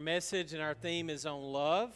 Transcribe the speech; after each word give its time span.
message 0.00 0.52
and 0.52 0.62
our 0.62 0.74
theme 0.74 1.10
is 1.10 1.26
on 1.26 1.42
love. 1.42 1.92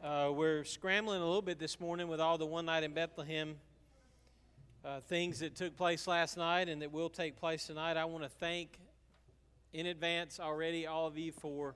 Uh, 0.00 0.30
we're 0.32 0.62
scrambling 0.62 1.20
a 1.20 1.26
little 1.26 1.42
bit 1.42 1.58
this 1.58 1.80
morning 1.80 2.06
with 2.06 2.20
all 2.20 2.38
the 2.38 2.46
one 2.46 2.66
night 2.66 2.84
in 2.84 2.92
Bethlehem 2.92 3.56
uh, 4.84 5.00
things 5.08 5.40
that 5.40 5.56
took 5.56 5.76
place 5.76 6.06
last 6.06 6.36
night 6.36 6.68
and 6.68 6.82
that 6.82 6.92
will 6.92 7.08
take 7.08 7.34
place 7.34 7.66
tonight. 7.66 7.96
I 7.96 8.04
want 8.04 8.22
to 8.22 8.28
thank 8.28 8.78
in 9.72 9.86
advance 9.86 10.38
already 10.38 10.86
all 10.86 11.08
of 11.08 11.18
you 11.18 11.32
for 11.32 11.74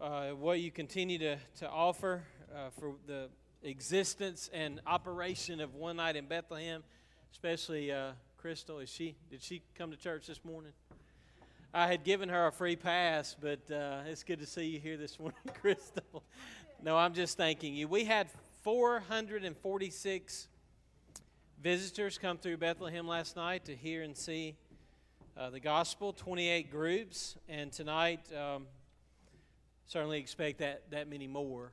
uh, 0.00 0.28
what 0.30 0.60
you 0.60 0.70
continue 0.70 1.18
to, 1.18 1.36
to 1.58 1.68
offer 1.68 2.22
uh, 2.56 2.70
for 2.80 2.94
the 3.06 3.28
existence 3.62 4.48
and 4.54 4.80
operation 4.86 5.60
of 5.60 5.74
one 5.74 5.96
night 5.96 6.16
in 6.16 6.24
Bethlehem, 6.24 6.82
especially 7.30 7.92
uh, 7.92 8.12
Crystal. 8.38 8.78
Is 8.78 8.88
she 8.88 9.16
did 9.30 9.42
she 9.42 9.60
come 9.74 9.90
to 9.90 9.98
church 9.98 10.28
this 10.28 10.42
morning? 10.46 10.72
I 11.74 11.86
had 11.86 12.02
given 12.02 12.30
her 12.30 12.46
a 12.46 12.52
free 12.52 12.76
pass, 12.76 13.36
but 13.38 13.70
uh, 13.70 14.00
it's 14.06 14.24
good 14.24 14.40
to 14.40 14.46
see 14.46 14.64
you 14.64 14.80
here 14.80 14.96
this 14.96 15.18
morning, 15.18 15.38
Crystal. 15.60 16.24
No, 16.82 16.96
I'm 16.96 17.12
just 17.12 17.36
thanking 17.36 17.74
you. 17.74 17.86
We 17.88 18.04
had 18.04 18.30
446 18.62 20.48
visitors 21.62 22.16
come 22.16 22.38
through 22.38 22.56
Bethlehem 22.56 23.06
last 23.06 23.36
night 23.36 23.66
to 23.66 23.76
hear 23.76 24.02
and 24.02 24.16
see 24.16 24.56
uh, 25.36 25.50
the 25.50 25.60
gospel, 25.60 26.14
28 26.14 26.70
groups, 26.70 27.36
and 27.50 27.70
tonight 27.70 28.20
um, 28.32 28.66
certainly 29.86 30.18
expect 30.18 30.60
that, 30.60 30.90
that 30.90 31.06
many 31.06 31.26
more. 31.26 31.72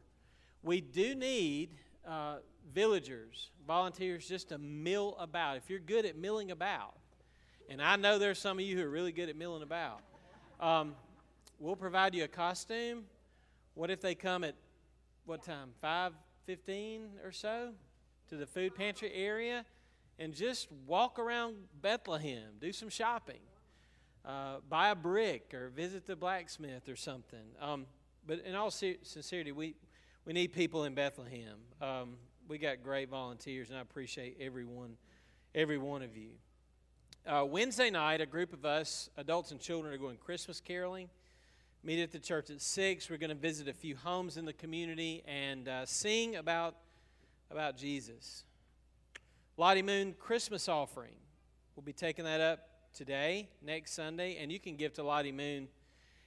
We 0.61 0.81
do 0.81 1.15
need 1.15 1.69
uh, 2.05 2.39
villagers, 2.73 3.49
volunteers, 3.65 4.27
just 4.27 4.49
to 4.49 4.57
mill 4.57 5.15
about. 5.19 5.55
If 5.55 5.69
you're 5.69 5.79
good 5.79 6.05
at 6.05 6.17
milling 6.17 6.51
about, 6.51 6.95
and 7.69 7.81
I 7.81 7.95
know 7.95 8.19
there's 8.19 8.39
some 8.39 8.59
of 8.59 8.65
you 8.65 8.77
who 8.77 8.83
are 8.83 8.89
really 8.89 9.11
good 9.11 9.29
at 9.29 9.35
milling 9.35 9.63
about. 9.63 10.01
Um, 10.59 10.95
we'll 11.59 11.75
provide 11.75 12.13
you 12.13 12.23
a 12.23 12.27
costume. 12.27 13.05
What 13.73 13.89
if 13.89 14.01
they 14.01 14.15
come 14.15 14.43
at 14.43 14.55
what 15.25 15.43
time? 15.43 15.73
5:15 15.81 17.09
or 17.23 17.31
so 17.31 17.73
to 18.29 18.37
the 18.37 18.45
food 18.45 18.75
pantry 18.75 19.11
area 19.13 19.65
and 20.19 20.33
just 20.33 20.71
walk 20.85 21.19
around 21.19 21.55
Bethlehem, 21.81 22.53
do 22.59 22.71
some 22.71 22.89
shopping, 22.89 23.41
uh, 24.23 24.57
buy 24.69 24.89
a 24.89 24.95
brick 24.95 25.53
or 25.53 25.69
visit 25.69 26.05
the 26.05 26.15
blacksmith 26.15 26.87
or 26.87 26.95
something. 26.95 27.45
Um, 27.59 27.85
but 28.25 28.39
in 28.39 28.55
all 28.55 28.71
sincerity, 28.71 29.51
we 29.51 29.75
we 30.25 30.33
need 30.33 30.53
people 30.53 30.85
in 30.85 30.95
Bethlehem. 30.95 31.57
Um, 31.79 32.17
we 32.47 32.57
got 32.57 32.83
great 32.83 33.09
volunteers, 33.09 33.69
and 33.69 33.77
I 33.77 33.81
appreciate 33.81 34.37
everyone, 34.39 34.97
every 35.53 35.77
one 35.77 36.01
of 36.01 36.17
you. 36.17 36.31
Uh, 37.27 37.43
Wednesday 37.43 37.89
night, 37.89 38.21
a 38.21 38.25
group 38.27 38.53
of 38.53 38.65
us, 38.65 39.09
adults 39.17 39.49
and 39.49 39.59
children, 39.59 39.91
are 39.91 39.97
going 39.97 40.15
Christmas 40.15 40.61
caroling. 40.61 41.09
Meet 41.83 42.03
at 42.03 42.11
the 42.11 42.19
church 42.19 42.51
at 42.51 42.61
6. 42.61 43.09
We're 43.09 43.17
going 43.17 43.31
to 43.31 43.35
visit 43.35 43.67
a 43.67 43.73
few 43.73 43.95
homes 43.95 44.37
in 44.37 44.45
the 44.45 44.53
community 44.53 45.23
and 45.27 45.67
uh, 45.67 45.87
sing 45.87 46.35
about, 46.35 46.75
about 47.49 47.77
Jesus. 47.77 48.43
Lottie 49.57 49.81
Moon 49.81 50.13
Christmas 50.19 50.69
offering. 50.69 51.15
We'll 51.75 51.81
be 51.81 51.93
taking 51.93 52.25
that 52.25 52.41
up 52.41 52.59
today, 52.93 53.49
next 53.59 53.93
Sunday, 53.93 54.37
and 54.39 54.51
you 54.51 54.59
can 54.59 54.75
give 54.75 54.93
to 54.93 55.01
Lottie 55.01 55.31
Moon 55.31 55.67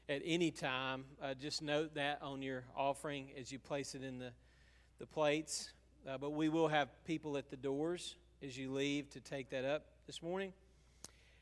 at 0.09 0.21
any 0.25 0.51
time. 0.51 1.05
Uh, 1.23 1.33
just 1.33 1.63
note 1.63 1.95
that 1.95 2.19
on 2.23 2.43
your 2.43 2.65
offering 2.77 3.29
as 3.39 3.53
you 3.53 3.61
place 3.61 3.95
it 3.95 4.03
in 4.03 4.19
the, 4.19 4.33
the 4.99 5.07
plates. 5.07 5.71
Uh, 6.09 6.19
but 6.19 6.31
we 6.31 6.49
will 6.49 6.67
have 6.67 6.89
people 7.05 7.37
at 7.37 7.51
the 7.51 7.57
doors 7.57 8.17
as 8.43 8.59
you 8.59 8.73
leave 8.73 9.09
to 9.11 9.21
take 9.21 9.51
that 9.51 9.65
up 9.65 9.85
this 10.09 10.25
morning. 10.25 10.53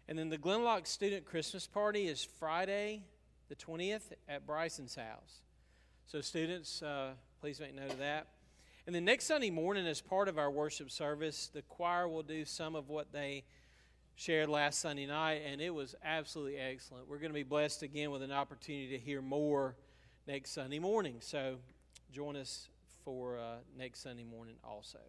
And 0.08 0.16
then 0.16 0.28
the 0.28 0.38
Glenlock 0.38 0.86
Student 0.86 1.24
Christmas 1.24 1.66
Party 1.66 2.06
is 2.06 2.24
Friday, 2.24 3.02
the 3.48 3.56
20th, 3.56 4.12
at 4.28 4.46
Bryson's 4.46 4.94
house. 4.94 5.40
So, 6.06 6.20
students, 6.20 6.80
uh, 6.80 7.14
please 7.40 7.58
make 7.58 7.74
note 7.74 7.90
of 7.90 7.98
that. 7.98 8.28
And 8.86 8.94
then 8.94 9.04
next 9.04 9.24
Sunday 9.24 9.50
morning, 9.50 9.84
as 9.84 10.00
part 10.00 10.28
of 10.28 10.38
our 10.38 10.48
worship 10.48 10.92
service, 10.92 11.50
the 11.52 11.62
choir 11.62 12.06
will 12.06 12.22
do 12.22 12.44
some 12.44 12.76
of 12.76 12.88
what 12.88 13.12
they 13.12 13.42
shared 14.14 14.48
last 14.48 14.78
Sunday 14.78 15.06
night, 15.06 15.42
and 15.44 15.60
it 15.60 15.74
was 15.74 15.96
absolutely 16.04 16.56
excellent. 16.56 17.08
We're 17.08 17.18
going 17.18 17.32
to 17.32 17.34
be 17.34 17.42
blessed 17.42 17.82
again 17.82 18.12
with 18.12 18.22
an 18.22 18.30
opportunity 18.30 18.96
to 18.96 18.98
hear 18.98 19.20
more 19.20 19.74
next 20.28 20.52
Sunday 20.52 20.78
morning. 20.78 21.16
So, 21.18 21.56
join 22.12 22.36
us 22.36 22.68
for 23.04 23.38
uh, 23.38 23.56
next 23.76 24.04
Sunday 24.04 24.22
morning 24.22 24.54
also. 24.62 25.00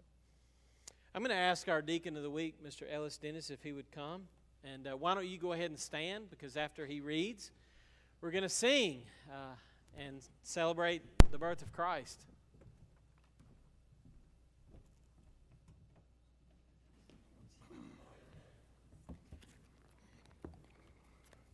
I'm 1.13 1.21
going 1.21 1.29
to 1.29 1.35
ask 1.35 1.69
our 1.69 1.83
deacon 1.83 2.17
of 2.17 2.23
the 2.23 2.31
week, 2.31 2.55
Mr. 2.65 2.91
Ellis 2.91 3.17
Dennis, 3.17 3.51
if 3.51 3.61
he 3.61 3.73
would 3.73 3.91
come. 3.91 4.23
And 4.73 4.87
uh, 4.87 4.91
why 4.97 5.13
don't 5.13 5.27
you 5.27 5.37
go 5.37 5.53
ahead 5.53 5.69
and 5.69 5.79
stand? 5.79 6.29
Because 6.29 6.57
after 6.57 6.85
he 6.85 6.99
reads, 6.99 7.51
we're 8.21 8.31
going 8.31 8.43
to 8.43 8.49
sing 8.49 9.03
uh, 9.31 9.55
and 9.97 10.21
celebrate 10.43 11.01
the 11.31 11.37
birth 11.37 11.61
of 11.61 11.71
Christ. 11.71 12.19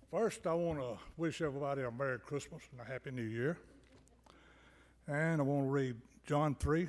First, 0.10 0.46
I 0.46 0.54
want 0.54 0.80
to 0.80 0.98
wish 1.18 1.42
everybody 1.42 1.82
a 1.82 1.92
Merry 1.92 2.20
Christmas 2.20 2.62
and 2.72 2.80
a 2.80 2.84
Happy 2.84 3.12
New 3.12 3.24
Year. 3.24 3.58
And 5.08 5.42
I 5.42 5.44
want 5.44 5.66
to 5.68 5.72
read 5.72 5.96
John 6.26 6.56
3 6.56 6.88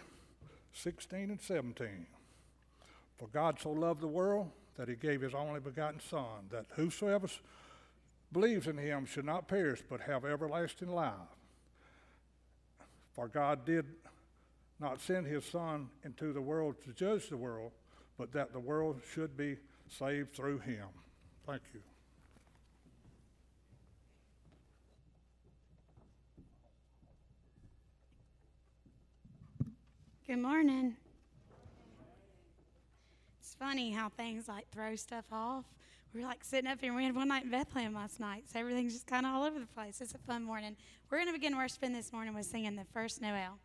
16 0.75 1.31
and 1.31 1.41
17. 1.41 2.07
For 3.19 3.29
God 3.29 3.59
so 3.61 3.71
loved 3.71 4.01
the 4.01 4.09
world 4.09 4.51
that 4.77 4.89
he 4.89 4.95
gave 4.95 5.21
his 5.21 5.35
only 5.35 5.61
begotten 5.61 6.01
Son, 6.01 6.49
that 6.51 6.67
whosoever 6.75 7.29
believes 8.33 8.67
in 8.67 8.77
him 8.77 9.07
should 9.07 9.25
not 9.25 9.47
perish 9.47 9.83
but 9.89 10.01
have 10.01 10.25
everlasting 10.25 10.89
life. 10.89 11.12
For 13.15 13.29
God 13.29 13.65
did 13.65 13.87
not 14.81 15.01
send 15.01 15.27
his 15.27 15.45
Son 15.45 15.89
into 16.05 16.33
the 16.33 16.41
world 16.41 16.75
to 16.84 16.93
judge 16.93 17.29
the 17.29 17.37
world, 17.37 17.71
but 18.19 18.33
that 18.33 18.53
the 18.53 18.61
world 18.61 19.01
should 19.13 19.37
be 19.37 19.57
saved 19.89 20.34
through 20.34 20.59
him. 20.59 20.89
Thank 21.47 21.63
you. 21.73 21.81
Good 30.27 30.39
morning 30.39 30.97
funny 33.59 33.92
how 33.92 34.09
things 34.09 34.48
like 34.48 34.70
throw 34.70 34.97
stuff 34.97 35.25
off. 35.32 35.65
We 36.15 36.20
were 36.20 36.26
like 36.26 36.44
sitting 36.44 36.70
up 36.70 36.81
here 36.81 36.91
and 36.91 36.97
we 36.97 37.04
had 37.04 37.15
one 37.15 37.28
night 37.28 37.44
in 37.44 37.50
Bethlehem 37.50 37.94
last 37.94 38.20
night, 38.20 38.44
so 38.53 38.60
everything's 38.60 38.92
just 38.92 39.06
kind 39.06 39.26
of 39.26 39.34
all 39.34 39.42
over 39.42 39.59
the 39.59 39.66
place. 39.66 40.00
It's 40.00 40.15
a 40.15 40.19
fun 40.19 40.44
morning. 40.44 40.76
We're 41.10 41.19
going 41.19 41.28
to 41.28 41.32
begin 41.32 41.56
worshiping 41.56 41.92
this 41.92 42.12
morning 42.12 42.34
with 42.34 42.47
singing 42.47 42.76
the 42.76 42.84
first 42.92 43.20
Noel. 43.20 43.59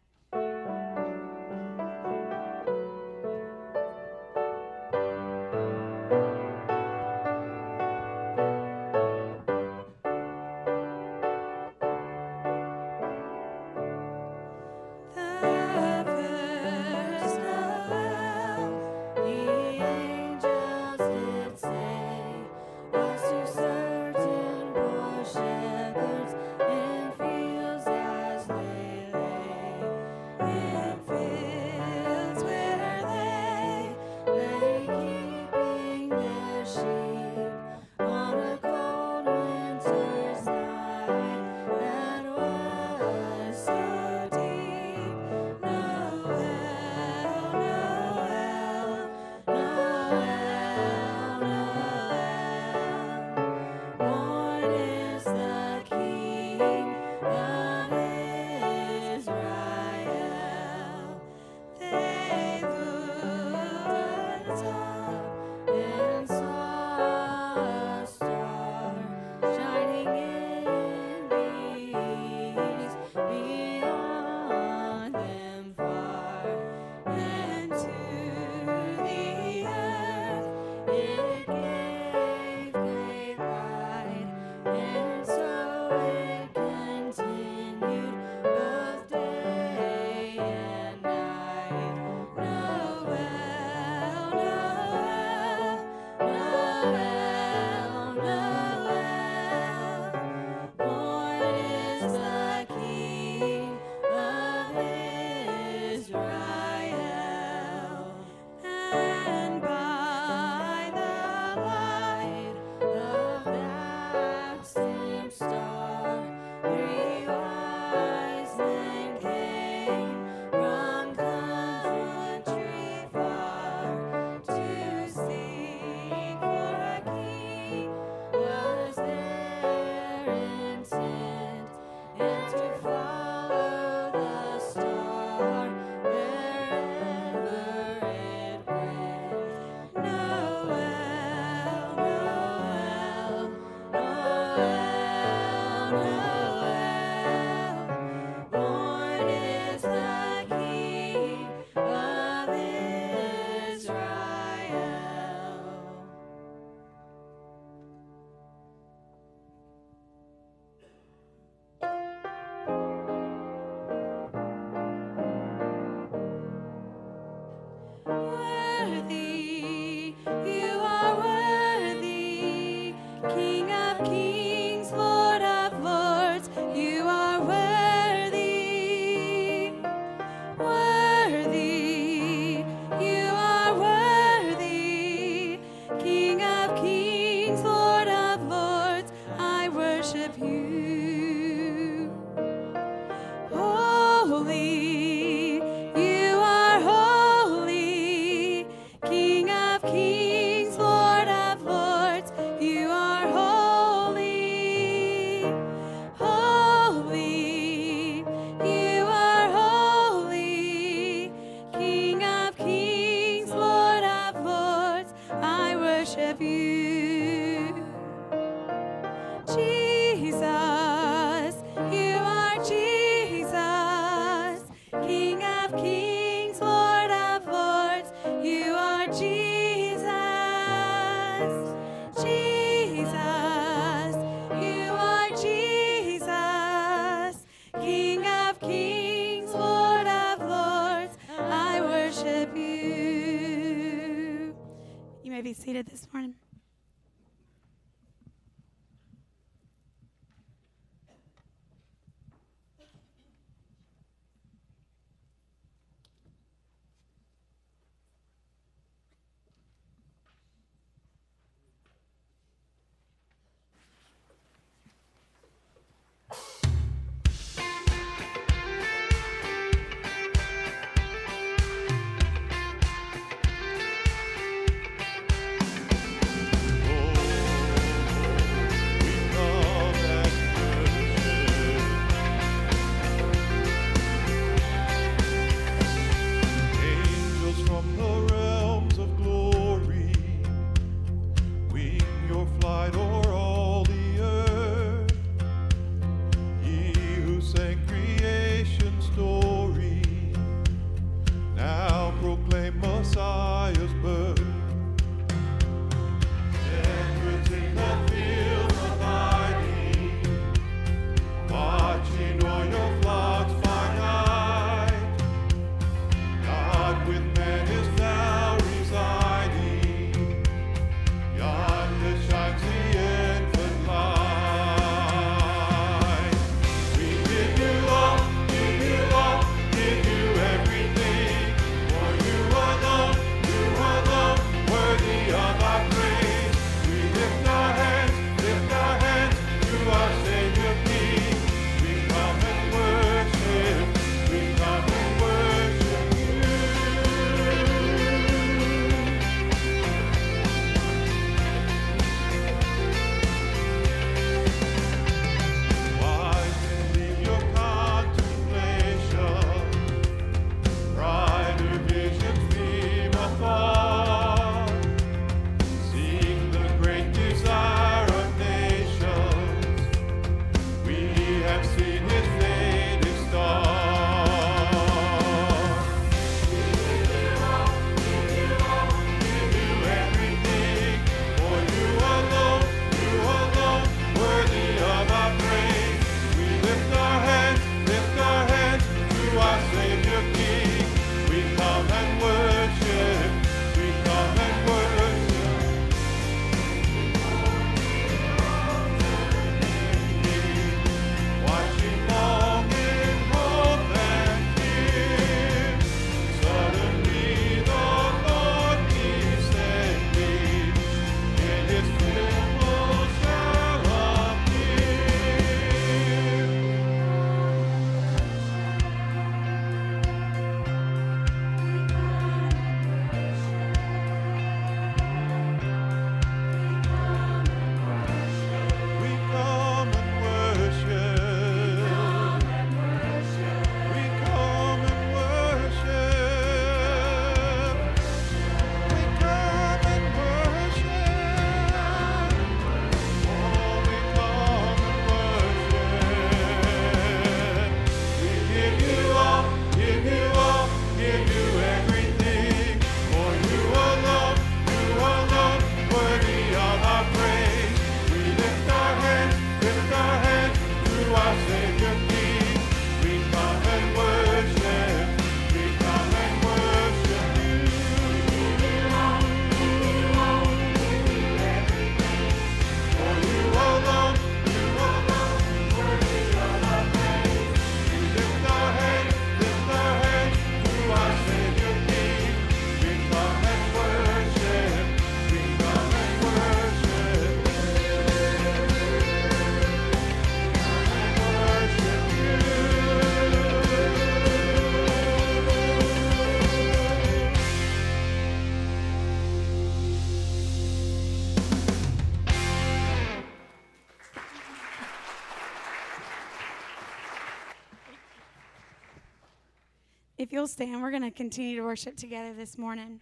You'll 510.40 510.48
stand, 510.48 510.81
we're 510.81 510.90
going 510.90 511.04
to 511.04 511.12
continue 511.12 511.58
to 511.58 511.64
worship 511.64 511.98
together 511.98 512.34
this 512.34 512.58
morning. 512.58 513.02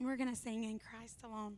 We're 0.00 0.16
going 0.16 0.28
to 0.28 0.34
sing 0.34 0.64
in 0.64 0.80
Christ 0.80 1.18
alone. 1.22 1.56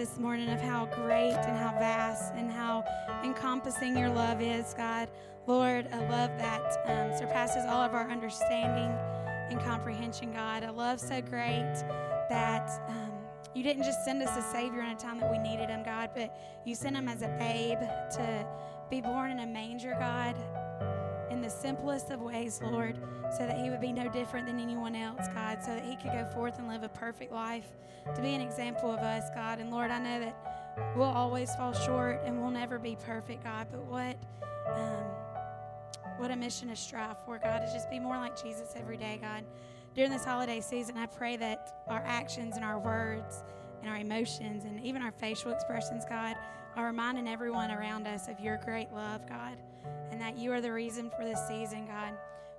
This 0.00 0.18
morning 0.18 0.48
of 0.48 0.58
how 0.62 0.86
great 0.86 1.34
and 1.34 1.58
how 1.58 1.78
vast 1.78 2.32
and 2.32 2.50
how 2.50 2.82
encompassing 3.22 3.94
your 3.94 4.08
love 4.08 4.40
is, 4.40 4.72
God. 4.72 5.10
Lord, 5.46 5.86
a 5.92 6.00
love 6.08 6.30
that 6.38 6.62
um, 6.86 7.18
surpasses 7.18 7.66
all 7.66 7.82
of 7.82 7.92
our 7.92 8.10
understanding 8.10 8.90
and 9.50 9.60
comprehension, 9.60 10.32
God. 10.32 10.62
A 10.62 10.72
love 10.72 11.00
so 11.00 11.20
great 11.20 11.84
that 12.30 12.70
um, 12.88 13.12
you 13.54 13.62
didn't 13.62 13.82
just 13.82 14.02
send 14.02 14.22
us 14.22 14.34
a 14.38 14.50
Savior 14.50 14.80
in 14.80 14.88
a 14.88 14.96
time 14.96 15.20
that 15.20 15.30
we 15.30 15.36
needed 15.36 15.68
Him, 15.68 15.82
God, 15.82 16.12
but 16.14 16.34
you 16.64 16.74
sent 16.74 16.96
Him 16.96 17.06
as 17.06 17.20
a 17.20 17.28
babe 17.38 17.80
to 18.12 18.46
be 18.88 19.02
born 19.02 19.30
in 19.30 19.40
a 19.40 19.46
manger, 19.46 19.94
God, 20.00 20.34
in 21.30 21.40
the 21.40 21.48
simplest 21.48 22.10
of 22.10 22.20
ways, 22.20 22.60
Lord, 22.62 22.98
so 23.36 23.46
that 23.46 23.58
He 23.58 23.70
would 23.70 23.80
be 23.80 23.92
no 23.92 24.08
different 24.08 24.46
than 24.46 24.58
anyone 24.58 24.94
else, 24.94 25.26
God, 25.34 25.62
so 25.62 25.74
that 25.74 25.84
He 25.84 25.96
could 25.96 26.12
go 26.12 26.28
forth 26.34 26.58
and 26.58 26.68
live 26.68 26.82
a 26.82 26.88
perfect 26.88 27.32
life, 27.32 27.68
to 28.14 28.20
be 28.20 28.34
an 28.34 28.40
example 28.40 28.90
of 28.90 29.00
us, 29.00 29.24
God. 29.34 29.58
And 29.58 29.70
Lord, 29.70 29.90
I 29.90 29.98
know 29.98 30.20
that 30.20 30.94
we'll 30.96 31.06
always 31.06 31.54
fall 31.54 31.72
short 31.72 32.22
and 32.24 32.40
we'll 32.40 32.50
never 32.50 32.78
be 32.78 32.96
perfect, 32.96 33.44
God, 33.44 33.68
but 33.70 33.84
what. 33.84 34.16
Um, 34.68 35.04
what 36.20 36.30
a 36.30 36.36
mission 36.36 36.68
to 36.68 36.76
strive 36.76 37.16
for, 37.24 37.38
God, 37.38 37.64
is 37.64 37.72
just 37.72 37.88
be 37.88 37.98
more 37.98 38.18
like 38.18 38.40
Jesus 38.40 38.74
every 38.76 38.98
day, 38.98 39.18
God. 39.22 39.42
During 39.94 40.10
this 40.10 40.22
holiday 40.22 40.60
season, 40.60 40.98
I 40.98 41.06
pray 41.06 41.38
that 41.38 41.82
our 41.88 42.02
actions 42.04 42.56
and 42.56 42.64
our 42.64 42.78
words 42.78 43.42
and 43.80 43.90
our 43.90 43.96
emotions 43.96 44.64
and 44.64 44.84
even 44.84 45.00
our 45.00 45.12
facial 45.12 45.50
expressions, 45.50 46.04
God, 46.06 46.36
are 46.76 46.84
reminding 46.84 47.26
everyone 47.26 47.70
around 47.70 48.06
us 48.06 48.28
of 48.28 48.38
your 48.38 48.58
great 48.58 48.92
love, 48.92 49.26
God, 49.26 49.56
and 50.10 50.20
that 50.20 50.36
you 50.36 50.52
are 50.52 50.60
the 50.60 50.72
reason 50.72 51.10
for 51.10 51.24
this 51.24 51.40
season, 51.48 51.86
God. 51.86 52.14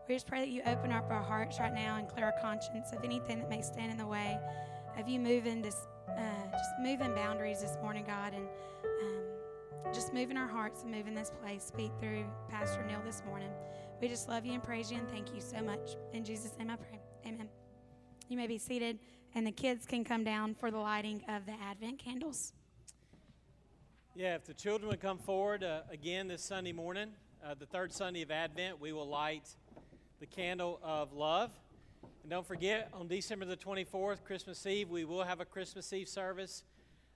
We 0.07 0.15
just 0.15 0.27
pray 0.27 0.39
that 0.39 0.49
you 0.49 0.61
open 0.65 0.91
up 0.91 1.09
our 1.09 1.21
hearts 1.21 1.59
right 1.59 1.73
now 1.73 1.97
and 1.97 2.07
clear 2.07 2.25
our 2.25 2.41
conscience 2.41 2.91
of 2.91 3.03
anything 3.03 3.39
that 3.39 3.49
may 3.49 3.61
stand 3.61 3.91
in 3.91 3.97
the 3.97 4.07
way 4.07 4.39
of 4.97 5.07
you 5.07 5.19
moving 5.19 5.61
this, 5.61 5.87
uh, 6.09 6.21
just 6.51 6.69
moving 6.81 7.13
boundaries 7.15 7.61
this 7.61 7.77
morning, 7.81 8.03
God, 8.05 8.33
and 8.33 8.47
um, 9.01 9.93
just 9.93 10.13
moving 10.13 10.37
our 10.37 10.47
hearts 10.47 10.83
and 10.83 10.91
moving 10.91 11.13
this 11.13 11.31
place. 11.41 11.63
Speak 11.63 11.91
through 11.99 12.25
Pastor 12.49 12.83
Neil 12.83 13.01
this 13.05 13.23
morning. 13.25 13.49
We 14.01 14.07
just 14.07 14.27
love 14.27 14.45
you 14.45 14.53
and 14.53 14.63
praise 14.63 14.91
you 14.91 14.97
and 14.97 15.09
thank 15.09 15.33
you 15.33 15.41
so 15.41 15.61
much. 15.61 15.95
In 16.13 16.23
Jesus' 16.23 16.57
name 16.57 16.69
I 16.69 16.75
pray. 16.75 16.99
Amen. 17.25 17.47
You 18.27 18.37
may 18.37 18.47
be 18.47 18.57
seated, 18.57 18.99
and 19.35 19.45
the 19.45 19.51
kids 19.51 19.85
can 19.85 20.03
come 20.03 20.23
down 20.23 20.55
for 20.55 20.71
the 20.71 20.77
lighting 20.77 21.23
of 21.29 21.45
the 21.45 21.53
Advent 21.61 21.99
candles. 21.99 22.53
Yeah, 24.13 24.35
if 24.35 24.43
the 24.43 24.53
children 24.53 24.89
would 24.89 24.99
come 24.99 25.19
forward 25.19 25.63
uh, 25.63 25.83
again 25.89 26.27
this 26.27 26.43
Sunday 26.43 26.73
morning, 26.73 27.11
uh, 27.45 27.53
the 27.57 27.65
third 27.65 27.93
Sunday 27.93 28.21
of 28.23 28.29
Advent, 28.29 28.81
we 28.81 28.91
will 28.91 29.07
light 29.07 29.47
the 30.19 30.25
candle 30.25 30.81
of 30.83 31.13
love. 31.13 31.49
And 32.21 32.29
don't 32.29 32.45
forget, 32.45 32.89
on 32.91 33.07
December 33.07 33.45
the 33.45 33.55
24th, 33.55 34.25
Christmas 34.25 34.65
Eve, 34.65 34.89
we 34.89 35.05
will 35.05 35.23
have 35.23 35.39
a 35.39 35.45
Christmas 35.45 35.93
Eve 35.93 36.09
service 36.09 36.65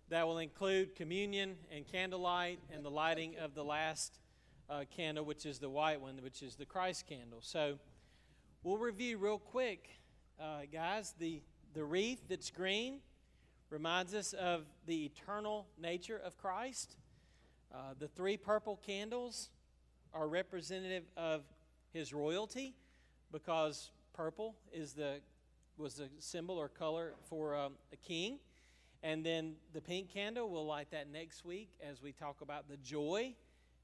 that 0.08 0.25
will 0.25 0.38
include 0.38 0.95
communion 0.95 1.58
and 1.69 1.86
candlelight 1.86 2.60
and 2.73 2.86
the 2.86 2.89
lighting 2.89 3.36
of 3.39 3.55
the 3.55 3.63
last 3.65 4.17
uh, 4.69 4.86
candle, 4.95 5.25
which 5.25 5.45
is 5.45 5.60
the 5.60 5.69
white 5.69 5.99
one, 5.99 6.15
which 6.23 6.41
is 6.41 6.55
the 6.55 6.65
Christ 6.65 7.08
candle. 7.08 7.39
So 7.41 7.77
we'll 8.63 8.77
review 8.77 9.17
real 9.17 9.39
quick, 9.39 9.89
uh, 10.39 10.62
guys. 10.71 11.13
The, 11.19 11.41
the 11.73 11.84
wreath 11.84 12.21
that's 12.29 12.51
green 12.51 12.99
reminds 13.75 14.13
us 14.13 14.31
of 14.31 14.61
the 14.88 15.03
eternal 15.03 15.67
nature 15.77 16.17
of 16.23 16.38
Christ. 16.38 16.95
Uh, 17.73 17.93
the 17.99 18.07
three 18.07 18.38
purple 18.38 18.79
candles 18.85 19.49
are 20.13 20.29
representative 20.29 21.03
of 21.17 21.41
his 21.91 22.13
royalty 22.13 22.73
because 23.33 23.91
purple 24.13 24.55
is 24.71 24.93
the 24.93 25.19
was 25.77 25.99
a 25.99 26.07
symbol 26.19 26.55
or 26.55 26.69
color 26.69 27.15
for 27.29 27.53
um, 27.53 27.73
a 27.91 27.97
king. 27.97 28.39
And 29.03 29.25
then 29.25 29.55
the 29.73 29.81
pink 29.81 30.07
candle, 30.07 30.49
we'll 30.49 30.65
light 30.65 30.89
that 30.91 31.11
next 31.11 31.43
week 31.43 31.67
as 31.85 32.01
we 32.01 32.13
talk 32.13 32.39
about 32.39 32.69
the 32.69 32.77
joy 32.77 33.33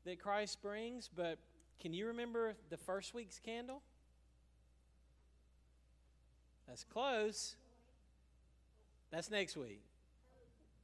that 0.05 0.21
Christ 0.21 0.61
brings. 0.61 1.09
But 1.13 1.37
can 1.81 1.93
you 1.93 2.07
remember 2.07 2.53
the 2.69 2.77
first 2.77 3.13
week's 3.13 3.39
candle? 3.39 3.81
That's 6.65 6.85
close. 6.85 7.57
That's 9.11 9.29
next 9.29 9.57
week. 9.57 9.81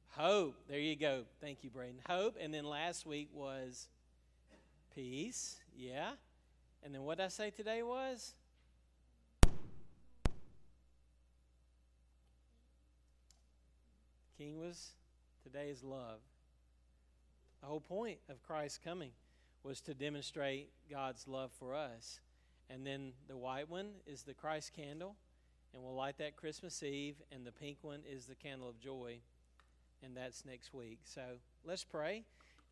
Hope. 0.08 0.54
There 0.68 0.78
you 0.78 0.96
go. 0.96 1.22
Thank 1.40 1.64
you, 1.64 1.70
Braden. 1.70 2.00
Hope. 2.06 2.36
And 2.38 2.52
then 2.52 2.64
last 2.64 3.06
week 3.06 3.30
was 3.32 3.88
peace. 4.94 5.56
Yeah. 5.74 6.10
And 6.84 6.94
then 6.94 7.04
what 7.04 7.20
I 7.20 7.28
say 7.28 7.50
today 7.50 7.82
was? 7.82 8.34
King 14.36 14.58
was 14.58 14.90
today 15.42 15.70
is 15.70 15.82
love. 15.82 16.20
The 17.62 17.66
whole 17.66 17.80
point 17.80 18.18
of 18.28 18.42
Christ's 18.42 18.78
coming 18.78 19.10
was 19.62 19.80
to 19.80 19.94
demonstrate 19.94 20.68
God's 20.90 21.26
love 21.26 21.50
for 21.58 21.74
us. 21.74 22.20
And 22.68 22.86
then 22.86 23.12
the 23.26 23.38
white 23.38 23.70
one 23.70 23.88
is 24.06 24.22
the 24.22 24.34
Christ 24.34 24.74
candle, 24.74 25.16
and 25.72 25.82
we'll 25.82 25.94
light 25.94 26.18
that 26.18 26.36
Christmas 26.36 26.82
Eve. 26.82 27.16
And 27.32 27.46
the 27.46 27.52
pink 27.52 27.78
one 27.82 28.00
is 28.10 28.26
the 28.26 28.34
candle 28.34 28.68
of 28.68 28.78
joy, 28.80 29.18
and 30.02 30.16
that's 30.16 30.44
next 30.44 30.72
week. 30.74 31.00
So 31.04 31.22
let's 31.64 31.84
pray, 31.84 32.24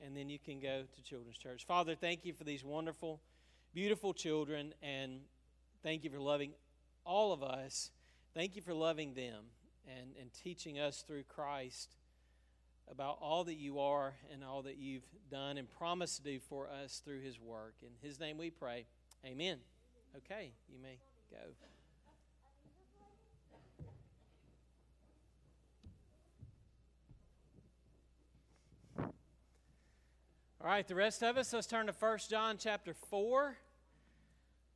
and 0.05 0.17
then 0.17 0.29
you 0.29 0.39
can 0.39 0.61
go 0.61 0.83
to 0.95 1.03
Children's 1.03 1.39
Church. 1.39 1.65
Father, 1.65 1.95
thank 1.95 2.25
you 2.25 2.33
for 2.33 2.45
these 2.45 2.65
wonderful, 2.65 3.21
beautiful 3.75 4.15
children, 4.15 4.75
and 4.83 5.21
thank 5.83 6.05
you 6.05 6.11
for 6.11 6.21
loving 6.21 6.53
all 7.05 7.33
of 7.33 7.43
us. 7.43 7.91
Thank 8.35 8.57
you 8.57 8.63
for 8.63 8.75
loving 8.75 9.15
them 9.15 9.45
and, 9.87 10.11
and 10.21 10.31
teaching 10.33 10.79
us 10.79 11.05
through 11.07 11.23
Christ 11.25 11.97
about 12.91 13.19
all 13.21 13.45
that 13.45 13.55
you 13.55 13.81
are 13.81 14.15
and 14.33 14.45
all 14.45 14.63
that 14.63 14.77
you've 14.77 15.07
done 15.31 15.59
and 15.59 15.69
promised 15.69 16.17
to 16.19 16.23
do 16.23 16.39
for 16.39 16.69
us 16.69 17.01
through 17.05 17.21
his 17.21 17.41
work. 17.41 17.75
In 17.83 17.91
his 18.07 18.21
name 18.21 18.39
we 18.39 18.51
pray. 18.51 18.87
Amen. 19.25 19.59
Okay, 20.17 20.53
you 20.69 20.79
may 20.81 20.99
go. 21.31 21.39
All 30.66 30.72
right, 30.72 30.88
the 30.88 30.96
rest 30.96 31.22
of 31.22 31.37
us, 31.37 31.52
let's 31.52 31.68
turn 31.68 31.87
to 31.87 31.92
1 31.92 32.18
John 32.29 32.57
chapter 32.59 32.92
4. 32.92 33.57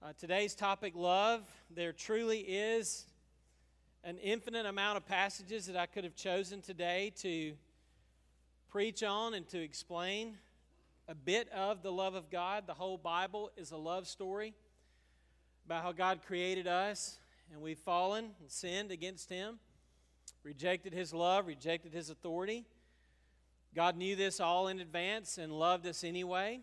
Uh, 0.00 0.12
today's 0.20 0.54
topic, 0.54 0.92
love. 0.94 1.42
There 1.68 1.92
truly 1.92 2.38
is 2.38 3.06
an 4.04 4.16
infinite 4.18 4.66
amount 4.66 4.98
of 4.98 5.06
passages 5.08 5.66
that 5.66 5.76
I 5.76 5.86
could 5.86 6.04
have 6.04 6.14
chosen 6.14 6.62
today 6.62 7.12
to 7.22 7.54
preach 8.68 9.02
on 9.02 9.34
and 9.34 9.48
to 9.48 9.60
explain 9.60 10.38
a 11.08 11.14
bit 11.16 11.48
of 11.48 11.82
the 11.82 11.90
love 11.90 12.14
of 12.14 12.30
God. 12.30 12.68
The 12.68 12.74
whole 12.74 12.96
Bible 12.96 13.50
is 13.56 13.72
a 13.72 13.76
love 13.76 14.06
story 14.06 14.54
about 15.66 15.82
how 15.82 15.90
God 15.90 16.20
created 16.24 16.68
us 16.68 17.18
and 17.52 17.60
we've 17.60 17.76
fallen 17.76 18.26
and 18.38 18.48
sinned 18.48 18.92
against 18.92 19.28
Him, 19.28 19.58
rejected 20.44 20.92
His 20.92 21.12
love, 21.12 21.48
rejected 21.48 21.92
His 21.92 22.10
authority. 22.10 22.64
God 23.74 23.96
knew 23.96 24.16
this 24.16 24.40
all 24.40 24.68
in 24.68 24.80
advance 24.80 25.38
and 25.38 25.52
loved 25.52 25.86
us 25.86 26.02
anyway. 26.02 26.60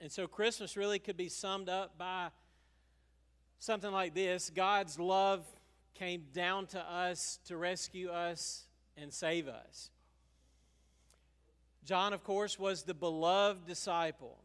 And 0.00 0.10
so 0.10 0.26
Christmas 0.26 0.76
really 0.76 0.98
could 0.98 1.16
be 1.16 1.28
summed 1.28 1.68
up 1.68 1.96
by 1.96 2.28
something 3.58 3.92
like 3.92 4.14
this 4.14 4.50
God's 4.50 4.98
love 4.98 5.44
came 5.94 6.24
down 6.32 6.66
to 6.66 6.80
us 6.80 7.38
to 7.46 7.56
rescue 7.56 8.10
us 8.10 8.64
and 8.96 9.12
save 9.12 9.48
us. 9.48 9.90
John, 11.84 12.12
of 12.12 12.24
course, 12.24 12.58
was 12.58 12.82
the 12.82 12.94
beloved 12.94 13.66
disciple. 13.66 14.38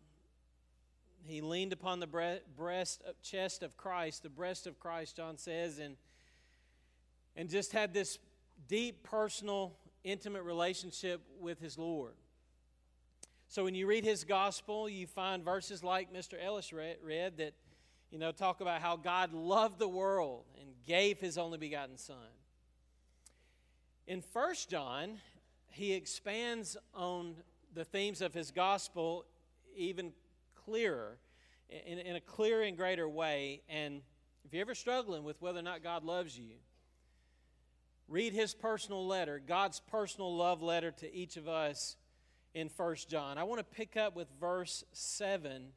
He 1.24 1.41
leaned 1.41 1.74
upon 1.74 2.00
the 2.00 2.08
breast, 2.08 3.02
uh, 3.08 3.12
chest 3.22 3.63
of 3.63 3.78
Christ, 3.78 4.24
the 4.24 4.30
breast 4.30 4.67
of 4.67 4.80
Christ, 4.80 5.17
John 5.17 5.38
says, 5.38 5.80
and, 5.80 5.95
and 7.36 7.50
just 7.50 7.72
had 7.72 7.93
this 7.93 8.17
deep, 8.67 9.04
personal, 9.04 9.74
intimate 10.03 10.43
relationship 10.43 11.21
with 11.39 11.59
his 11.59 11.77
Lord. 11.77 12.13
So 13.47 13.63
when 13.63 13.73
you 13.73 13.88
read 13.88 14.03
his 14.03 14.23
gospel, 14.23 14.88
you 14.88 15.07
find 15.07 15.43
verses 15.43 15.83
like 15.83 16.13
Mr. 16.13 16.33
Ellis 16.39 16.71
read, 16.71 16.97
read 17.03 17.38
that, 17.38 17.53
you 18.12 18.19
know, 18.19 18.31
talk 18.31 18.62
about 18.62 18.81
how 18.81 18.95
God 18.95 19.33
loved 19.33 19.79
the 19.79 19.88
world 19.88 20.45
and 20.59 20.69
gave 20.85 21.19
his 21.19 21.38
only 21.38 21.57
begotten 21.57 21.97
Son. 21.97 22.15
In 24.05 24.21
First 24.21 24.69
John, 24.69 25.17
he 25.71 25.93
expands 25.93 26.77
on 26.93 27.35
the 27.73 27.85
themes 27.85 28.21
of 28.21 28.33
his 28.33 28.51
gospel 28.51 29.25
even 29.75 30.12
clearer, 30.53 31.17
in, 31.69 31.99
in 31.99 32.15
a 32.15 32.21
clearer 32.21 32.63
and 32.63 32.77
greater 32.77 33.07
way. 33.07 33.62
And 33.69 34.01
if 34.45 34.53
you're 34.53 34.62
ever 34.62 34.75
struggling 34.75 35.23
with 35.23 35.41
whether 35.41 35.59
or 35.59 35.63
not 35.63 35.83
God 35.83 36.03
loves 36.03 36.38
you, 36.38 36.55
read 38.10 38.34
his 38.34 38.54
personal 38.56 39.06
letter, 39.06 39.39
God's 39.45 39.80
personal 39.80 40.36
love 40.36 40.62
letter 40.62 40.91
to 40.91 41.15
each 41.15 41.38
of 41.38 41.48
us 41.48 41.95
in 42.54 42.67
First 42.67 43.10
John. 43.10 43.38
I 43.38 43.43
want 43.43 43.60
to 43.60 43.76
pick 43.76 43.95
up 43.95 44.15
with 44.15 44.28
verse 44.39 44.84
7 44.91 45.67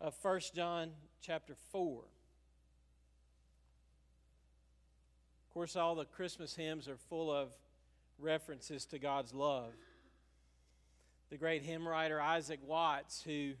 of 0.00 0.14
First 0.14 0.54
John 0.54 0.92
chapter 1.20 1.54
4. 1.70 1.98
Of 1.98 2.04
course, 5.52 5.76
all 5.76 5.94
the 5.94 6.06
Christmas 6.06 6.54
hymns 6.54 6.88
are 6.88 6.96
full 6.96 7.30
of 7.30 7.52
references 8.18 8.86
to 8.86 8.98
God's 8.98 9.34
love. 9.34 9.74
The 11.30 11.36
great 11.36 11.62
hymn 11.62 11.86
writer 11.86 12.20
Isaac 12.20 12.60
Watts, 12.66 13.22
who 13.22 13.52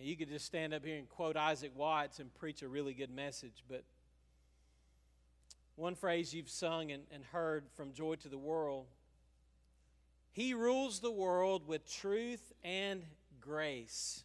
you 0.00 0.16
could 0.16 0.28
just 0.28 0.46
stand 0.46 0.72
up 0.72 0.84
here 0.84 0.96
and 0.98 1.08
quote 1.08 1.36
Isaac 1.36 1.72
Watts 1.76 2.18
and 2.20 2.32
preach 2.34 2.62
a 2.62 2.68
really 2.68 2.94
good 2.94 3.10
message, 3.10 3.64
but 3.68 3.84
one 5.76 5.94
phrase 5.94 6.34
you've 6.34 6.50
sung 6.50 6.90
and, 6.90 7.04
and 7.10 7.24
heard 7.24 7.64
from 7.74 7.92
Joy 7.92 8.14
to 8.16 8.28
the 8.28 8.38
World. 8.38 8.86
He 10.32 10.54
rules 10.54 11.00
the 11.00 11.10
world 11.10 11.66
with 11.66 11.90
truth 11.90 12.52
and 12.62 13.02
grace, 13.40 14.24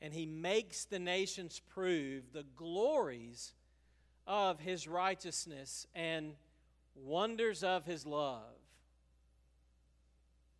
and 0.00 0.12
He 0.12 0.26
makes 0.26 0.84
the 0.84 0.98
nations 0.98 1.60
prove 1.72 2.32
the 2.32 2.44
glories 2.56 3.52
of 4.26 4.60
His 4.60 4.86
righteousness 4.86 5.86
and 5.94 6.34
wonders 7.04 7.62
of 7.62 7.84
his 7.84 8.06
love. 8.06 8.42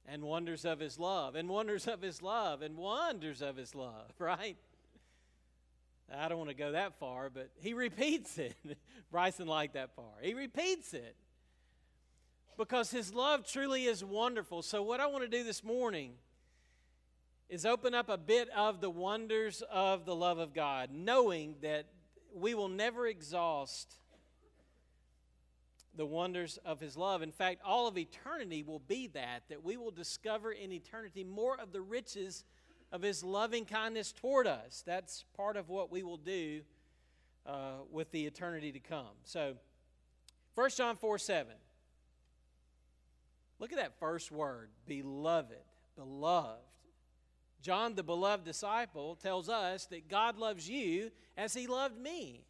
And 0.07 0.23
wonders 0.23 0.65
of 0.65 0.81
his 0.81 0.99
love 0.99 1.35
and 1.35 1.49
wonders 1.49 1.87
of 1.87 2.01
his 2.01 2.23
love 2.23 2.63
and 2.63 2.77
wonders 2.79 3.43
of 3.43 3.57
his 3.57 3.75
love, 3.75 4.11
right? 4.19 4.57
I 6.17 6.29
don't 6.29 6.39
want 6.39 6.51
to 6.51 6.57
go 6.57 6.73
that 6.73 6.99
far, 6.99 7.31
but 7.31 7.51
he 7.61 7.75
repeats 7.75 8.39
it. 8.39 8.55
Bryson 9.11 9.47
liked 9.47 9.75
that 9.75 9.95
far. 9.95 10.13
He 10.23 10.35
repeats 10.35 10.95
it 10.95 11.17
because 12.57 12.91
his 12.91 13.13
love 13.13 13.47
truly 13.47 13.85
is 13.85 14.05
wonderful. 14.05 14.63
So, 14.63 14.83
what 14.83 15.01
I 15.01 15.07
want 15.07 15.25
to 15.25 15.29
do 15.29 15.45
this 15.45 15.63
morning 15.63 16.13
is 17.49 17.65
open 17.65 17.95
up 17.95 18.09
a 18.09 18.19
bit 18.19 18.49
of 18.51 18.81
the 18.81 18.91
wonders 18.91 19.63
of 19.71 20.05
the 20.05 20.15
love 20.15 20.39
of 20.39 20.55
God, 20.55 20.91
knowing 20.93 21.57
that 21.63 21.87
we 22.35 22.55
will 22.55 22.69
never 22.69 23.07
exhaust 23.07 23.95
the 25.95 26.07
wonders 26.07 26.59
of 26.65 26.81
his 26.81 26.97
love. 26.97 27.23
In 27.23 27.33
fact, 27.33 27.61
all 27.65 27.89
of 27.89 27.99
eternity 27.99 28.63
will 28.63 28.79
be 28.79 29.09
that, 29.09 29.43
that 29.49 29.65
we 29.65 29.77
will 29.77 29.91
discover 29.91 30.53
in 30.53 30.73
eternity 30.73 31.25
more 31.25 31.59
of 31.59 31.73
the 31.73 31.81
riches 31.81 32.45
of 32.91 33.03
his 33.03 33.23
loving 33.23 33.65
kindness 33.65 34.13
toward 34.13 34.47
us. 34.47 34.83
That's 34.87 35.25
part 35.37 35.57
of 35.57 35.69
what 35.69 35.91
we 35.91 36.03
will 36.03 36.17
do 36.17 36.63
uh, 37.47 37.83
with 37.91 38.11
the 38.11 38.27
eternity 38.27 38.73
to 38.73 38.81
come. 38.81 39.17
So, 39.25 39.55
1 40.55 40.71
John 40.71 40.97
4 40.97 41.19
7. 41.19 41.53
Look 43.61 43.73
at 43.73 43.79
that 43.79 43.99
first 43.99 44.31
word, 44.31 44.71
beloved, 44.87 45.57
beloved. 45.97 46.63
John, 47.61 47.97
the 47.97 48.05
beloved 48.05 48.45
disciple, 48.45 49.17
tells 49.17 49.49
us 49.49 49.87
that 49.87 50.09
God 50.09 50.39
loves 50.39 50.69
you 50.69 51.11
as 51.37 51.55
he 51.55 51.67
loved 51.67 51.99
me. 51.99 52.45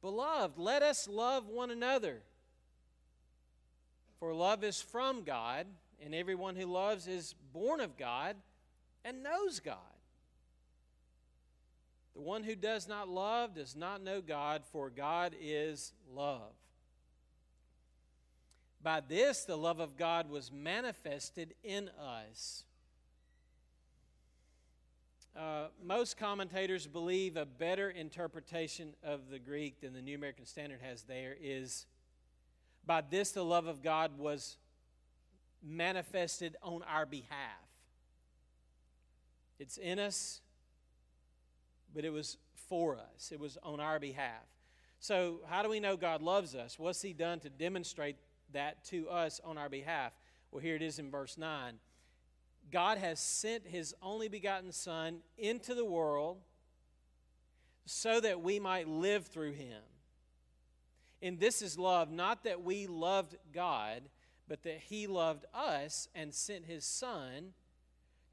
Beloved, 0.00 0.58
let 0.58 0.82
us 0.82 1.06
love 1.06 1.48
one 1.48 1.70
another. 1.70 2.22
For 4.18 4.34
love 4.34 4.64
is 4.64 4.80
from 4.80 5.22
God, 5.22 5.66
and 6.02 6.14
everyone 6.14 6.56
who 6.56 6.66
loves 6.66 7.06
is 7.06 7.34
born 7.52 7.80
of 7.80 7.98
God 7.98 8.36
and 9.04 9.22
knows 9.22 9.60
God. 9.60 9.76
The 12.14 12.20
one 12.20 12.44
who 12.44 12.54
does 12.54 12.88
not 12.88 13.08
love 13.08 13.54
does 13.54 13.74
not 13.74 14.02
know 14.02 14.20
God, 14.20 14.62
for 14.70 14.90
God 14.90 15.34
is 15.40 15.92
love. 16.12 16.52
By 18.82 19.00
this, 19.00 19.44
the 19.44 19.56
love 19.56 19.80
of 19.80 19.96
God 19.96 20.28
was 20.28 20.50
manifested 20.52 21.54
in 21.62 21.88
us. 22.00 22.64
Uh, 25.34 25.68
most 25.82 26.18
commentators 26.18 26.86
believe 26.86 27.36
a 27.36 27.46
better 27.46 27.88
interpretation 27.88 28.94
of 29.02 29.30
the 29.30 29.38
Greek 29.38 29.80
than 29.80 29.94
the 29.94 30.02
New 30.02 30.14
American 30.14 30.44
Standard 30.44 30.80
has 30.82 31.02
there 31.04 31.34
is 31.40 31.86
by 32.84 33.00
this 33.00 33.30
the 33.30 33.44
love 33.44 33.66
of 33.66 33.82
God 33.82 34.18
was 34.18 34.58
manifested 35.62 36.56
on 36.62 36.82
our 36.82 37.06
behalf. 37.06 37.71
It's 39.62 39.76
in 39.76 40.00
us, 40.00 40.40
but 41.94 42.04
it 42.04 42.10
was 42.10 42.36
for 42.68 42.96
us, 42.96 43.30
it 43.30 43.38
was 43.38 43.56
on 43.62 43.78
our 43.78 44.00
behalf. 44.00 44.42
So, 44.98 45.38
how 45.46 45.62
do 45.62 45.68
we 45.68 45.78
know 45.78 45.96
God 45.96 46.20
loves 46.20 46.56
us? 46.56 46.80
What's 46.80 47.00
He 47.00 47.12
done 47.12 47.38
to 47.40 47.48
demonstrate 47.48 48.16
that 48.52 48.84
to 48.86 49.08
us 49.08 49.40
on 49.44 49.58
our 49.58 49.68
behalf? 49.68 50.14
Well, 50.50 50.60
here 50.60 50.74
it 50.74 50.82
is 50.82 50.98
in 50.98 51.12
verse 51.12 51.38
9. 51.38 51.74
God 52.72 52.98
has 52.98 53.20
sent 53.20 53.68
His 53.68 53.94
only 54.02 54.26
begotten 54.26 54.72
Son 54.72 55.18
into 55.38 55.76
the 55.76 55.84
world 55.84 56.38
so 57.86 58.20
that 58.20 58.42
we 58.42 58.58
might 58.58 58.88
live 58.88 59.28
through 59.28 59.52
Him. 59.52 59.82
And 61.22 61.38
this 61.38 61.62
is 61.62 61.78
love, 61.78 62.10
not 62.10 62.42
that 62.42 62.64
we 62.64 62.88
loved 62.88 63.36
God, 63.54 64.02
but 64.48 64.64
that 64.64 64.80
He 64.80 65.06
loved 65.06 65.44
us 65.54 66.08
and 66.16 66.34
sent 66.34 66.66
His 66.66 66.84
Son 66.84 67.52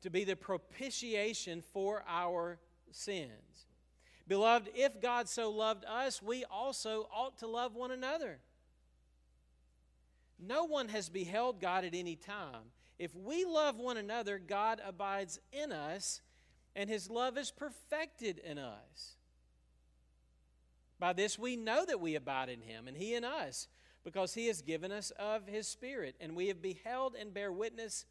to 0.02 0.10
be 0.10 0.24
the 0.24 0.36
propitiation 0.36 1.62
for 1.62 2.04
our 2.08 2.60
sins. 2.92 3.68
Beloved, 4.28 4.70
if 4.76 5.02
God 5.02 5.28
so 5.28 5.50
loved 5.50 5.86
us, 5.86 6.22
we 6.22 6.46
also 6.46 7.10
ought 7.12 7.40
to 7.40 7.48
love 7.48 7.76
one 7.76 7.92
another. 7.92 8.40
No 10.40 10.66
one 10.66 10.90
has 10.90 11.10
beheld 11.10 11.60
God 11.60 11.84
at 11.84 11.96
any 11.96 12.16
time. 12.16 12.72
If 12.98 13.16
we 13.16 13.44
love 13.46 13.78
one 13.78 13.98
another, 13.98 14.40
God 14.40 14.82
abides 14.86 15.40
in 15.52 15.72
us, 15.72 16.22
and 16.76 16.90
his 16.90 17.10
love 17.10 17.38
is 17.38 17.52
perfected 17.52 18.38
in 18.38 18.58
us. 18.58 19.16
By 21.00 21.14
this 21.14 21.40
we 21.40 21.56
know 21.56 21.86
that 21.86 22.02
we 22.02 22.16
abide 22.16 22.50
in 22.50 22.62
him, 22.62 22.88
and 22.88 22.96
he 22.96 23.16
in 23.16 23.24
us, 23.24 23.68
because 24.04 24.34
he 24.34 24.48
has 24.48 24.62
given 24.62 24.92
us 24.92 25.12
of 25.12 25.48
his 25.48 25.68
Spirit. 25.68 26.16
And 26.20 26.36
we 26.36 26.48
have 26.48 26.62
beheld 26.62 27.16
and 27.20 27.34
bear 27.34 27.52
witness 27.52 28.06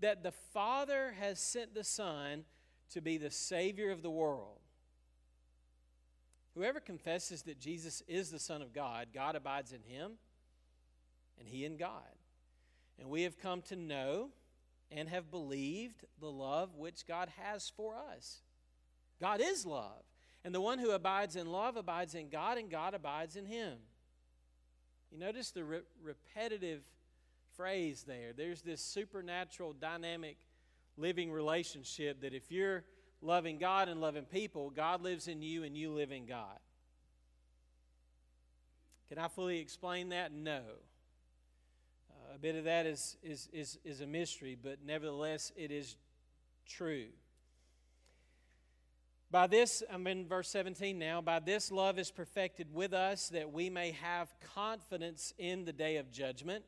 that 0.00 0.22
the 0.22 0.32
Father 0.32 1.14
has 1.18 1.38
sent 1.38 1.74
the 1.74 1.84
Son 1.84 2.44
to 2.92 3.00
be 3.00 3.18
the 3.18 3.30
Savior 3.30 3.90
of 3.90 4.02
the 4.02 4.10
world. 4.10 4.58
Whoever 6.54 6.80
confesses 6.80 7.42
that 7.42 7.60
Jesus 7.60 8.02
is 8.08 8.30
the 8.30 8.38
Son 8.38 8.60
of 8.62 8.72
God, 8.72 9.08
God 9.14 9.36
abides 9.36 9.72
in 9.72 9.82
him, 9.82 10.12
and 11.38 11.48
he 11.48 11.64
in 11.64 11.76
God. 11.76 11.92
And 12.98 13.08
we 13.08 13.22
have 13.22 13.38
come 13.38 13.62
to 13.62 13.76
know 13.76 14.30
and 14.90 15.08
have 15.08 15.30
believed 15.30 16.04
the 16.20 16.30
love 16.30 16.74
which 16.74 17.06
God 17.06 17.28
has 17.36 17.70
for 17.74 17.94
us. 17.94 18.40
God 19.20 19.40
is 19.40 19.64
love. 19.64 20.02
And 20.44 20.54
the 20.54 20.60
one 20.60 20.78
who 20.78 20.90
abides 20.90 21.36
in 21.36 21.46
love 21.46 21.76
abides 21.76 22.14
in 22.14 22.28
God, 22.28 22.58
and 22.58 22.70
God 22.70 22.94
abides 22.94 23.36
in 23.36 23.46
him. 23.46 23.74
You 25.12 25.18
notice 25.18 25.50
the 25.50 25.64
re- 25.64 25.80
repetitive 26.02 26.82
phrase 27.60 28.04
there. 28.08 28.32
There's 28.34 28.62
this 28.62 28.80
supernatural, 28.80 29.74
dynamic, 29.74 30.38
living 30.96 31.30
relationship 31.30 32.22
that 32.22 32.32
if 32.32 32.50
you're 32.50 32.84
loving 33.20 33.58
God 33.58 33.90
and 33.90 34.00
loving 34.00 34.24
people, 34.24 34.70
God 34.70 35.02
lives 35.02 35.28
in 35.28 35.42
you 35.42 35.62
and 35.62 35.76
you 35.76 35.90
live 35.92 36.10
in 36.10 36.24
God. 36.24 36.58
Can 39.10 39.18
I 39.18 39.28
fully 39.28 39.58
explain 39.58 40.08
that? 40.08 40.32
No. 40.32 40.62
Uh, 42.08 42.34
a 42.34 42.38
bit 42.38 42.56
of 42.56 42.64
that 42.64 42.86
is, 42.86 43.18
is, 43.22 43.50
is, 43.52 43.78
is 43.84 44.00
a 44.00 44.06
mystery, 44.06 44.56
but 44.60 44.78
nevertheless, 44.82 45.52
it 45.54 45.70
is 45.70 45.96
true. 46.66 47.08
By 49.30 49.48
this, 49.48 49.82
I'm 49.92 50.06
in 50.06 50.26
verse 50.26 50.48
17 50.48 50.98
now. 50.98 51.20
By 51.20 51.40
this 51.40 51.70
love 51.70 51.98
is 51.98 52.10
perfected 52.10 52.72
with 52.72 52.94
us 52.94 53.28
that 53.28 53.52
we 53.52 53.68
may 53.68 53.90
have 54.00 54.32
confidence 54.54 55.34
in 55.36 55.66
the 55.66 55.74
day 55.74 55.98
of 55.98 56.10
judgment. 56.10 56.64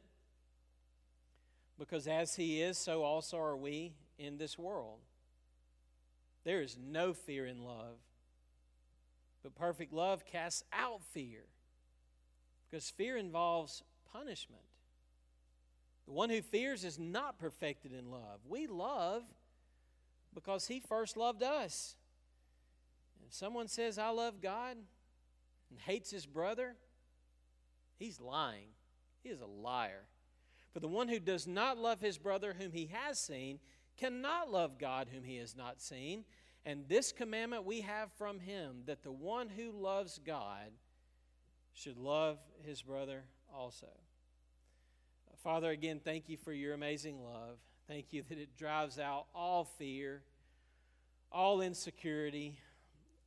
Because 1.82 2.06
as 2.06 2.36
He 2.36 2.62
is, 2.62 2.78
so 2.78 3.02
also 3.02 3.38
are 3.38 3.56
we 3.56 3.94
in 4.16 4.38
this 4.38 4.56
world. 4.56 5.00
There 6.44 6.62
is 6.62 6.78
no 6.80 7.12
fear 7.12 7.44
in 7.44 7.64
love, 7.64 7.98
but 9.42 9.56
perfect 9.56 9.92
love 9.92 10.24
casts 10.24 10.62
out 10.72 11.02
fear. 11.10 11.40
Because 12.70 12.88
fear 12.88 13.16
involves 13.16 13.82
punishment. 14.12 14.62
The 16.06 16.12
one 16.12 16.30
who 16.30 16.40
fears 16.40 16.84
is 16.84 17.00
not 17.00 17.40
perfected 17.40 17.92
in 17.92 18.12
love. 18.12 18.38
We 18.48 18.68
love 18.68 19.24
because 20.32 20.68
He 20.68 20.78
first 20.78 21.16
loved 21.16 21.42
us. 21.42 21.96
If 23.26 23.34
someone 23.34 23.66
says, 23.66 23.98
I 23.98 24.10
love 24.10 24.40
God 24.40 24.76
and 25.70 25.80
hates 25.80 26.12
his 26.12 26.26
brother, 26.26 26.76
he's 27.98 28.20
lying. 28.20 28.68
He 29.24 29.30
is 29.30 29.40
a 29.40 29.46
liar. 29.46 30.04
For 30.72 30.80
the 30.80 30.88
one 30.88 31.08
who 31.08 31.20
does 31.20 31.46
not 31.46 31.78
love 31.78 32.00
his 32.00 32.18
brother 32.18 32.54
whom 32.58 32.72
he 32.72 32.90
has 32.92 33.18
seen 33.18 33.58
cannot 33.96 34.50
love 34.50 34.78
God 34.78 35.08
whom 35.12 35.24
he 35.24 35.36
has 35.36 35.54
not 35.56 35.80
seen. 35.80 36.24
And 36.64 36.88
this 36.88 37.12
commandment 37.12 37.64
we 37.64 37.82
have 37.82 38.12
from 38.12 38.40
him 38.40 38.82
that 38.86 39.02
the 39.02 39.12
one 39.12 39.48
who 39.48 39.72
loves 39.72 40.18
God 40.24 40.70
should 41.74 41.98
love 41.98 42.38
his 42.64 42.82
brother 42.82 43.24
also. 43.52 43.88
Father, 45.42 45.70
again, 45.70 46.00
thank 46.02 46.28
you 46.28 46.36
for 46.36 46.52
your 46.52 46.72
amazing 46.72 47.22
love. 47.22 47.58
Thank 47.88 48.12
you 48.12 48.22
that 48.28 48.38
it 48.38 48.56
drives 48.56 48.98
out 48.98 49.26
all 49.34 49.64
fear, 49.64 50.22
all 51.32 51.60
insecurity, 51.60 52.58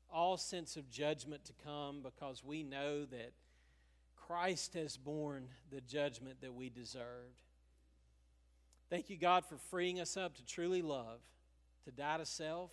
all 0.10 0.38
sense 0.38 0.78
of 0.78 0.90
judgment 0.90 1.44
to 1.46 1.54
come 1.64 2.02
because 2.02 2.44
we 2.44 2.64
know 2.64 3.04
that 3.06 3.34
Christ 4.28 4.74
has 4.74 4.98
borne 4.98 5.48
the 5.72 5.82
judgment 5.82 6.42
that 6.42 6.54
we 6.54 6.70
deserved. 6.70 7.42
Thank 8.90 9.10
you, 9.10 9.18
God, 9.18 9.46
for 9.46 9.58
freeing 9.58 10.00
us 10.00 10.18
up 10.18 10.36
to 10.36 10.46
truly 10.46 10.82
love, 10.82 11.20
to 11.86 11.92
die 11.92 12.18
to 12.18 12.26
self, 12.26 12.72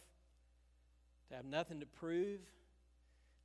to 1.29 1.37
have 1.37 1.45
nothing 1.45 1.81
to 1.81 1.87
prove, 1.87 2.41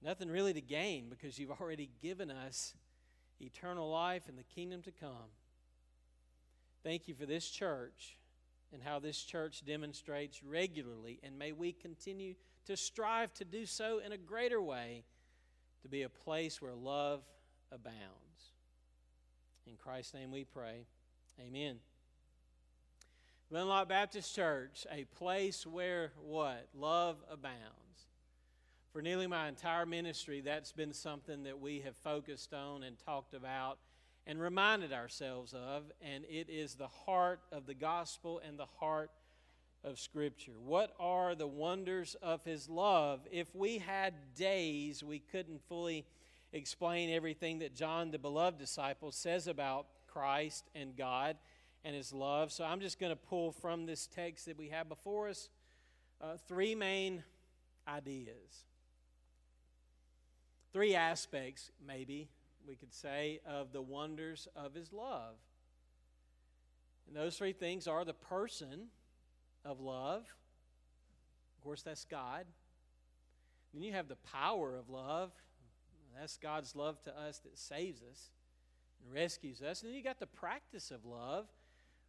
nothing 0.01 0.29
really 0.29 0.53
to 0.53 0.61
gain 0.61 1.09
because 1.09 1.37
you've 1.37 1.51
already 1.59 1.89
given 2.01 2.31
us 2.31 2.75
eternal 3.41 3.89
life 3.89 4.23
and 4.27 4.37
the 4.37 4.43
kingdom 4.43 4.81
to 4.83 4.91
come. 4.91 5.31
Thank 6.83 7.07
you 7.07 7.13
for 7.13 7.25
this 7.25 7.49
church 7.49 8.17
and 8.71 8.81
how 8.81 8.99
this 8.99 9.21
church 9.21 9.65
demonstrates 9.65 10.43
regularly, 10.43 11.19
and 11.23 11.37
may 11.37 11.51
we 11.51 11.71
continue 11.71 12.35
to 12.65 12.77
strive 12.77 13.33
to 13.35 13.45
do 13.45 13.65
so 13.65 13.99
in 14.05 14.11
a 14.11 14.17
greater 14.17 14.61
way, 14.61 15.03
to 15.81 15.89
be 15.89 16.03
a 16.03 16.09
place 16.09 16.61
where 16.61 16.75
love 16.75 17.23
abounds. 17.71 18.53
In 19.65 19.75
Christ's 19.75 20.13
name 20.13 20.31
we 20.31 20.45
pray. 20.45 20.85
Amen. 21.39 21.77
Glenlock 23.51 23.87
Baptist 23.87 24.35
Church, 24.35 24.85
a 24.91 25.05
place 25.05 25.65
where 25.65 26.11
what? 26.21 26.67
Love 26.73 27.17
abounds. 27.31 28.07
For 28.91 29.01
nearly 29.01 29.27
my 29.27 29.47
entire 29.47 29.85
ministry, 29.85 30.41
that's 30.41 30.71
been 30.71 30.93
something 30.93 31.43
that 31.43 31.59
we 31.59 31.81
have 31.81 31.95
focused 31.97 32.53
on 32.53 32.83
and 32.83 32.97
talked 33.05 33.33
about 33.33 33.77
and 34.25 34.41
reminded 34.41 34.91
ourselves 34.91 35.53
of, 35.53 35.83
and 36.01 36.25
it 36.25 36.49
is 36.49 36.75
the 36.75 36.87
heart 36.87 37.39
of 37.51 37.65
the 37.65 37.73
gospel 37.73 38.41
and 38.45 38.59
the 38.59 38.65
heart 38.79 39.11
of 39.83 39.99
Scripture. 39.99 40.59
What 40.59 40.93
are 40.99 41.35
the 41.35 41.47
wonders 41.47 42.15
of 42.21 42.43
His 42.43 42.67
love? 42.67 43.21
If 43.31 43.55
we 43.55 43.77
had 43.77 44.13
days, 44.35 45.03
we 45.03 45.19
couldn't 45.19 45.61
fully 45.69 46.05
explain 46.53 47.09
everything 47.09 47.59
that 47.59 47.75
John, 47.75 48.11
the 48.11 48.19
beloved 48.19 48.57
disciple, 48.57 49.11
says 49.11 49.47
about 49.47 49.87
Christ 50.07 50.69
and 50.73 50.95
God 50.95 51.37
and 51.83 51.95
His 51.95 52.13
love. 52.13 52.51
So 52.51 52.63
I'm 52.63 52.79
just 52.79 52.99
going 52.99 53.11
to 53.11 53.15
pull 53.15 53.51
from 53.51 53.85
this 53.85 54.07
text 54.07 54.45
that 54.45 54.57
we 54.57 54.69
have 54.69 54.89
before 54.89 55.29
us 55.29 55.49
uh, 56.21 56.37
three 56.47 56.75
main 56.75 57.23
ideas. 57.87 58.65
Three 60.73 60.95
aspects, 60.95 61.71
maybe, 61.85 62.29
we 62.67 62.75
could 62.75 62.93
say, 62.93 63.39
of 63.45 63.71
the 63.71 63.81
wonders 63.81 64.47
of 64.55 64.73
His 64.73 64.91
love. 64.91 65.35
And 67.07 67.15
those 67.15 67.37
three 67.37 67.53
things 67.53 67.87
are 67.87 68.03
the 68.03 68.13
person 68.13 68.87
of 69.63 69.79
love. 69.79 70.25
Of 71.57 71.63
course, 71.63 71.81
that's 71.81 72.05
God. 72.05 72.45
Then 73.73 73.83
you 73.83 73.93
have 73.93 74.07
the 74.07 74.17
power 74.17 74.75
of 74.75 74.89
love. 74.89 75.31
That's 76.19 76.37
God's 76.37 76.75
love 76.75 77.01
to 77.03 77.17
us 77.17 77.39
that 77.39 77.57
saves 77.57 78.01
us. 78.01 78.31
and 79.03 79.13
rescues 79.13 79.61
us. 79.61 79.81
And 79.81 79.89
then 79.89 79.97
you 79.97 80.03
got 80.03 80.19
the 80.19 80.27
practice 80.27 80.91
of 80.91 81.05
love, 81.05 81.47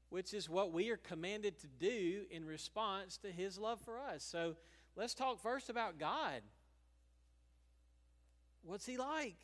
which 0.09 0.33
is 0.33 0.49
what 0.49 0.73
we 0.73 0.91
are 0.91 0.97
commanded 0.97 1.59
to 1.61 1.67
do 1.67 2.25
in 2.31 2.45
response 2.45 3.19
to 3.19 3.31
His 3.31 3.59
love 3.59 3.81
for 3.81 3.99
us. 3.99 4.25
So 4.25 4.57
let's 4.97 5.15
talk 5.15 5.41
first 5.41 5.69
about 5.69 5.99
God. 5.99 6.43
What's 8.63 8.87
He 8.87 8.97
like? 8.97 9.37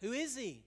Who 0.00 0.12
is 0.12 0.36
He? 0.36 0.64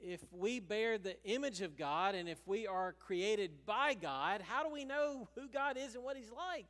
If 0.00 0.20
we 0.32 0.60
bear 0.60 0.98
the 0.98 1.16
image 1.24 1.60
of 1.60 1.76
God 1.78 2.14
and 2.14 2.28
if 2.28 2.46
we 2.46 2.66
are 2.66 2.92
created 2.92 3.64
by 3.64 3.94
God, 3.94 4.42
how 4.42 4.64
do 4.64 4.70
we 4.70 4.84
know 4.84 5.28
who 5.34 5.48
God 5.48 5.76
is 5.78 5.94
and 5.94 6.04
what 6.04 6.16
He's 6.16 6.32
like? 6.32 6.66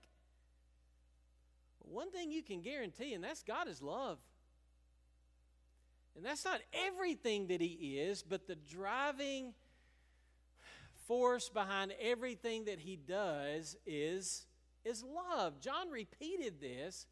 One 1.81 2.11
thing 2.11 2.31
you 2.31 2.43
can 2.43 2.61
guarantee, 2.61 3.15
and 3.15 3.23
that's 3.23 3.43
God 3.43 3.69
is 3.69 3.83
love. 3.83 4.19
And 6.17 6.25
that's 6.25 6.45
not 6.45 6.61
everything 6.87 7.49
that 7.49 7.61
He 7.61 7.99
is, 7.99 8.23
but 8.23 8.47
the 8.47 8.57
driving 8.57 9.55
force 11.07 11.49
behind 11.49 11.93
everything 12.01 12.67
that 12.67 12.79
He 12.79 12.97
does 12.97 13.77
is, 13.87 14.47
is 14.85 15.03
love. 15.03 15.61
John 15.61 15.91
repeated 15.91 16.61
this 16.61 17.07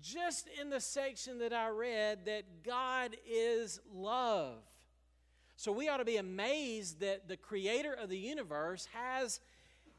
just 0.00 0.48
in 0.60 0.70
the 0.70 0.80
section 0.80 1.38
that 1.38 1.52
I 1.52 1.68
read 1.68 2.26
that 2.26 2.62
God 2.62 3.16
is 3.28 3.80
love. 3.92 4.58
So 5.56 5.72
we 5.72 5.88
ought 5.88 5.96
to 5.96 6.04
be 6.04 6.18
amazed 6.18 7.00
that 7.00 7.26
the 7.26 7.36
creator 7.36 7.92
of 7.92 8.08
the 8.08 8.18
universe 8.18 8.86
has 8.92 9.40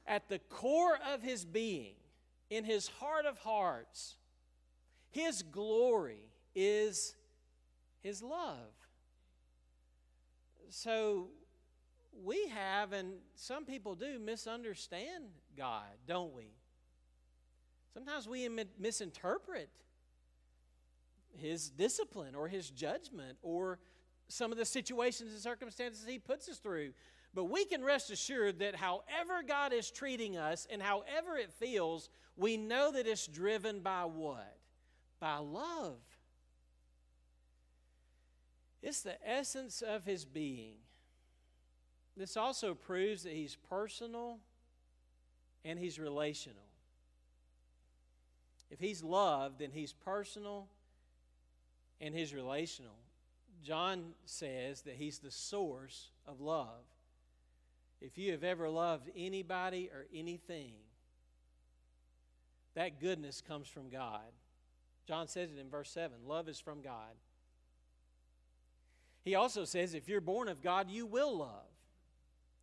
at 0.07 0.29
the 0.29 0.39
core 0.39 0.97
of 1.13 1.21
his 1.21 1.45
being, 1.45 1.95
in 2.49 2.63
his 2.63 2.87
heart 2.87 3.25
of 3.25 3.37
hearts, 3.39 4.15
his 5.11 5.43
glory 5.43 6.23
is 6.55 7.13
his 8.01 8.21
love. 8.21 8.73
So 10.69 11.29
we 12.23 12.47
have, 12.49 12.93
and 12.93 13.13
some 13.35 13.65
people 13.65 13.95
do, 13.95 14.19
misunderstand 14.19 15.25
God, 15.57 15.83
don't 16.07 16.33
we? 16.33 16.53
Sometimes 17.93 18.27
we 18.27 18.47
misinterpret 18.79 19.69
his 21.35 21.69
discipline 21.69 22.35
or 22.35 22.47
his 22.47 22.69
judgment 22.69 23.37
or 23.41 23.79
some 24.27 24.51
of 24.51 24.57
the 24.57 24.65
situations 24.65 25.31
and 25.31 25.41
circumstances 25.41 26.05
he 26.07 26.19
puts 26.19 26.47
us 26.49 26.57
through. 26.57 26.93
But 27.33 27.45
we 27.45 27.65
can 27.65 27.83
rest 27.83 28.11
assured 28.11 28.59
that 28.59 28.75
however 28.75 29.43
God 29.47 29.73
is 29.73 29.91
treating 29.91 30.37
us 30.37 30.67
and 30.71 30.81
however 30.81 31.37
it 31.37 31.51
feels, 31.51 32.09
we 32.35 32.57
know 32.57 32.91
that 32.91 33.07
it's 33.07 33.27
driven 33.27 33.81
by 33.81 34.03
what? 34.03 34.57
By 35.19 35.37
love. 35.37 35.97
It's 38.81 39.01
the 39.01 39.17
essence 39.27 39.81
of 39.81 40.05
his 40.05 40.25
being. 40.25 40.75
This 42.15 42.37
also 42.37 42.73
proves 42.73 43.23
that 43.23 43.33
he's 43.33 43.55
personal 43.55 44.39
and 45.65 45.77
he's 45.77 45.99
relational. 45.99 46.63
If 48.69 48.79
he's 48.79 49.03
loved, 49.03 49.59
then 49.59 49.71
he's 49.71 49.93
personal 49.93 50.67
and 51.99 52.13
he's 52.13 52.33
relational. 52.33 52.95
John 53.63 54.13
says 54.25 54.81
that 54.83 54.95
he's 54.95 55.19
the 55.19 55.31
source 55.31 56.11
of 56.25 56.39
love. 56.39 56.85
If 58.01 58.17
you 58.17 58.31
have 58.31 58.43
ever 58.43 58.69
loved 58.69 59.09
anybody 59.15 59.89
or 59.93 60.05
anything, 60.13 60.73
that 62.75 63.01
goodness 63.01 63.41
comes 63.41 63.67
from 63.67 63.89
God. 63.89 64.31
John 65.07 65.27
says 65.27 65.51
it 65.51 65.59
in 65.59 65.69
verse 65.69 65.89
7 65.89 66.17
love 66.25 66.47
is 66.47 66.59
from 66.59 66.81
God. 66.81 67.15
He 69.23 69.35
also 69.35 69.65
says, 69.65 69.93
if 69.93 70.07
you're 70.07 70.21
born 70.21 70.47
of 70.47 70.61
God, 70.61 70.89
you 70.89 71.05
will 71.05 71.37
love. 71.37 71.65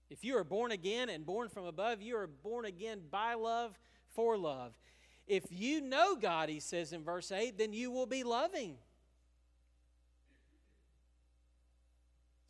If 0.09 0.25
you 0.25 0.37
are 0.39 0.45
born 0.45 0.73
again 0.73 1.09
and 1.09 1.27
born 1.27 1.49
from 1.49 1.65
above, 1.65 2.01
you 2.01 2.17
are 2.17 2.27
born 2.27 2.65
again 2.65 3.01
by 3.11 3.35
love, 3.35 3.79
for 4.15 4.37
love. 4.37 4.73
If 5.27 5.45
you 5.51 5.81
know 5.81 6.17
God, 6.17 6.49
he 6.49 6.61
says 6.61 6.93
in 6.93 7.03
verse 7.03 7.33
8, 7.33 7.59
then 7.59 7.73
you 7.73 7.91
will 7.91 8.07
be 8.07 8.23
loving. 8.23 8.77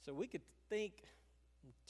So 0.04 0.12
we 0.12 0.26
could 0.26 0.42
think, 0.68 0.92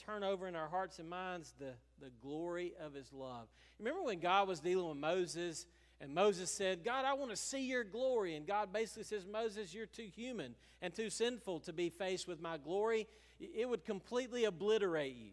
turn 0.03 0.23
over 0.23 0.47
in 0.47 0.55
our 0.55 0.67
hearts 0.67 0.99
and 0.99 1.09
minds 1.09 1.53
the, 1.59 1.73
the 2.01 2.09
glory 2.21 2.73
of 2.81 2.93
his 2.93 3.11
love. 3.11 3.47
Remember 3.77 4.01
when 4.01 4.19
God 4.19 4.47
was 4.47 4.59
dealing 4.59 4.87
with 4.87 4.97
Moses 4.97 5.65
and 5.99 6.13
Moses 6.13 6.51
said, 6.51 6.83
God, 6.83 7.05
I 7.05 7.13
want 7.13 7.31
to 7.31 7.35
see 7.35 7.65
your 7.65 7.83
glory. 7.83 8.35
And 8.35 8.45
God 8.45 8.71
basically 8.71 9.03
says, 9.03 9.25
Moses, 9.25 9.73
you're 9.73 9.87
too 9.87 10.07
human 10.15 10.53
and 10.81 10.93
too 10.93 11.09
sinful 11.09 11.61
to 11.61 11.73
be 11.73 11.89
faced 11.89 12.27
with 12.27 12.39
my 12.39 12.57
glory. 12.57 13.07
It 13.39 13.67
would 13.67 13.83
completely 13.83 14.45
obliterate 14.45 15.15
you. 15.15 15.31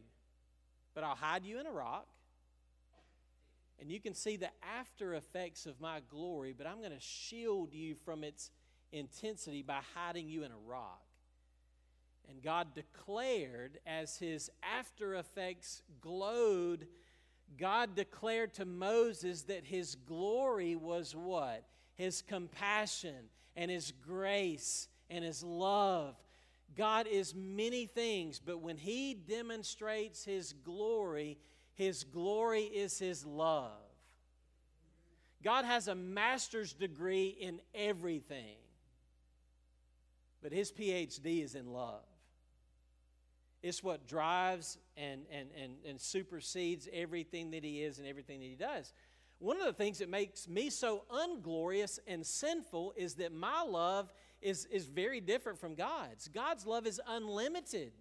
But 0.94 1.04
I'll 1.04 1.16
hide 1.16 1.44
you 1.44 1.60
in 1.60 1.66
a 1.66 1.72
rock. 1.72 2.06
And 3.80 3.90
you 3.90 4.00
can 4.00 4.14
see 4.14 4.36
the 4.36 4.50
after 4.78 5.14
effects 5.14 5.66
of 5.66 5.80
my 5.80 6.00
glory, 6.08 6.54
but 6.56 6.66
I'm 6.66 6.78
going 6.78 6.92
to 6.92 7.00
shield 7.00 7.74
you 7.74 7.94
from 7.94 8.24
its 8.24 8.50
intensity 8.92 9.62
by 9.62 9.80
hiding 9.94 10.28
you 10.28 10.44
in 10.44 10.52
a 10.52 10.58
rock. 10.66 11.02
And 12.30 12.42
God 12.42 12.68
declared 12.74 13.78
as 13.84 14.16
his 14.16 14.50
after 14.62 15.16
effects 15.16 15.82
glowed 16.00 16.86
God 17.58 17.94
declared 17.94 18.54
to 18.54 18.64
Moses 18.64 19.42
that 19.42 19.64
his 19.64 19.94
glory 19.94 20.76
was 20.76 21.14
what? 21.14 21.64
His 21.96 22.22
compassion 22.22 23.28
and 23.56 23.70
his 23.70 23.92
grace 23.92 24.88
and 25.10 25.24
his 25.24 25.42
love. 25.42 26.16
God 26.76 27.06
is 27.06 27.34
many 27.34 27.86
things, 27.86 28.40
but 28.44 28.60
when 28.60 28.76
he 28.76 29.14
demonstrates 29.14 30.24
his 30.24 30.52
glory, 30.52 31.38
his 31.74 32.04
glory 32.04 32.64
is 32.64 32.98
his 32.98 33.24
love. 33.24 33.70
God 35.42 35.64
has 35.64 35.88
a 35.88 35.94
master's 35.94 36.72
degree 36.72 37.28
in 37.28 37.60
everything, 37.74 38.56
but 40.42 40.52
his 40.52 40.72
PhD 40.72 41.44
is 41.44 41.54
in 41.54 41.72
love. 41.72 42.02
It's 43.64 43.82
what 43.82 44.06
drives 44.06 44.76
and, 44.94 45.22
and, 45.32 45.48
and, 45.58 45.72
and 45.88 45.98
supersedes 45.98 46.86
everything 46.92 47.52
that 47.52 47.64
he 47.64 47.82
is 47.82 47.98
and 47.98 48.06
everything 48.06 48.40
that 48.40 48.46
he 48.46 48.56
does. 48.56 48.92
One 49.38 49.58
of 49.58 49.64
the 49.64 49.72
things 49.72 50.00
that 50.00 50.10
makes 50.10 50.46
me 50.46 50.68
so 50.68 51.04
unglorious 51.10 51.98
and 52.06 52.26
sinful 52.26 52.92
is 52.94 53.14
that 53.14 53.32
my 53.32 53.62
love 53.62 54.12
is, 54.42 54.66
is 54.66 54.84
very 54.84 55.18
different 55.18 55.58
from 55.58 55.76
God's. 55.76 56.28
God's 56.28 56.66
love 56.66 56.86
is 56.86 57.00
unlimited. 57.08 57.92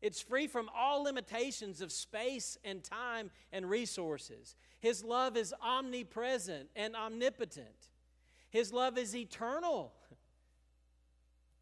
It's 0.00 0.20
free 0.20 0.46
from 0.46 0.70
all 0.76 1.02
limitations 1.02 1.80
of 1.80 1.90
space 1.90 2.56
and 2.64 2.84
time 2.84 3.32
and 3.52 3.68
resources. 3.68 4.54
His 4.78 5.02
love 5.02 5.36
is 5.36 5.52
omnipresent 5.60 6.68
and 6.76 6.94
omnipotent. 6.94 7.88
His 8.48 8.72
love 8.72 8.96
is 8.96 9.16
eternal. 9.16 9.92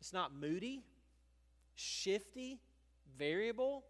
It's 0.00 0.12
not 0.12 0.32
moody, 0.32 0.84
shifty, 1.78 2.58
variable, 3.16 3.84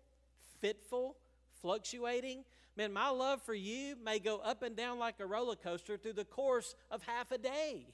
fitful, 0.61 1.17
fluctuating. 1.61 2.45
Man, 2.77 2.93
my 2.93 3.09
love 3.09 3.43
for 3.43 3.55
you 3.55 3.97
may 4.05 4.19
go 4.19 4.39
up 4.39 4.63
and 4.63 4.77
down 4.77 4.99
like 4.99 5.17
a 5.21 5.27
roller 5.27 5.57
coaster 5.57 5.97
through 5.97 6.13
the 6.13 6.25
course 6.25 6.75
of 6.91 7.03
half 7.03 7.33
a 7.33 7.39
day. 7.39 7.87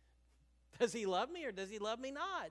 Does 0.78 0.92
he 0.92 1.06
love 1.06 1.30
me 1.30 1.44
or 1.44 1.52
does 1.52 1.70
he 1.70 1.78
love 1.78 1.98
me 1.98 2.10
not? 2.10 2.50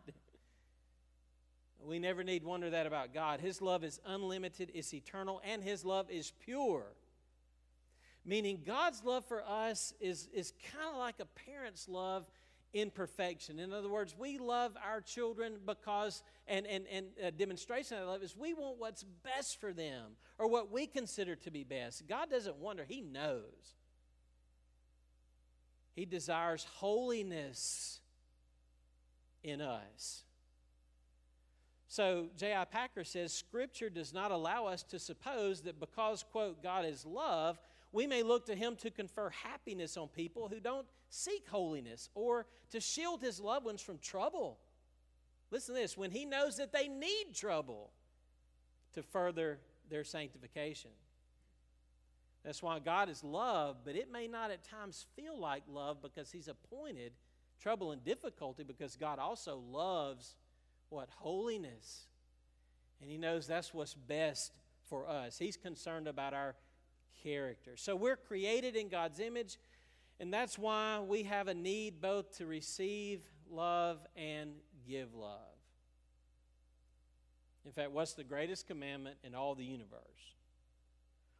We 1.80 2.00
never 2.00 2.24
need 2.24 2.44
wonder 2.44 2.72
that 2.72 2.88
about 2.88 3.14
God. 3.14 3.40
His 3.40 3.62
love 3.62 3.84
is 3.84 4.00
unlimited, 4.04 4.72
it's 4.74 4.92
eternal, 4.96 5.42
and 5.46 5.64
his 5.64 5.86
love 5.86 6.10
is 6.10 6.34
pure. 6.44 6.86
Meaning 8.26 8.62
God's 8.66 9.04
love 9.04 9.24
for 9.26 9.44
us 9.44 9.94
is, 10.00 10.28
is 10.34 10.54
kind 10.72 10.90
of 10.92 10.98
like 10.98 11.20
a 11.20 11.26
parent's 11.26 11.88
love 11.88 12.26
in 12.76 12.92
perfection. 12.92 13.58
In 13.58 13.72
other 13.72 13.88
words, 13.88 14.14
we 14.20 14.38
love 14.38 14.76
our 14.86 15.00
children 15.00 15.54
because, 15.66 16.22
and, 16.46 16.68
and, 16.68 16.86
and 16.92 17.08
a 17.24 17.32
demonstration 17.32 17.98
of 17.98 18.10
love 18.10 18.22
is 18.22 18.36
we 18.36 18.54
want 18.54 18.78
what's 18.78 19.04
best 19.24 19.62
for 19.62 19.72
them 19.72 20.18
or 20.38 20.50
what 20.50 20.74
we 20.74 20.86
consider 20.86 21.38
to 21.38 21.50
be 21.50 21.64
best. 21.64 22.06
God 22.06 22.30
doesn't 22.30 22.58
wonder, 22.58 22.84
He 22.84 23.00
knows. 23.00 23.76
He 25.96 26.06
desires 26.06 26.68
holiness 26.76 28.02
in 29.42 29.62
us. 29.62 30.24
So, 31.88 32.28
J.I. 32.36 32.66
Packer 32.66 33.06
says 33.06 33.32
Scripture 33.32 33.90
does 33.90 34.14
not 34.14 34.32
allow 34.32 34.66
us 34.66 34.84
to 34.84 35.00
suppose 35.00 35.62
that 35.62 35.80
because, 35.80 36.26
quote, 36.30 36.62
God 36.62 36.84
is 36.84 37.06
love, 37.06 37.58
we 37.96 38.08
may 38.08 38.24
look 38.24 38.46
to 38.48 38.56
Him 38.56 38.76
to 38.78 38.92
confer 38.92 39.30
happiness 39.30 39.96
on 39.96 40.10
people 40.10 40.50
who 40.50 40.60
don't 40.60 40.86
seek 41.08 41.48
holiness 41.48 42.10
or 42.14 42.46
to 42.72 42.82
shield 42.82 43.22
his 43.22 43.40
loved 43.40 43.66
ones 43.66 43.82
from 43.82 44.00
trouble. 44.00 44.60
Listen 45.50 45.76
to 45.76 45.82
this 45.82 45.98
when 45.98 46.12
he 46.12 46.26
knows 46.26 46.58
that 46.58 46.74
they 46.74 46.90
need 46.90 47.34
trouble 47.34 47.92
to 48.94 49.02
further 49.02 49.60
their 49.90 50.04
sanctification. 50.04 50.92
That's 52.44 52.62
why 52.62 52.80
God 52.80 53.08
is 53.08 53.24
love, 53.24 53.78
but 53.86 53.96
it 53.96 54.12
may 54.12 54.28
not 54.28 54.52
at 54.52 54.68
times 54.68 55.06
feel 55.16 55.40
like 55.40 55.64
love 55.72 56.02
because 56.02 56.32
he's 56.32 56.50
appointed 56.50 57.14
trouble 57.62 57.94
and 57.94 58.04
difficulty 58.04 58.64
because 58.64 58.98
God 58.98 59.20
also 59.20 59.58
loves 59.72 60.36
what? 60.90 61.10
Holiness. 61.10 62.08
And 63.02 63.10
He 63.10 63.18
knows 63.18 63.48
that's 63.48 63.74
what's 63.74 63.94
best 63.94 64.52
for 64.90 65.08
us. 65.08 65.38
He's 65.38 65.58
concerned 65.58 66.08
about 66.08 66.34
our 66.34 66.56
character. 67.26 67.72
So 67.76 67.96
we're 67.96 68.16
created 68.16 68.76
in 68.76 68.88
God's 68.88 69.20
image, 69.20 69.58
and 70.20 70.32
that's 70.32 70.58
why 70.58 71.00
we 71.00 71.24
have 71.24 71.48
a 71.48 71.54
need 71.54 72.00
both 72.00 72.38
to 72.38 72.46
receive 72.46 73.22
love 73.50 74.00
and 74.16 74.52
give 74.88 75.14
love. 75.16 75.40
In 77.66 77.72
fact, 77.72 77.92
what's 77.92 78.14
the 78.14 78.24
greatest 78.24 78.68
commandment 78.68 79.18
in 79.24 79.34
all 79.34 79.56
the 79.56 79.66
universe? 79.66 80.00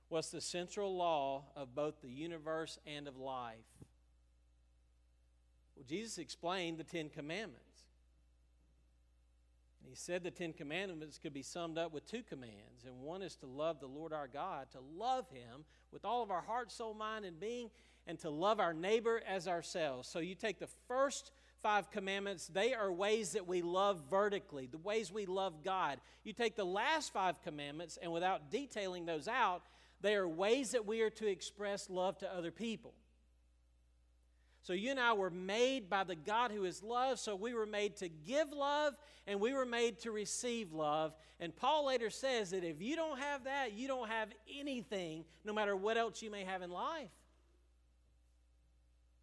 What's 0.10 0.30
the 0.30 0.42
central 0.42 0.96
law 0.96 1.44
of 1.56 1.76
both 1.76 2.02
the 2.02 2.10
universe 2.10 2.80
and 2.88 3.08
of 3.08 3.18
life? 3.18 3.56
Well, 5.76 5.86
Jesus 5.88 6.18
explained 6.18 6.80
the 6.80 6.84
Ten 6.84 7.10
Commandments. 7.10 7.75
And 9.86 9.92
he 9.92 9.96
said 9.96 10.24
the 10.24 10.32
Ten 10.32 10.52
Commandments 10.52 11.20
could 11.20 11.34
be 11.34 11.44
summed 11.44 11.78
up 11.78 11.94
with 11.94 12.10
two 12.10 12.24
commands. 12.24 12.86
And 12.88 13.02
one 13.02 13.22
is 13.22 13.36
to 13.36 13.46
love 13.46 13.80
the 13.80 13.86
Lord 13.86 14.14
our 14.14 14.28
God, 14.28 14.66
to 14.72 14.80
love 14.98 15.30
Him 15.30 15.64
with 15.92 16.04
all 16.04 16.24
of 16.24 16.32
our 16.32 16.42
heart, 16.42 16.72
soul, 16.72 16.96
mind, 16.96 17.24
and 17.24 17.40
being, 17.40 17.70
and 18.08 18.18
to 18.22 18.32
love 18.32 18.60
our 18.60 18.74
neighbor 18.74 19.22
as 19.28 19.48
ourselves. 19.48 20.10
So 20.10 20.18
you 20.18 20.34
take 20.34 20.58
the 20.58 20.70
first 20.88 21.32
five 21.62 21.92
commandments, 21.92 22.48
they 22.48 22.74
are 22.74 22.92
ways 22.92 23.34
that 23.34 23.46
we 23.46 23.62
love 23.62 24.02
vertically, 24.10 24.66
the 24.66 24.80
ways 24.80 25.12
we 25.12 25.28
love 25.28 25.64
God. 25.64 26.00
You 26.24 26.34
take 26.34 26.56
the 26.56 26.66
last 26.66 27.14
five 27.14 27.40
commandments, 27.44 28.00
and 28.02 28.12
without 28.12 28.50
detailing 28.50 29.06
those 29.06 29.28
out, 29.28 29.62
they 30.02 30.16
are 30.16 30.28
ways 30.28 30.72
that 30.72 30.88
we 30.88 31.02
are 31.02 31.12
to 31.12 31.28
express 31.28 31.92
love 31.92 32.18
to 32.20 32.34
other 32.34 32.50
people. 32.50 32.96
So 34.66 34.74
you 34.74 34.90
and 34.90 35.00
I 35.00 35.14
were 35.14 35.30
made 35.30 35.92
by 35.92 36.04
the 36.04 36.16
God 36.16 36.50
who 36.50 36.64
is 36.66 36.82
love, 36.82 37.20
so 37.20 37.36
we 37.36 37.54
were 37.54 37.68
made 37.68 37.98
to 37.98 38.10
give 38.10 38.52
love 38.52 38.96
and 39.28 39.40
we 39.40 39.54
were 39.54 39.64
made 39.64 40.00
to 40.00 40.12
receive 40.12 40.74
love. 40.74 41.14
And 41.40 41.56
Paul 41.56 41.86
later 41.86 42.10
says 42.10 42.50
that 42.50 42.64
if 42.64 42.82
you 42.82 42.96
don't 42.96 43.20
have 43.20 43.44
that, 43.44 43.74
you 43.74 43.88
don't 43.88 44.10
have 44.10 44.30
anything, 44.60 45.24
no 45.44 45.54
matter 45.54 45.76
what 45.76 45.98
else 45.98 46.24
you 46.24 46.32
may 46.32 46.44
have 46.46 46.64
in 46.64 46.72
life. 46.72 47.12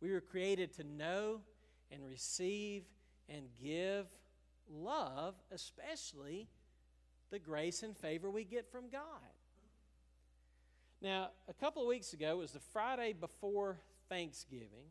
We 0.01 0.13
were 0.13 0.21
created 0.21 0.75
to 0.75 0.85
know 0.85 1.41
and 1.91 2.07
receive 2.07 2.85
and 3.29 3.43
give 3.61 4.07
love, 4.73 5.35
especially 5.51 6.47
the 7.33 7.41
grace 7.41 7.83
and 7.83 7.97
favor 7.97 8.31
we 8.31 8.45
get 8.45 8.71
from 8.71 8.91
God. 8.91 9.03
Now, 11.01 11.31
a 11.49 11.53
couple 11.53 11.83
of 11.83 11.89
weeks 11.89 12.13
ago, 12.13 12.31
it 12.31 12.39
was 12.39 12.53
the 12.53 12.61
Friday 12.61 13.13
before 13.13 13.81
Thanksgiving. 14.09 14.87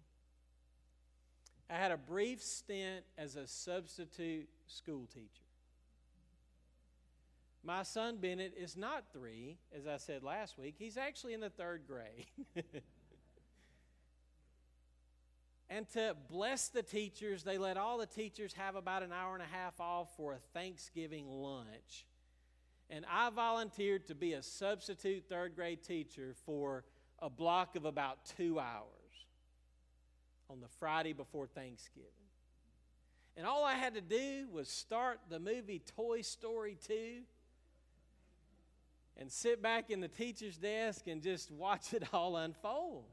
I 1.72 1.76
had 1.76 1.92
a 1.92 1.98
brief 1.98 2.44
stint 2.44 3.06
as 3.18 3.38
a 3.38 3.48
substitute 3.48 4.50
school 4.68 5.08
teacher. 5.14 5.28
My 7.64 7.84
son 7.84 8.18
Bennett 8.18 8.54
is 8.58 8.76
not 8.76 9.06
three, 9.14 9.58
as 9.74 9.88
I 9.88 9.96
said 9.98 10.22
last 10.22 10.58
week. 10.58 10.76
He's 10.78 10.98
actually 10.98 11.34
in 11.34 11.40
the 11.40 11.50
third 11.50 11.84
grade. 11.88 12.26
and 15.70 15.88
to 15.94 16.18
bless 16.30 16.68
the 16.68 16.84
teachers, 16.84 17.44
they 17.44 17.58
let 17.58 17.78
all 17.78 18.00
the 18.00 18.06
teachers 18.06 18.54
have 18.54 18.76
about 18.76 19.02
an 19.02 19.14
hour 19.14 19.34
and 19.34 19.44
a 19.44 19.56
half 19.56 19.80
off 19.80 20.10
for 20.18 20.34
a 20.34 20.40
Thanksgiving 20.54 21.30
lunch. 21.30 22.06
And 22.90 23.06
I 23.10 23.30
volunteered 23.30 24.08
to 24.08 24.16
be 24.16 24.34
a 24.34 24.44
substitute 24.44 25.24
third 25.30 25.56
grade 25.56 25.84
teacher 25.84 26.36
for 26.46 26.84
a 27.20 27.30
block 27.30 27.78
of 27.78 27.86
about 27.86 28.26
two 28.36 28.60
hours 28.60 29.01
on 30.52 30.60
the 30.60 30.68
Friday 30.80 31.14
before 31.14 31.48
Thanksgiving. 31.48 32.10
And 33.38 33.46
all 33.48 33.64
I 33.64 33.76
had 33.76 33.94
to 33.94 34.02
do 34.02 34.48
was 34.52 34.68
start 34.68 35.20
the 35.30 35.40
movie 35.40 35.82
Toy 35.96 36.22
Story 36.22 36.78
2 36.88 37.22
and 39.18 39.32
sit 39.32 39.62
back 39.62 39.90
in 39.90 40.02
the 40.02 40.10
teacher's 40.10 40.58
desk 40.58 41.08
and 41.08 41.22
just 41.22 41.52
watch 41.52 41.94
it 41.94 42.04
all 42.14 42.36
unfold. 42.36 43.06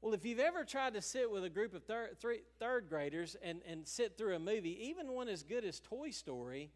Well, 0.00 0.14
if 0.14 0.24
you've 0.24 0.40
ever 0.40 0.64
tried 0.64 0.94
to 0.94 1.02
sit 1.02 1.30
with 1.30 1.44
a 1.44 1.50
group 1.50 1.74
of 1.74 1.84
thir- 1.84 2.10
three, 2.18 2.40
third 2.58 2.88
graders 2.88 3.36
and, 3.42 3.60
and 3.66 3.86
sit 3.86 4.16
through 4.16 4.36
a 4.36 4.38
movie, 4.38 4.88
even 4.88 5.12
one 5.12 5.28
as 5.28 5.42
good 5.42 5.64
as 5.64 5.80
Toy 5.80 6.10
Story, 6.10 6.70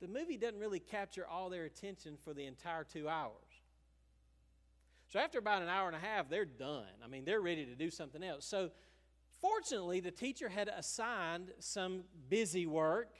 the 0.00 0.08
movie 0.08 0.36
doesn't 0.36 0.58
really 0.58 0.80
capture 0.80 1.26
all 1.26 1.48
their 1.48 1.64
attention 1.64 2.16
for 2.22 2.34
the 2.34 2.44
entire 2.44 2.84
two 2.84 3.08
hours. 3.08 3.32
So 5.08 5.20
after 5.20 5.38
about 5.38 5.62
an 5.62 5.68
hour 5.68 5.86
and 5.86 5.96
a 5.96 6.00
half, 6.00 6.28
they're 6.28 6.44
done. 6.44 6.84
I 7.04 7.08
mean, 7.08 7.24
they're 7.24 7.40
ready 7.40 7.64
to 7.64 7.74
do 7.74 7.90
something 7.90 8.22
else. 8.22 8.44
So 8.44 8.70
fortunately, 9.40 10.00
the 10.00 10.10
teacher 10.10 10.48
had 10.48 10.68
assigned 10.68 11.52
some 11.60 12.04
busy 12.28 12.66
work. 12.66 13.14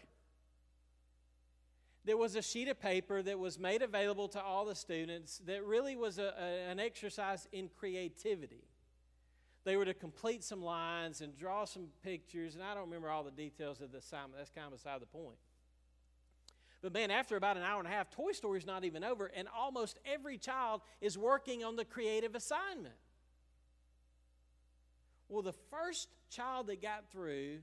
There 2.04 2.16
was 2.16 2.36
a 2.36 2.42
sheet 2.42 2.68
of 2.68 2.80
paper 2.80 3.22
that 3.22 3.38
was 3.38 3.58
made 3.58 3.82
available 3.82 4.28
to 4.28 4.42
all 4.42 4.64
the 4.64 4.74
students 4.74 5.40
that 5.46 5.64
really 5.64 5.96
was 5.96 6.18
a, 6.18 6.34
a, 6.38 6.70
an 6.70 6.80
exercise 6.80 7.48
in 7.52 7.68
creativity. 7.68 8.64
They 9.64 9.76
were 9.76 9.84
to 9.84 9.94
complete 9.94 10.44
some 10.44 10.62
lines 10.62 11.20
and 11.20 11.36
draw 11.36 11.64
some 11.64 11.88
pictures, 12.04 12.54
and 12.54 12.62
I 12.62 12.74
don't 12.74 12.84
remember 12.84 13.10
all 13.10 13.24
the 13.24 13.32
details 13.32 13.80
of 13.80 13.90
the 13.90 13.98
assignment. 13.98 14.36
That's 14.38 14.50
kind 14.50 14.68
of 14.68 14.74
beside 14.74 15.00
the 15.00 15.06
point. 15.06 15.38
But 16.86 16.92
man, 16.92 17.10
after 17.10 17.36
about 17.36 17.56
an 17.56 17.64
hour 17.64 17.80
and 17.80 17.88
a 17.88 17.90
half, 17.90 18.12
Toy 18.12 18.30
Story's 18.30 18.64
not 18.64 18.84
even 18.84 19.02
over, 19.02 19.26
and 19.26 19.48
almost 19.48 19.98
every 20.06 20.38
child 20.38 20.82
is 21.00 21.18
working 21.18 21.64
on 21.64 21.74
the 21.74 21.84
creative 21.84 22.36
assignment. 22.36 22.94
Well, 25.28 25.42
the 25.42 25.52
first 25.52 26.06
child 26.30 26.68
that 26.68 26.80
got 26.80 27.10
through 27.10 27.58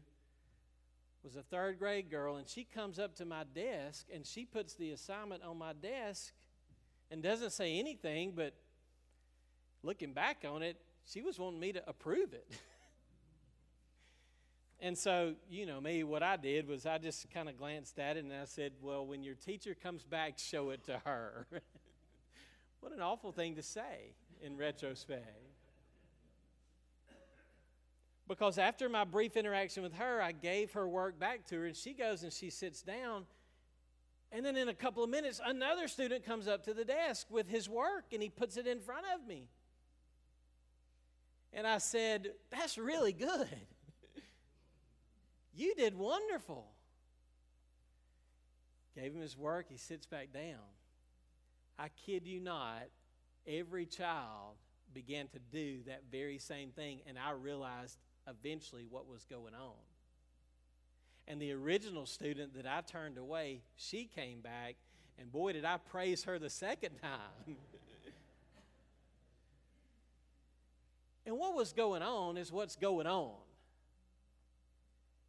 was 1.23 1.37
a 1.37 1.41
third 1.41 1.79
grade 1.79 2.11
girl, 2.11 2.35
and 2.35 2.45
she 2.45 2.65
comes 2.65 2.99
up 2.99 3.15
to 3.15 3.23
my 3.23 3.45
desk 3.45 4.07
and 4.13 4.27
she 4.27 4.43
puts 4.43 4.73
the 4.73 4.91
assignment 4.91 5.41
on 5.41 5.57
my 5.57 5.71
desk 5.71 6.33
and 7.09 7.23
doesn't 7.23 7.51
say 7.51 7.79
anything, 7.79 8.33
but 8.35 8.53
looking 9.83 10.11
back 10.11 10.43
on 10.45 10.63
it, 10.63 10.75
she 11.05 11.21
was 11.21 11.39
wanting 11.39 11.61
me 11.61 11.71
to 11.71 11.89
approve 11.89 12.33
it. 12.33 12.51
And 14.83 14.97
so, 14.97 15.35
you 15.49 15.65
know, 15.65 15.79
me, 15.79 16.03
what 16.03 16.23
I 16.23 16.35
did 16.35 16.67
was 16.67 16.85
I 16.85 16.97
just 16.97 17.31
kind 17.33 17.47
of 17.47 17.57
glanced 17.57 17.97
at 17.99 18.17
it 18.17 18.25
and 18.25 18.33
I 18.33 18.43
said, 18.43 18.73
Well, 18.81 19.05
when 19.05 19.23
your 19.23 19.33
teacher 19.33 19.73
comes 19.73 20.03
back, 20.03 20.37
show 20.37 20.71
it 20.71 20.83
to 20.87 21.01
her. 21.05 21.47
what 22.81 22.91
an 22.91 22.99
awful 22.99 23.31
thing 23.31 23.55
to 23.55 23.63
say 23.63 24.13
in 24.41 24.57
retrospect. 24.57 25.23
Because 28.27 28.57
after 28.57 28.89
my 28.89 29.05
brief 29.05 29.37
interaction 29.37 29.83
with 29.83 29.93
her, 29.93 30.21
I 30.21 30.33
gave 30.33 30.73
her 30.73 30.85
work 30.85 31.17
back 31.17 31.45
to 31.47 31.59
her, 31.59 31.65
and 31.65 31.75
she 31.77 31.93
goes 31.93 32.23
and 32.23 32.33
she 32.33 32.49
sits 32.49 32.81
down. 32.81 33.25
And 34.33 34.45
then 34.45 34.57
in 34.57 34.67
a 34.67 34.73
couple 34.73 35.01
of 35.01 35.09
minutes, 35.09 35.39
another 35.45 35.87
student 35.87 36.25
comes 36.25 36.45
up 36.45 36.65
to 36.65 36.73
the 36.73 36.83
desk 36.83 37.27
with 37.29 37.47
his 37.47 37.69
work 37.69 38.07
and 38.11 38.21
he 38.21 38.27
puts 38.27 38.57
it 38.57 38.67
in 38.67 38.81
front 38.81 39.05
of 39.15 39.25
me. 39.25 39.47
And 41.53 41.65
I 41.65 41.77
said, 41.77 42.31
That's 42.51 42.77
really 42.77 43.13
good. 43.13 43.47
You 45.53 45.75
did 45.75 45.95
wonderful. 45.95 46.65
Gave 48.95 49.13
him 49.13 49.21
his 49.21 49.37
work, 49.37 49.67
he 49.69 49.77
sits 49.77 50.05
back 50.05 50.33
down. 50.33 50.59
I 51.77 51.89
kid 52.05 52.27
you 52.27 52.39
not, 52.39 52.83
every 53.47 53.85
child 53.85 54.55
began 54.93 55.27
to 55.29 55.39
do 55.39 55.79
that 55.87 56.03
very 56.11 56.37
same 56.37 56.69
thing, 56.69 57.01
and 57.07 57.17
I 57.17 57.31
realized 57.31 57.97
eventually 58.27 58.85
what 58.87 59.07
was 59.07 59.25
going 59.25 59.55
on. 59.55 59.73
And 61.27 61.41
the 61.41 61.51
original 61.53 62.05
student 62.05 62.53
that 62.55 62.67
I 62.67 62.81
turned 62.81 63.17
away, 63.17 63.61
she 63.75 64.05
came 64.05 64.41
back, 64.41 64.75
and 65.17 65.31
boy, 65.31 65.53
did 65.53 65.65
I 65.65 65.77
praise 65.77 66.25
her 66.25 66.37
the 66.37 66.49
second 66.49 66.97
time. 67.01 67.09
and 71.25 71.37
what 71.37 71.55
was 71.55 71.73
going 71.73 72.03
on 72.03 72.37
is 72.37 72.51
what's 72.51 72.75
going 72.75 73.07
on. 73.07 73.35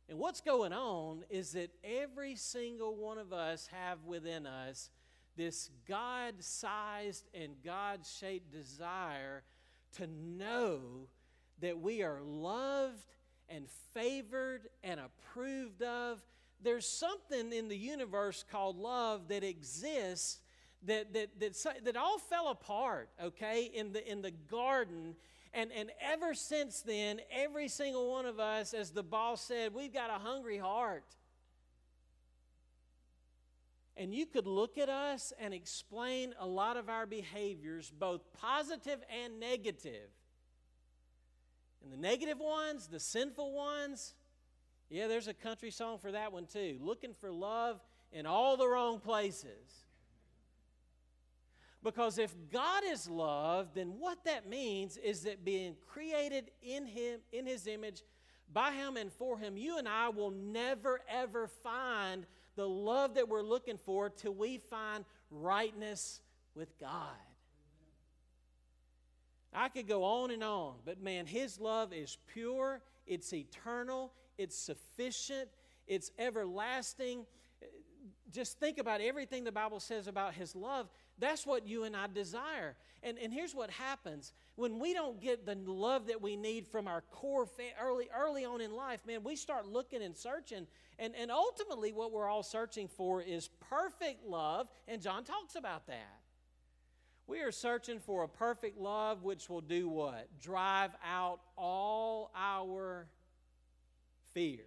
And 0.09 0.19
what's 0.19 0.41
going 0.41 0.73
on 0.73 1.25
is 1.31 1.53
that 1.53 1.71
every 1.83 2.37
single 2.37 2.95
one 2.97 3.19
of 3.19 3.33
us 3.33 3.69
have 3.73 4.05
within 4.05 4.47
us 4.47 4.91
this 5.37 5.71
God 5.89 6.35
sized 6.41 7.29
and 7.35 7.55
God 7.65 8.01
shaped 8.07 8.53
desire 8.53 9.43
to 9.97 10.07
know 10.07 11.09
that 11.61 11.81
we 11.81 12.03
are 12.03 12.21
loved 12.23 13.15
and 13.49 13.69
favored 13.93 14.69
and 14.83 15.01
approved 15.01 15.83
of. 15.83 16.21
There's 16.63 16.87
something 16.87 17.53
in 17.53 17.69
the 17.69 17.77
universe 17.77 18.45
called 18.51 18.77
love 18.77 19.29
that 19.29 19.43
exists 19.43 20.41
that, 20.87 21.15
that, 21.15 21.41
that, 21.41 21.85
that 21.85 21.97
all 21.97 22.19
fell 22.19 22.49
apart, 22.49 23.09
okay, 23.23 23.71
in 23.75 23.93
the, 23.93 24.11
in 24.11 24.23
the 24.23 24.31
garden 24.31 25.17
and, 25.55 25.71
and 25.73 25.91
ever 26.01 26.35
since 26.35 26.81
then, 26.81 27.21
every 27.31 27.69
single 27.69 28.11
one 28.11 28.27
of 28.27 28.41
us, 28.41 28.75
as 28.75 28.91
the 28.91 29.03
boss 29.03 29.41
said, 29.41 29.73
we've 29.73 29.93
got 29.93 30.11
a 30.11 30.19
hungry 30.19 30.59
heart. 30.59 31.05
And 33.97 34.13
you 34.13 34.27
could 34.27 34.47
look 34.47 34.77
at 34.77 34.89
us 34.89 35.33
and 35.39 35.55
explain 35.55 36.35
a 36.41 36.47
lot 36.47 36.77
of 36.77 36.89
our 36.89 37.07
behaviors, 37.07 37.93
both 37.97 38.21
positive 38.33 38.99
and 39.23 39.39
negative. 39.39 40.11
And 41.83 41.93
the 41.93 41.97
negative 41.97 42.41
ones, 42.41 42.89
the 42.89 42.99
sinful 42.99 43.53
ones, 43.53 44.15
Yeah, 44.91 45.07
there's 45.07 45.29
a 45.29 45.35
country 45.35 45.71
song 45.71 45.99
for 45.99 46.13
that 46.13 46.33
one 46.33 46.47
too. 46.47 46.79
Looking 46.81 47.15
for 47.15 47.31
love 47.31 47.81
in 48.13 48.27
all 48.27 48.57
the 48.57 48.69
wrong 48.69 49.01
places. 49.01 49.84
Because 51.85 52.17
if 52.17 52.35
God 52.51 52.83
is 52.91 53.09
love, 53.09 53.69
then 53.75 53.99
what 53.99 54.25
that 54.25 54.49
means 54.49 54.97
is 54.97 55.21
that 55.25 55.45
being 55.45 55.77
created 55.87 56.51
in 56.63 56.87
Him, 56.87 57.21
in 57.31 57.47
His 57.47 57.67
image, 57.67 58.03
by 58.51 58.73
Him 58.73 58.97
and 58.97 59.13
for 59.13 59.39
Him, 59.39 59.59
you 59.59 59.77
and 59.79 59.87
I 59.87 60.09
will 60.09 60.31
never 60.31 61.01
ever 61.09 61.47
find 61.47 62.25
the 62.57 62.67
love 62.67 63.15
that 63.15 63.29
we're 63.29 63.43
looking 63.43 63.79
for 63.85 64.09
till 64.09 64.33
we 64.33 64.59
find 64.71 65.05
rightness 65.31 66.23
with 66.55 66.79
God. 66.79 66.91
I 69.53 69.69
could 69.69 69.87
go 69.87 70.05
on 70.05 70.31
and 70.31 70.43
on, 70.43 70.77
but 70.87 71.03
man, 71.03 71.27
His 71.27 71.61
love 71.61 71.93
is 71.93 72.17
pure, 72.33 72.81
it's 73.07 73.33
eternal, 73.35 74.13
it's 74.39 74.57
sufficient, 74.57 75.51
it's 75.87 76.11
everlasting. 76.19 77.27
Just 78.33 78.59
think 78.59 78.79
about 78.79 79.01
everything 79.03 79.45
the 79.45 79.53
Bible 79.53 79.81
says 79.81 80.09
about 80.09 80.33
His 80.35 80.57
love. 80.57 80.89
That's 81.19 81.47
what 81.47 81.67
you 81.67 81.85
and 81.85 81.97
I 81.97 82.07
desire. 82.09 82.75
And, 83.03 83.19
and 83.19 83.33
here's 83.33 83.55
what 83.55 83.71
happens 83.71 84.33
when 84.57 84.79
we 84.79 84.95
don't 84.95 85.21
get 85.21 85.47
the 85.47 85.55
love 85.55 86.07
that 86.09 86.21
we 86.21 86.37
need 86.37 86.67
from 86.67 86.89
our 86.89 87.03
core 87.03 87.47
fa- 87.47 87.63
early, 87.81 88.09
early 88.17 88.45
on 88.45 88.61
in 88.61 88.73
life, 88.73 89.01
man, 89.07 89.23
we 89.23 89.37
start 89.37 89.67
looking 89.67 90.03
and 90.03 90.17
searching. 90.17 90.67
And, 90.99 91.15
and 91.15 91.31
ultimately, 91.31 91.93
what 91.93 92.13
we're 92.13 92.29
all 92.29 92.43
searching 92.43 92.89
for 92.89 93.21
is 93.21 93.49
perfect 93.69 94.25
love. 94.25 94.69
And 94.89 95.03
John 95.03 95.25
talks 95.25 95.55
about 95.55 95.87
that. 95.87 96.21
We 97.27 97.41
are 97.41 97.53
searching 97.53 98.01
for 98.01 98.23
a 98.23 98.29
perfect 98.29 98.79
love 98.79 99.23
which 99.23 99.49
will 99.49 99.63
do 99.63 99.89
what? 99.89 100.29
Drive 100.41 100.91
out 101.05 101.41
all 101.57 102.31
our 102.37 103.07
fear. 104.35 104.65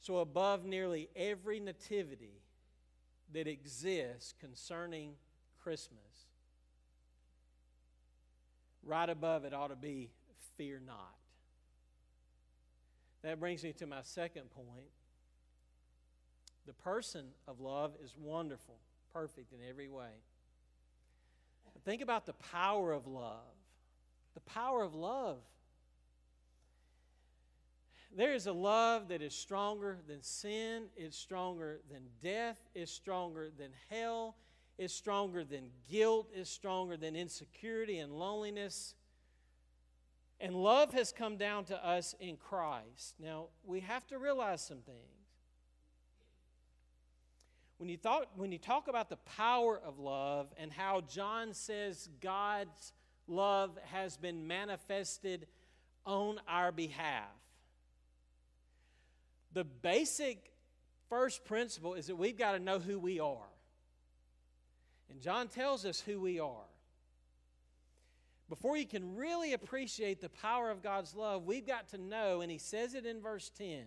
So, 0.00 0.18
above 0.18 0.64
nearly 0.64 1.08
every 1.16 1.58
nativity 1.58 2.40
that 3.32 3.46
exists 3.46 4.34
concerning 4.40 5.12
Christmas, 5.62 6.26
right 8.84 9.08
above 9.08 9.44
it 9.44 9.52
ought 9.52 9.68
to 9.68 9.76
be 9.76 10.10
fear 10.56 10.80
not. 10.84 11.14
That 13.22 13.40
brings 13.40 13.64
me 13.64 13.72
to 13.74 13.86
my 13.86 14.02
second 14.02 14.50
point. 14.50 14.90
The 16.66 16.72
person 16.72 17.26
of 17.46 17.60
love 17.60 17.94
is 18.02 18.14
wonderful, 18.18 18.76
perfect 19.12 19.52
in 19.52 19.58
every 19.68 19.88
way. 19.88 20.22
But 21.72 21.82
think 21.82 22.02
about 22.02 22.26
the 22.26 22.32
power 22.34 22.92
of 22.92 23.06
love. 23.06 23.54
The 24.34 24.40
power 24.40 24.82
of 24.82 24.94
love. 24.94 25.38
There 28.14 28.32
is 28.32 28.46
a 28.46 28.52
love 28.52 29.08
that 29.08 29.22
is 29.22 29.34
stronger 29.34 29.98
than 30.06 30.22
sin, 30.22 30.84
it's 30.96 31.16
stronger 31.16 31.80
than 31.90 32.02
death, 32.22 32.58
it's 32.74 32.90
stronger 32.90 33.50
than 33.56 33.70
hell, 33.90 34.36
it's 34.78 34.94
stronger 34.94 35.44
than 35.44 35.70
guilt, 35.90 36.28
it's 36.34 36.50
stronger 36.50 36.96
than 36.96 37.16
insecurity 37.16 37.98
and 37.98 38.12
loneliness. 38.12 38.94
And 40.40 40.54
love 40.54 40.92
has 40.92 41.12
come 41.12 41.36
down 41.36 41.64
to 41.66 41.86
us 41.86 42.14
in 42.20 42.36
Christ. 42.36 43.14
Now, 43.18 43.46
we 43.64 43.80
have 43.80 44.06
to 44.08 44.18
realize 44.18 44.66
some 44.66 44.80
things. 44.80 44.98
When 47.78 47.88
you, 47.90 47.98
thought, 47.98 48.30
when 48.36 48.52
you 48.52 48.58
talk 48.58 48.88
about 48.88 49.10
the 49.10 49.16
power 49.16 49.78
of 49.84 49.98
love 49.98 50.48
and 50.56 50.72
how 50.72 51.02
John 51.02 51.52
says 51.52 52.08
God's 52.22 52.92
love 53.26 53.78
has 53.92 54.16
been 54.16 54.46
manifested 54.46 55.46
on 56.06 56.40
our 56.48 56.72
behalf, 56.72 57.24
the 59.56 59.64
basic 59.64 60.52
first 61.08 61.46
principle 61.46 61.94
is 61.94 62.08
that 62.08 62.16
we've 62.16 62.36
got 62.36 62.52
to 62.52 62.58
know 62.58 62.78
who 62.78 62.98
we 62.98 63.20
are. 63.20 63.48
And 65.08 65.22
John 65.22 65.48
tells 65.48 65.86
us 65.86 65.98
who 65.98 66.20
we 66.20 66.38
are. 66.38 66.68
Before 68.50 68.76
you 68.76 68.84
can 68.84 69.16
really 69.16 69.54
appreciate 69.54 70.20
the 70.20 70.28
power 70.28 70.70
of 70.70 70.82
God's 70.82 71.14
love, 71.14 71.46
we've 71.46 71.66
got 71.66 71.88
to 71.88 71.98
know, 71.98 72.42
and 72.42 72.52
he 72.52 72.58
says 72.58 72.92
it 72.94 73.06
in 73.06 73.22
verse 73.22 73.50
10 73.56 73.84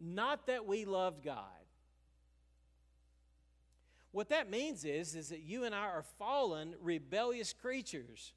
not 0.00 0.46
that 0.46 0.66
we 0.66 0.84
loved 0.84 1.22
God. 1.22 1.44
What 4.10 4.30
that 4.30 4.50
means 4.50 4.84
is, 4.84 5.14
is 5.14 5.28
that 5.28 5.42
you 5.42 5.64
and 5.64 5.74
I 5.74 5.86
are 5.86 6.04
fallen, 6.18 6.74
rebellious 6.80 7.52
creatures. 7.52 8.32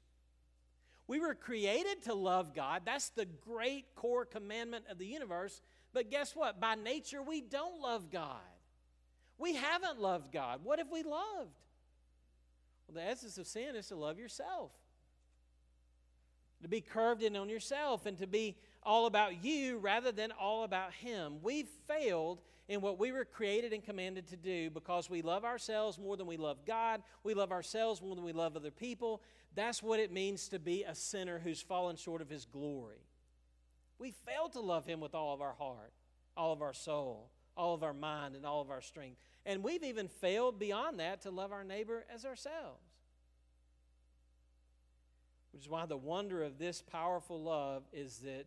We 1.08 1.18
were 1.18 1.34
created 1.34 2.02
to 2.04 2.14
love 2.14 2.54
God. 2.54 2.82
That's 2.84 3.08
the 3.08 3.24
great 3.24 3.86
core 3.96 4.26
commandment 4.26 4.84
of 4.90 4.98
the 4.98 5.06
universe. 5.06 5.62
But 5.94 6.10
guess 6.10 6.36
what? 6.36 6.60
By 6.60 6.74
nature, 6.74 7.22
we 7.22 7.40
don't 7.40 7.80
love 7.80 8.10
God. 8.10 8.36
We 9.38 9.54
haven't 9.54 9.98
loved 9.98 10.32
God. 10.32 10.60
What 10.62 10.78
have 10.78 10.90
we 10.90 11.02
loved? 11.02 11.56
Well, 12.86 12.94
the 12.94 13.02
essence 13.02 13.38
of 13.38 13.46
sin 13.46 13.74
is 13.74 13.88
to 13.88 13.96
love 13.96 14.18
yourself, 14.18 14.72
to 16.62 16.68
be 16.68 16.80
curved 16.80 17.22
in 17.22 17.36
on 17.36 17.48
yourself, 17.48 18.04
and 18.04 18.18
to 18.18 18.26
be 18.26 18.56
all 18.82 19.06
about 19.06 19.44
you 19.44 19.78
rather 19.78 20.12
than 20.12 20.32
all 20.32 20.64
about 20.64 20.92
Him. 20.92 21.36
We've 21.42 21.68
failed 21.86 22.40
in 22.68 22.80
what 22.82 22.98
we 22.98 23.12
were 23.12 23.24
created 23.24 23.72
and 23.72 23.82
commanded 23.82 24.26
to 24.28 24.36
do 24.36 24.70
because 24.70 25.08
we 25.08 25.22
love 25.22 25.44
ourselves 25.44 25.98
more 25.98 26.16
than 26.16 26.26
we 26.26 26.36
love 26.36 26.66
God. 26.66 27.02
We 27.22 27.34
love 27.34 27.50
ourselves 27.50 28.02
more 28.02 28.14
than 28.14 28.24
we 28.24 28.32
love 28.32 28.56
other 28.56 28.70
people. 28.70 29.22
That's 29.54 29.82
what 29.82 30.00
it 30.00 30.12
means 30.12 30.48
to 30.48 30.58
be 30.58 30.84
a 30.84 30.94
sinner 30.94 31.38
who's 31.38 31.60
fallen 31.60 31.96
short 31.96 32.22
of 32.22 32.30
His 32.30 32.44
glory. 32.44 33.02
We 33.98 34.12
fail 34.12 34.48
to 34.50 34.60
love 34.60 34.86
Him 34.86 35.00
with 35.00 35.14
all 35.14 35.34
of 35.34 35.40
our 35.40 35.54
heart, 35.54 35.92
all 36.36 36.52
of 36.52 36.62
our 36.62 36.74
soul, 36.74 37.30
all 37.56 37.74
of 37.74 37.82
our 37.82 37.94
mind, 37.94 38.36
and 38.36 38.46
all 38.46 38.60
of 38.60 38.70
our 38.70 38.82
strength. 38.82 39.18
And 39.44 39.64
we've 39.64 39.82
even 39.82 40.08
failed 40.08 40.58
beyond 40.58 41.00
that 41.00 41.22
to 41.22 41.30
love 41.30 41.52
our 41.52 41.64
neighbor 41.64 42.04
as 42.14 42.24
ourselves. 42.24 42.84
Which 45.52 45.62
is 45.62 45.68
why 45.68 45.86
the 45.86 45.96
wonder 45.96 46.42
of 46.42 46.58
this 46.58 46.82
powerful 46.82 47.42
love 47.42 47.82
is 47.92 48.18
that 48.18 48.46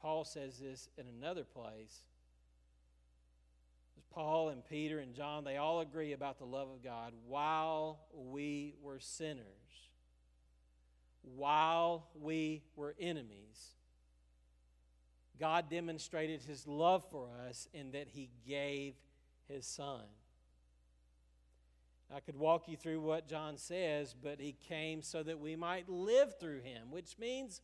Paul 0.00 0.24
says 0.24 0.58
this 0.58 0.88
in 0.96 1.06
another 1.06 1.44
place. 1.44 2.00
Paul 4.10 4.48
and 4.48 4.64
Peter 4.64 4.98
and 4.98 5.14
John, 5.14 5.44
they 5.44 5.56
all 5.56 5.80
agree 5.80 6.12
about 6.12 6.38
the 6.38 6.44
love 6.44 6.68
of 6.70 6.82
God 6.82 7.12
while 7.26 8.00
we 8.12 8.74
were 8.82 8.98
sinners, 8.98 9.44
while 11.22 12.08
we 12.14 12.62
were 12.76 12.94
enemies. 12.98 13.74
God 15.38 15.70
demonstrated 15.70 16.42
his 16.42 16.66
love 16.66 17.04
for 17.10 17.28
us 17.48 17.66
in 17.72 17.92
that 17.92 18.08
he 18.08 18.30
gave 18.46 18.94
his 19.48 19.66
son. 19.66 20.02
I 22.14 22.20
could 22.20 22.36
walk 22.36 22.68
you 22.68 22.76
through 22.76 23.00
what 23.00 23.28
John 23.28 23.56
says, 23.56 24.14
but 24.20 24.40
he 24.40 24.56
came 24.68 25.00
so 25.00 25.22
that 25.22 25.38
we 25.38 25.54
might 25.54 25.88
live 25.88 26.38
through 26.38 26.60
him, 26.60 26.90
which 26.90 27.16
means 27.18 27.60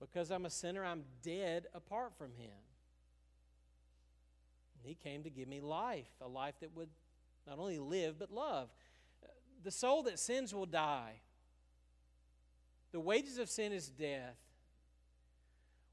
because 0.00 0.30
I'm 0.30 0.46
a 0.46 0.50
sinner, 0.50 0.84
I'm 0.84 1.02
dead 1.22 1.66
apart 1.74 2.12
from 2.16 2.32
him. 2.36 2.52
He 4.82 4.94
came 4.94 5.24
to 5.24 5.30
give 5.30 5.48
me 5.48 5.60
life, 5.60 6.08
a 6.20 6.28
life 6.28 6.54
that 6.60 6.74
would 6.76 6.88
not 7.46 7.58
only 7.58 7.78
live 7.78 8.18
but 8.18 8.30
love. 8.30 8.70
The 9.64 9.72
soul 9.72 10.04
that 10.04 10.20
sins 10.20 10.54
will 10.54 10.66
die. 10.66 11.20
The 12.92 13.00
wages 13.00 13.38
of 13.38 13.48
sin 13.48 13.72
is 13.72 13.88
death. 13.88 14.36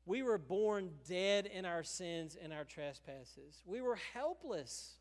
We 0.05 0.21
were 0.21 0.37
born 0.37 0.91
dead 1.07 1.47
in 1.47 1.65
our 1.65 1.83
sins 1.83 2.37
and 2.41 2.53
our 2.53 2.63
trespasses. 2.63 3.63
We 3.65 3.81
were 3.81 3.97
helpless. 4.13 4.93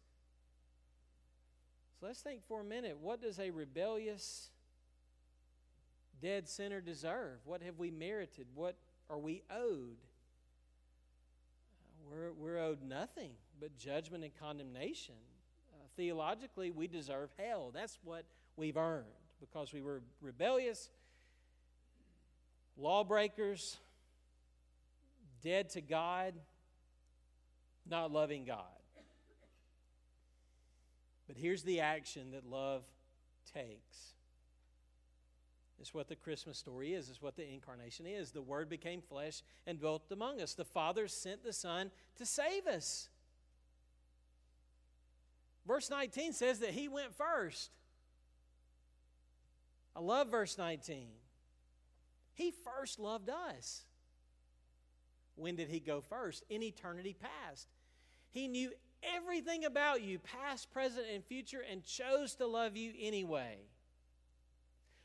So 2.01 2.07
let's 2.07 2.20
think 2.20 2.47
for 2.47 2.62
a 2.62 2.64
minute 2.64 2.99
what 3.01 3.20
does 3.20 3.38
a 3.38 3.51
rebellious, 3.51 4.51
dead 6.20 6.49
sinner 6.49 6.80
deserve? 6.80 7.40
What 7.45 7.62
have 7.62 7.78
we 7.78 7.90
merited? 7.90 8.47
What 8.55 8.76
are 9.11 9.18
we 9.18 9.42
owed? 9.51 9.99
We're, 12.11 12.32
we're 12.32 12.59
owed 12.59 12.82
nothing 12.82 13.32
but 13.61 13.76
judgment 13.76 14.24
and 14.24 14.32
condemnation. 14.38 15.14
Uh, 15.72 15.84
theologically, 15.97 16.70
we 16.70 16.86
deserve 16.86 17.30
hell. 17.38 17.70
That's 17.74 17.99
what 18.05 18.24
we've 18.57 18.76
earned 18.76 19.07
because 19.40 19.72
we 19.72 19.82
were 19.82 20.03
rebellious, 20.20 20.90
lawbreakers, 22.77 23.79
dead 25.43 25.70
to 25.70 25.81
God, 25.81 26.35
not 27.89 28.11
loving 28.11 28.45
God. 28.45 28.64
But 31.27 31.37
here's 31.37 31.62
the 31.62 31.81
action 31.81 32.33
that 32.33 32.45
love 32.45 32.83
takes. 33.55 34.14
It's 35.81 35.93
what 35.93 36.09
the 36.09 36.16
Christmas 36.16 36.59
story 36.59 36.95
is. 36.95 37.11
It's 37.11 37.20
what 37.20 37.37
the 37.37 37.47
incarnation 37.47 38.07
is. 38.07 38.31
The 38.31 38.43
Word 38.43 38.68
became 38.68 39.03
flesh 39.03 39.43
and 39.66 39.79
dwelt 39.79 40.05
among 40.11 40.41
us. 40.41 40.55
The 40.55 40.64
Father 40.64 41.09
sent 41.09 41.43
the 41.43 41.53
Son 41.53 41.91
to 42.16 42.25
save 42.25 42.66
us. 42.66 43.09
Verse 45.66 45.91
19 45.91 46.33
says 46.33 46.61
that 46.61 46.70
He 46.70 46.89
went 46.89 47.14
first. 47.14 47.70
I 49.97 50.01
love 50.01 50.31
verse 50.31 50.59
19. 50.59 51.09
He 52.35 52.53
first 52.53 52.99
loved 52.99 53.30
us. 53.30 53.85
When 55.37 55.57
did 55.57 55.68
He 55.68 55.80
go 55.80 56.01
first? 56.01 56.45
In 56.51 56.62
eternity 56.62 57.16
past. 57.18 57.68
He 58.30 58.49
knew 58.49 58.70
everything 59.16 59.64
about 59.64 60.03
you, 60.03 60.18
past, 60.18 60.70
present, 60.72 61.07
and 61.12 61.24
future, 61.24 61.62
and 61.68 61.85
chose 61.85 62.35
to 62.37 62.47
love 62.47 62.76
you 62.76 62.93
anyway. 63.01 63.59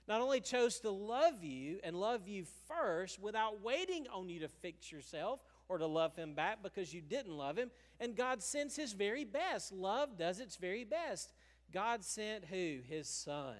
Not 0.07 0.21
only 0.21 0.41
chose 0.41 0.79
to 0.79 0.89
love 0.89 1.43
you 1.43 1.79
and 1.83 1.95
love 1.95 2.27
you 2.27 2.45
first 2.67 3.19
without 3.19 3.61
waiting 3.61 4.07
on 4.11 4.27
you 4.27 4.39
to 4.39 4.47
fix 4.47 4.91
yourself 4.91 5.39
or 5.67 5.77
to 5.77 5.85
love 5.85 6.15
Him 6.15 6.33
back 6.33 6.63
because 6.63 6.91
you 6.91 7.01
didn't 7.01 7.37
love 7.37 7.57
Him, 7.57 7.69
and 7.99 8.15
God 8.15 8.41
sends 8.41 8.75
His 8.75 8.93
very 8.93 9.23
best. 9.23 9.71
Love 9.71 10.17
does 10.17 10.39
its 10.39 10.55
very 10.55 10.83
best. 10.83 11.31
God 11.71 12.03
sent 12.03 12.45
who? 12.45 12.79
His 12.87 13.07
Son. 13.07 13.55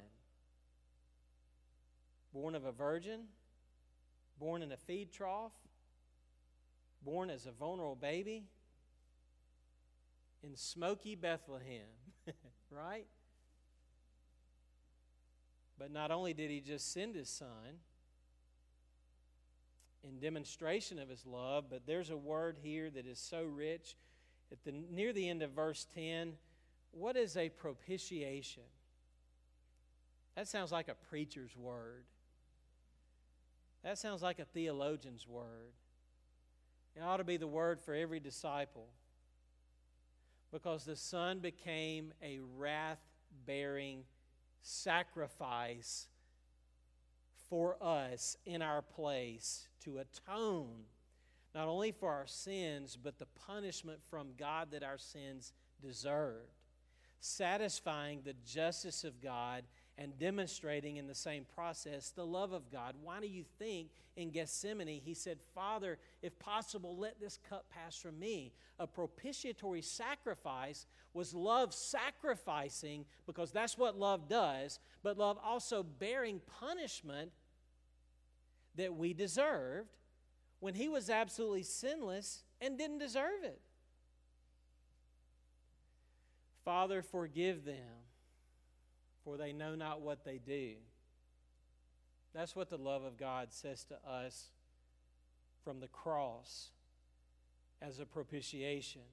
Born 2.33 2.55
of 2.55 2.65
a 2.65 2.71
virgin, 2.71 3.25
born 4.39 4.61
in 4.61 4.71
a 4.71 4.77
feed 4.77 5.11
trough, 5.11 5.51
born 7.03 7.29
as 7.29 7.45
a 7.45 7.51
vulnerable 7.51 7.95
baby 7.95 8.45
in 10.43 10.55
smoky 10.55 11.15
Bethlehem, 11.15 11.87
right? 12.71 13.07
But 15.77 15.91
not 15.91 16.11
only 16.11 16.33
did 16.33 16.49
he 16.49 16.61
just 16.61 16.91
send 16.91 17.15
his 17.15 17.29
son 17.29 17.79
in 20.03 20.19
demonstration 20.19 20.99
of 20.99 21.09
his 21.09 21.25
love, 21.25 21.65
but 21.69 21.85
there's 21.85 22.09
a 22.09 22.17
word 22.17 22.57
here 22.61 22.89
that 22.89 23.05
is 23.05 23.19
so 23.19 23.43
rich. 23.43 23.95
At 24.51 24.63
the 24.63 24.71
near 24.71 25.13
the 25.13 25.29
end 25.29 25.41
of 25.41 25.51
verse 25.51 25.85
10, 25.93 26.33
what 26.91 27.15
is 27.15 27.37
a 27.37 27.49
propitiation? 27.49 28.63
That 30.35 30.47
sounds 30.47 30.71
like 30.71 30.87
a 30.87 30.95
preacher's 30.95 31.55
word. 31.55 32.05
That 33.83 33.97
sounds 33.97 34.21
like 34.21 34.39
a 34.39 34.45
theologian's 34.45 35.27
word. 35.27 35.73
It 36.95 37.01
ought 37.01 37.17
to 37.17 37.23
be 37.23 37.37
the 37.37 37.47
word 37.47 37.79
for 37.79 37.93
every 37.93 38.19
disciple 38.19 38.87
because 40.51 40.85
the 40.85 40.95
Son 40.95 41.39
became 41.39 42.13
a 42.21 42.39
wrath 42.57 42.99
bearing 43.45 44.03
sacrifice 44.61 46.07
for 47.49 47.77
us 47.81 48.35
in 48.45 48.61
our 48.61 48.81
place 48.81 49.67
to 49.83 49.99
atone 49.99 50.85
not 51.55 51.67
only 51.67 51.91
for 51.91 52.11
our 52.11 52.27
sins, 52.27 52.97
but 53.01 53.17
the 53.17 53.25
punishment 53.25 53.99
from 54.09 54.29
God 54.37 54.69
that 54.71 54.83
our 54.83 54.97
sins 54.97 55.53
deserved, 55.81 56.53
satisfying 57.19 58.21
the 58.23 58.35
justice 58.45 59.03
of 59.03 59.21
God 59.21 59.63
and 59.99 60.17
demonstrating 60.17 60.95
in 60.95 61.07
the 61.07 61.13
same 61.13 61.45
process 61.53 62.11
the 62.11 62.25
love 62.25 62.53
of 62.53 62.71
God. 62.71 62.95
Why 63.03 63.19
do 63.19 63.27
you 63.27 63.43
think 63.59 63.89
in 64.15 64.31
Gethsemane 64.31 65.01
he 65.03 65.13
said, 65.13 65.39
Father, 65.53 65.97
if 66.21 66.39
possible, 66.39 66.95
let 66.97 67.19
this 67.19 67.37
cup 67.49 67.65
pass 67.69 67.97
from 67.97 68.17
me? 68.17 68.53
A 68.79 68.87
propitiatory 68.87 69.81
sacrifice 69.81 70.87
was 71.13 71.33
love 71.33 71.73
sacrificing 71.73 73.03
because 73.27 73.51
that's 73.51 73.77
what 73.77 73.99
love 73.99 74.29
does, 74.29 74.79
but 75.03 75.17
love 75.17 75.37
also 75.43 75.83
bearing 75.83 76.39
punishment 76.61 77.31
that 78.75 78.95
we 78.95 79.13
deserved 79.13 79.97
when 80.61 80.75
he 80.75 80.87
was 80.87 81.09
absolutely 81.09 81.63
sinless 81.63 82.43
and 82.61 82.77
didn't 82.77 82.99
deserve 82.99 83.43
it. 83.43 83.59
Father, 86.63 87.01
forgive 87.01 87.65
them 87.65 87.98
for 89.29 89.37
they 89.37 89.53
know 89.53 89.75
not 89.75 90.01
what 90.01 90.25
they 90.25 90.39
do. 90.39 90.71
That's 92.33 92.55
what 92.55 92.71
the 92.71 92.77
love 92.77 93.03
of 93.03 93.15
God 93.15 93.49
says 93.51 93.83
to 93.85 93.95
us 94.09 94.47
from 95.63 95.79
the 95.79 95.87
cross 95.87 96.69
as 97.79 97.99
a 97.99 98.05
propitiation. 98.05 99.03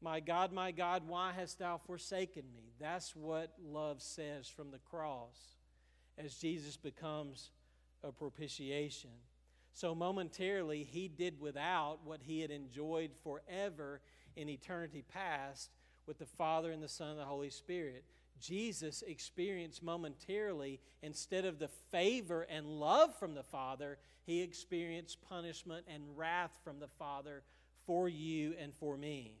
My 0.00 0.18
God, 0.18 0.52
my 0.52 0.72
God, 0.72 1.06
why 1.06 1.32
hast 1.36 1.60
thou 1.60 1.78
forsaken 1.86 2.42
me? 2.52 2.72
That's 2.80 3.14
what 3.14 3.52
love 3.64 4.02
says 4.02 4.48
from 4.48 4.72
the 4.72 4.78
cross 4.78 5.36
as 6.18 6.34
Jesus 6.34 6.76
becomes 6.76 7.50
a 8.02 8.10
propitiation. 8.10 9.10
So 9.72 9.94
momentarily, 9.94 10.82
he 10.82 11.06
did 11.06 11.40
without 11.40 12.00
what 12.04 12.20
he 12.22 12.40
had 12.40 12.50
enjoyed 12.50 13.12
forever 13.22 14.00
in 14.34 14.48
eternity 14.48 15.04
past 15.12 15.70
with 16.06 16.18
the 16.18 16.26
Father 16.26 16.72
and 16.72 16.82
the 16.82 16.88
Son 16.88 17.10
and 17.10 17.20
the 17.20 17.24
Holy 17.24 17.50
Spirit. 17.50 18.04
Jesus 18.44 19.02
experienced 19.06 19.82
momentarily, 19.82 20.80
instead 21.02 21.44
of 21.44 21.58
the 21.58 21.68
favor 21.90 22.42
and 22.42 22.66
love 22.66 23.14
from 23.18 23.34
the 23.34 23.42
Father, 23.42 23.98
he 24.24 24.42
experienced 24.42 25.22
punishment 25.22 25.86
and 25.92 26.02
wrath 26.16 26.58
from 26.62 26.78
the 26.80 26.88
Father 26.88 27.42
for 27.86 28.08
you 28.08 28.54
and 28.60 28.74
for 28.74 28.96
me. 28.96 29.32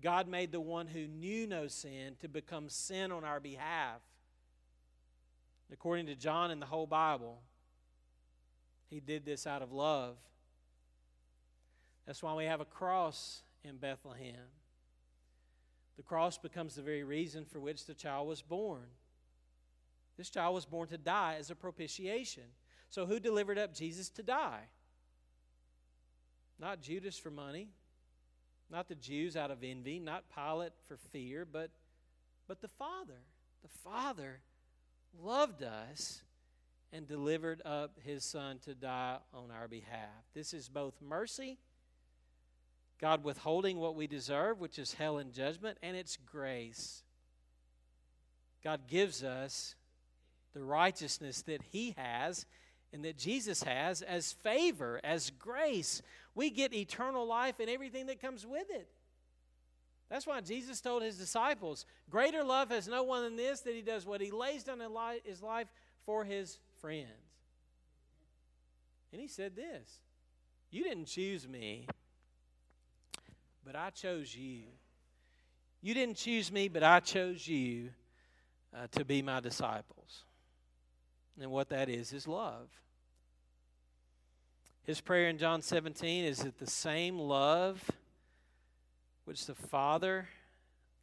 God 0.00 0.28
made 0.28 0.52
the 0.52 0.60
one 0.60 0.86
who 0.86 1.08
knew 1.08 1.46
no 1.46 1.66
sin 1.66 2.14
to 2.20 2.28
become 2.28 2.68
sin 2.68 3.10
on 3.10 3.24
our 3.24 3.40
behalf. 3.40 4.00
According 5.72 6.06
to 6.06 6.14
John 6.14 6.50
in 6.50 6.60
the 6.60 6.66
whole 6.66 6.86
Bible, 6.86 7.40
he 8.88 9.00
did 9.00 9.24
this 9.24 9.46
out 9.46 9.62
of 9.62 9.72
love. 9.72 10.16
That's 12.06 12.22
why 12.22 12.34
we 12.34 12.44
have 12.44 12.60
a 12.60 12.64
cross 12.64 13.42
in 13.64 13.76
Bethlehem. 13.76 14.36
The 15.98 16.04
cross 16.04 16.38
becomes 16.38 16.76
the 16.76 16.82
very 16.82 17.02
reason 17.02 17.44
for 17.44 17.58
which 17.58 17.84
the 17.84 17.92
child 17.92 18.28
was 18.28 18.40
born. 18.40 18.86
This 20.16 20.30
child 20.30 20.54
was 20.54 20.64
born 20.64 20.88
to 20.88 20.96
die 20.96 21.36
as 21.38 21.50
a 21.50 21.56
propitiation. 21.56 22.44
So, 22.88 23.04
who 23.04 23.20
delivered 23.20 23.58
up 23.58 23.74
Jesus 23.74 24.08
to 24.10 24.22
die? 24.22 24.62
Not 26.58 26.80
Judas 26.80 27.18
for 27.18 27.30
money, 27.30 27.68
not 28.70 28.88
the 28.88 28.94
Jews 28.94 29.36
out 29.36 29.50
of 29.50 29.62
envy, 29.62 29.98
not 29.98 30.24
Pilate 30.34 30.72
for 30.86 30.96
fear, 30.96 31.44
but, 31.44 31.70
but 32.46 32.60
the 32.60 32.68
Father. 32.68 33.20
The 33.62 33.68
Father 33.68 34.40
loved 35.20 35.64
us 35.64 36.22
and 36.92 37.06
delivered 37.06 37.60
up 37.64 37.98
his 38.04 38.24
Son 38.24 38.58
to 38.60 38.74
die 38.74 39.18
on 39.34 39.50
our 39.50 39.68
behalf. 39.68 40.24
This 40.32 40.54
is 40.54 40.68
both 40.68 40.94
mercy 41.02 41.58
God 43.00 43.22
withholding 43.22 43.78
what 43.78 43.94
we 43.94 44.06
deserve, 44.06 44.60
which 44.60 44.78
is 44.78 44.94
hell 44.94 45.18
and 45.18 45.32
judgment, 45.32 45.78
and 45.82 45.96
it's 45.96 46.16
grace. 46.16 47.02
God 48.64 48.80
gives 48.88 49.22
us 49.22 49.76
the 50.52 50.62
righteousness 50.62 51.42
that 51.42 51.62
He 51.70 51.94
has 51.96 52.44
and 52.92 53.04
that 53.04 53.16
Jesus 53.16 53.62
has 53.62 54.02
as 54.02 54.32
favor, 54.32 55.00
as 55.04 55.30
grace. 55.30 56.02
We 56.34 56.50
get 56.50 56.74
eternal 56.74 57.26
life 57.26 57.60
and 57.60 57.70
everything 57.70 58.06
that 58.06 58.20
comes 58.20 58.46
with 58.46 58.68
it. 58.70 58.88
That's 60.08 60.26
why 60.26 60.40
Jesus 60.40 60.80
told 60.80 61.02
His 61.02 61.16
disciples, 61.16 61.84
Greater 62.10 62.42
love 62.42 62.70
has 62.70 62.88
no 62.88 63.02
one 63.04 63.22
than 63.22 63.36
this, 63.36 63.60
that 63.60 63.74
He 63.74 63.82
does 63.82 64.06
what 64.06 64.20
He 64.20 64.30
lays 64.30 64.64
down 64.64 64.80
His 65.24 65.42
life 65.42 65.68
for 66.04 66.24
His 66.24 66.58
friends. 66.80 67.08
And 69.12 69.20
He 69.20 69.28
said 69.28 69.54
this 69.54 70.00
You 70.70 70.82
didn't 70.82 71.06
choose 71.06 71.46
me 71.46 71.86
but 73.68 73.76
I 73.76 73.90
chose 73.90 74.34
you. 74.34 74.62
You 75.82 75.92
didn't 75.92 76.16
choose 76.16 76.50
me, 76.50 76.68
but 76.68 76.82
I 76.82 77.00
chose 77.00 77.46
you 77.46 77.90
uh, 78.74 78.86
to 78.92 79.04
be 79.04 79.20
my 79.20 79.40
disciples. 79.40 80.24
And 81.38 81.50
what 81.50 81.68
that 81.68 81.90
is, 81.90 82.14
is 82.14 82.26
love. 82.26 82.70
His 84.84 85.02
prayer 85.02 85.28
in 85.28 85.36
John 85.36 85.60
17 85.60 86.24
is 86.24 86.38
that 86.38 86.58
the 86.58 86.66
same 86.66 87.18
love 87.18 87.90
which 89.26 89.44
the 89.44 89.54
Father 89.54 90.28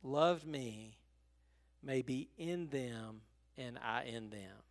loved 0.02 0.48
me 0.48 0.98
may 1.84 2.02
be 2.02 2.30
in 2.36 2.70
them 2.70 3.22
and 3.60 3.78
I 3.78 4.06
in 4.06 4.32
them. 4.32 4.65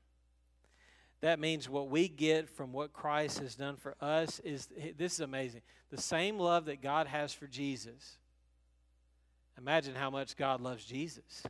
That 1.25 1.41
means 1.41 1.70
what 1.70 1.89
we 1.89 2.07
get 2.07 2.51
from 2.51 2.75
what 2.75 2.93
Christ 2.93 3.39
has 3.39 3.55
done 3.55 3.77
for 3.77 3.95
us 3.99 4.41
is 4.41 4.68
this 4.99 5.14
is 5.14 5.20
amazing. 5.20 5.62
The 5.89 5.99
same 5.99 6.39
love 6.39 6.66
that 6.66 6.83
God 6.83 7.07
has 7.07 7.33
for 7.33 7.47
Jesus. 7.47 8.18
Imagine 9.57 9.95
how 9.95 10.11
much 10.11 10.37
God 10.37 10.61
loves 10.61 10.85
Jesus. 10.85 11.43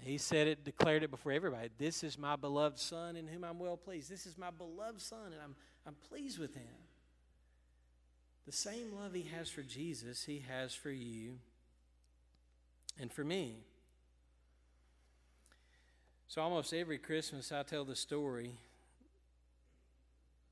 He 0.00 0.16
said 0.16 0.46
it, 0.46 0.64
declared 0.64 1.02
it 1.02 1.10
before 1.10 1.32
everybody. 1.32 1.70
This 1.76 2.04
is 2.04 2.16
my 2.16 2.36
beloved 2.36 2.78
Son 2.78 3.16
in 3.16 3.26
whom 3.26 3.42
I'm 3.42 3.58
well 3.58 3.76
pleased. 3.76 4.08
This 4.08 4.26
is 4.26 4.38
my 4.38 4.52
beloved 4.52 5.00
Son, 5.00 5.32
and 5.32 5.42
I'm, 5.42 5.56
I'm 5.84 5.96
pleased 6.08 6.38
with 6.38 6.54
him. 6.54 6.62
The 8.46 8.52
same 8.52 8.92
love 8.94 9.12
he 9.12 9.28
has 9.36 9.50
for 9.50 9.62
Jesus, 9.62 10.22
he 10.22 10.44
has 10.48 10.72
for 10.72 10.90
you 10.90 11.40
and 13.00 13.12
for 13.12 13.24
me. 13.24 13.56
So, 16.28 16.42
almost 16.42 16.74
every 16.74 16.98
Christmas, 16.98 17.50
I 17.52 17.62
tell 17.62 17.86
the 17.86 17.96
story 17.96 18.58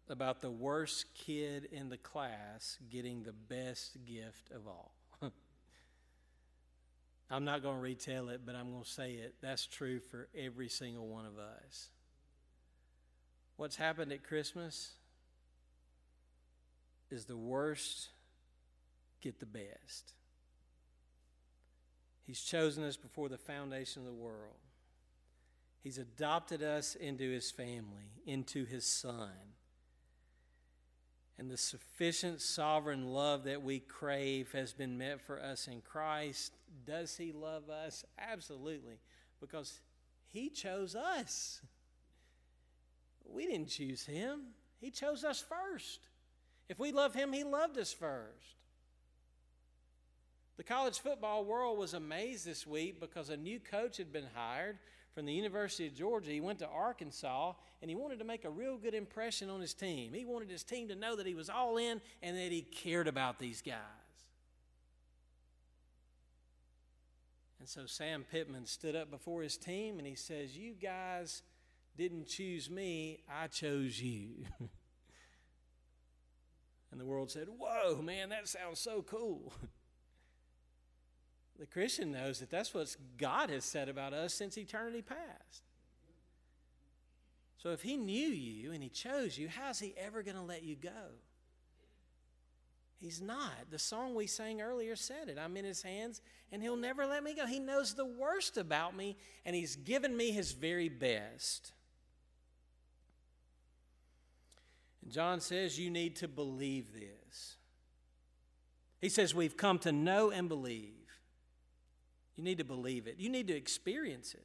about 0.09 0.41
the 0.41 0.51
worst 0.51 1.05
kid 1.15 1.69
in 1.71 1.91
the 1.91 1.99
class 1.99 2.79
getting 2.91 3.25
the 3.25 3.35
best 3.35 3.99
gift 4.07 4.51
of 4.55 4.67
all. 4.67 4.95
I'm 7.31 7.45
not 7.45 7.63
going 7.63 7.77
to 7.77 7.83
retell 7.83 8.31
it, 8.31 8.41
but 8.47 8.55
I'm 8.55 8.71
going 8.71 8.85
to 8.85 8.91
say 8.91 9.13
it. 9.13 9.35
That's 9.43 9.67
true 9.67 10.01
for 10.01 10.29
every 10.35 10.71
single 10.71 11.09
one 11.09 11.27
of 11.27 11.39
us. 11.39 11.91
what's 13.57 13.77
happened 13.77 14.13
at 14.13 14.25
Christmas 14.25 14.93
is 17.11 17.27
the 17.27 17.37
worst 17.37 18.09
get 19.21 19.41
the 19.41 19.47
best. 19.47 20.15
He's 22.27 22.41
chosen 22.41 22.83
us 22.83 22.97
before 22.97 23.29
the 23.29 23.37
foundation 23.37 24.01
of 24.01 24.07
the 24.07 24.15
world. 24.15 24.55
He's 25.87 25.99
adopted 25.99 26.65
us 26.65 26.97
into 26.97 27.31
his 27.31 27.53
family, 27.53 28.11
into 28.27 28.65
his 28.65 28.85
son. 28.85 29.31
And 31.39 31.49
the 31.49 31.57
sufficient 31.57 32.41
sovereign 32.41 33.13
love 33.13 33.45
that 33.45 33.63
we 33.63 33.79
crave 33.79 34.51
has 34.51 34.73
been 34.73 34.99
met 34.99 35.21
for 35.21 35.41
us 35.41 35.69
in 35.69 35.83
Christ. 35.83 36.55
Does 36.85 37.17
he 37.17 37.31
love 37.31 37.71
us? 37.71 38.05
Absolutely, 38.19 38.99
because 39.41 39.79
he 40.27 40.49
chose 40.49 40.97
us. 40.97 41.61
We 43.25 43.47
didn't 43.47 43.69
choose 43.69 44.07
him, 44.07 44.41
he 44.81 44.91
chose 44.91 45.23
us 45.23 45.41
first. 45.41 46.01
If 46.69 46.81
we 46.81 46.91
love 46.91 47.15
him, 47.15 47.33
he 47.33 47.45
loved 47.45 47.79
us 47.79 47.93
first. 47.93 48.57
The 50.57 50.65
college 50.65 50.99
football 50.99 51.45
world 51.45 51.79
was 51.79 51.95
amazed 51.95 52.45
this 52.45 52.67
week 52.67 52.99
because 52.99 53.31
a 53.31 53.37
new 53.37 53.61
coach 53.61 53.99
had 53.99 54.13
been 54.13 54.27
hired 54.35 54.79
from 55.17 55.25
the 55.25 55.33
University 55.33 55.87
of 55.87 55.95
Georgia. 55.95 56.31
He 56.31 56.43
went 56.43 56.59
to 56.59 56.69
Arkansas 56.69 57.55
and 57.81 57.91
he 57.91 57.95
wanted 57.95 58.19
to 58.19 58.25
make 58.27 58.45
a 58.45 58.51
real 58.51 58.77
good 58.77 58.93
impression 58.93 59.49
on 59.49 59.63
his 59.63 59.73
team. 59.73 60.13
He 60.13 60.27
wanted 60.27 60.51
his 60.51 60.63
team 60.63 60.89
to 60.89 60.95
know 60.95 61.17
that 61.17 61.27
he 61.27 61.33
was 61.33 61.49
all 61.49 61.79
in 61.79 62.03
and 62.23 62.37
that 62.37 62.53
he 62.53 62.61
cared 62.61 63.09
about 63.09 63.39
these 63.39 63.63
guys. 63.63 63.79
And 67.59 67.67
so 67.67 67.87
Sam 67.87 68.27
Pittman 68.31 68.67
stood 68.67 68.95
up 68.95 69.11
before 69.11 69.41
his 69.43 69.57
team 69.57 69.97
and 69.97 70.07
he 70.07 70.17
says, 70.17 70.55
You 70.55 70.75
guys 70.75 71.41
didn't 71.97 72.27
choose 72.27 72.69
me, 72.69 73.21
I 73.27 73.47
chose 73.47 73.99
you. 73.99 74.45
and 76.93 77.01
the 77.01 77.07
world 77.07 77.31
said, 77.31 77.49
Whoa, 77.49 78.03
man, 78.03 78.29
that 78.29 78.49
sounds 78.49 78.81
so 78.81 79.01
cool. 79.01 79.55
The 81.59 81.67
Christian 81.67 82.13
knows 82.13 82.41
that 82.41 82.51
that's 82.51 82.75
what 82.75 82.95
God 83.17 83.51
has 83.51 83.65
said 83.65 83.89
about 83.89 84.13
us 84.13 84.35
since 84.35 84.59
eternity 84.59 85.03
past. 85.03 85.63
So 87.57 87.71
if 87.71 87.83
He 87.83 87.97
knew 87.97 88.29
you 88.29 88.73
and 88.73 88.83
He 88.83 88.89
chose 88.89 89.39
you, 89.39 89.49
how's 89.49 89.79
He 89.79 89.95
ever 89.97 90.23
going 90.23 90.37
to 90.37 90.43
let 90.43 90.63
you 90.63 90.77
go? 90.77 90.91
He's 92.99 93.21
not. 93.21 93.71
The 93.71 93.79
song 93.79 94.15
we 94.15 94.27
sang 94.27 94.61
earlier 94.61 94.97
said 94.97 95.29
it. 95.29 95.39
I'm 95.39 95.57
in 95.57 95.65
His 95.65 95.83
hands 95.83 96.21
and 96.53 96.63
He'll 96.63 96.77
never 96.77 97.07
let 97.07 97.25
me 97.25 97.35
go. 97.35 97.47
He 97.47 97.59
knows 97.59 97.95
the 97.95 98.07
worst 98.07 98.57
about 98.57 98.97
me 98.97 99.17
and 99.45 99.57
He's 99.57 99.77
given 99.77 100.17
me 100.17 100.31
His 100.31 100.53
very 100.53 100.89
best. 100.89 101.73
And 105.03 105.13
John 105.13 105.41
says 105.41 105.79
you 105.79 105.91
need 105.91 106.17
to 106.17 106.29
believe 106.29 106.93
this. 106.93 107.57
He 109.01 109.09
says 109.09 109.35
we've 109.35 109.57
come 109.57 109.79
to 109.81 109.93
know 109.93 110.31
and 110.31 110.49
believe. 110.49 111.06
You 112.37 112.45
need 112.45 112.59
to 112.59 112.65
believe 112.65 113.07
it. 113.07 113.17
You 113.19 113.31
need 113.31 113.49
to 113.49 113.57
experience 113.57 114.35
it. 114.35 114.45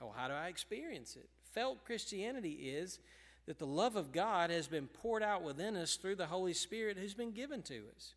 Oh, 0.00 0.12
how 0.14 0.28
do 0.28 0.34
I 0.34 0.48
experience 0.48 1.16
it? 1.16 1.28
Felt 1.52 1.84
Christianity 1.84 2.52
is 2.52 2.98
that 3.46 3.58
the 3.58 3.66
love 3.66 3.96
of 3.96 4.12
God 4.12 4.50
has 4.50 4.66
been 4.66 4.86
poured 4.86 5.22
out 5.22 5.42
within 5.42 5.76
us 5.76 5.96
through 5.96 6.16
the 6.16 6.26
Holy 6.26 6.54
Spirit 6.54 6.96
who's 6.96 7.14
been 7.14 7.32
given 7.32 7.62
to 7.62 7.82
us. 7.94 8.14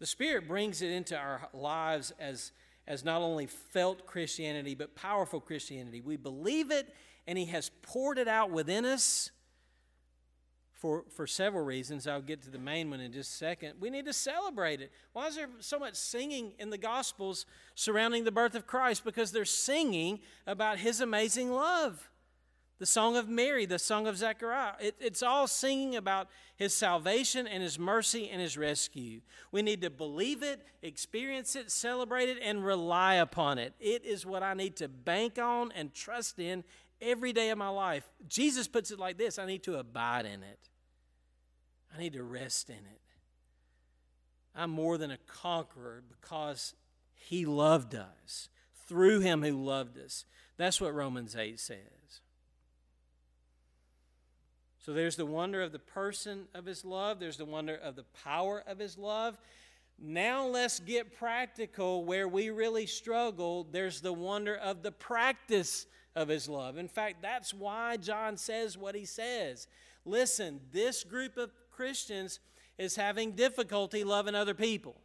The 0.00 0.06
Spirit 0.06 0.48
brings 0.48 0.82
it 0.82 0.90
into 0.90 1.16
our 1.16 1.48
lives 1.52 2.12
as, 2.18 2.52
as 2.86 3.04
not 3.04 3.22
only 3.22 3.46
felt 3.46 4.06
Christianity, 4.06 4.74
but 4.74 4.96
powerful 4.96 5.40
Christianity. 5.40 6.00
We 6.00 6.16
believe 6.16 6.70
it, 6.70 6.94
and 7.26 7.38
He 7.38 7.46
has 7.46 7.70
poured 7.82 8.18
it 8.18 8.28
out 8.28 8.50
within 8.50 8.84
us 8.84 9.30
for, 10.84 11.02
for 11.08 11.26
several 11.26 11.64
reasons. 11.64 12.06
I'll 12.06 12.20
get 12.20 12.42
to 12.42 12.50
the 12.50 12.58
main 12.58 12.90
one 12.90 13.00
in 13.00 13.10
just 13.10 13.32
a 13.32 13.36
second. 13.36 13.76
We 13.80 13.88
need 13.88 14.04
to 14.04 14.12
celebrate 14.12 14.82
it. 14.82 14.92
Why 15.14 15.28
is 15.28 15.34
there 15.34 15.48
so 15.60 15.78
much 15.78 15.94
singing 15.94 16.52
in 16.58 16.68
the 16.68 16.76
Gospels 16.76 17.46
surrounding 17.74 18.24
the 18.24 18.30
birth 18.30 18.54
of 18.54 18.66
Christ? 18.66 19.02
Because 19.02 19.32
they're 19.32 19.46
singing 19.46 20.20
about 20.46 20.76
his 20.76 21.00
amazing 21.00 21.50
love. 21.50 22.10
The 22.80 22.84
song 22.84 23.16
of 23.16 23.30
Mary, 23.30 23.64
the 23.64 23.78
song 23.78 24.06
of 24.06 24.18
Zechariah, 24.18 24.74
it, 24.78 24.94
it's 25.00 25.22
all 25.22 25.46
singing 25.46 25.96
about 25.96 26.28
his 26.54 26.74
salvation 26.74 27.46
and 27.46 27.62
his 27.62 27.78
mercy 27.78 28.28
and 28.28 28.38
his 28.38 28.58
rescue. 28.58 29.22
We 29.52 29.62
need 29.62 29.80
to 29.80 29.90
believe 29.90 30.42
it, 30.42 30.60
experience 30.82 31.56
it, 31.56 31.70
celebrate 31.70 32.28
it, 32.28 32.36
and 32.42 32.62
rely 32.62 33.14
upon 33.14 33.56
it. 33.56 33.72
It 33.80 34.04
is 34.04 34.26
what 34.26 34.42
I 34.42 34.52
need 34.52 34.76
to 34.76 34.88
bank 34.88 35.38
on 35.38 35.72
and 35.72 35.94
trust 35.94 36.38
in 36.38 36.62
every 37.00 37.32
day 37.32 37.48
of 37.48 37.56
my 37.56 37.70
life. 37.70 38.06
Jesus 38.28 38.68
puts 38.68 38.90
it 38.90 38.98
like 38.98 39.16
this 39.16 39.38
I 39.38 39.46
need 39.46 39.62
to 39.62 39.76
abide 39.78 40.26
in 40.26 40.42
it. 40.42 40.58
I 41.94 42.00
need 42.00 42.14
to 42.14 42.22
rest 42.22 42.68
in 42.68 42.76
it. 42.76 43.00
I'm 44.54 44.70
more 44.70 44.98
than 44.98 45.10
a 45.10 45.18
conqueror 45.26 46.02
because 46.08 46.74
he 47.14 47.44
loved 47.44 47.94
us 47.94 48.48
through 48.86 49.20
him 49.20 49.42
who 49.42 49.62
loved 49.62 49.98
us. 49.98 50.24
That's 50.56 50.80
what 50.80 50.94
Romans 50.94 51.34
8 51.36 51.58
says. 51.58 51.78
So 54.84 54.92
there's 54.92 55.16
the 55.16 55.26
wonder 55.26 55.62
of 55.62 55.72
the 55.72 55.78
person 55.78 56.44
of 56.54 56.66
his 56.66 56.84
love, 56.84 57.18
there's 57.18 57.38
the 57.38 57.44
wonder 57.44 57.74
of 57.74 57.96
the 57.96 58.04
power 58.22 58.62
of 58.66 58.78
his 58.78 58.98
love. 58.98 59.38
Now 59.98 60.46
let's 60.46 60.80
get 60.80 61.16
practical 61.16 62.04
where 62.04 62.28
we 62.28 62.50
really 62.50 62.86
struggle. 62.86 63.66
There's 63.70 64.00
the 64.00 64.12
wonder 64.12 64.56
of 64.56 64.82
the 64.82 64.92
practice 64.92 65.86
of 66.14 66.28
his 66.28 66.48
love. 66.48 66.76
In 66.76 66.88
fact, 66.88 67.22
that's 67.22 67.54
why 67.54 67.96
John 67.96 68.36
says 68.36 68.76
what 68.76 68.94
he 68.94 69.04
says. 69.04 69.68
Listen, 70.04 70.60
this 70.72 71.02
group 71.02 71.36
of 71.36 71.50
Christians 71.74 72.40
is 72.78 72.96
having 72.96 73.32
difficulty 73.32 74.04
loving 74.04 74.34
other 74.34 74.54
people. 74.54 74.96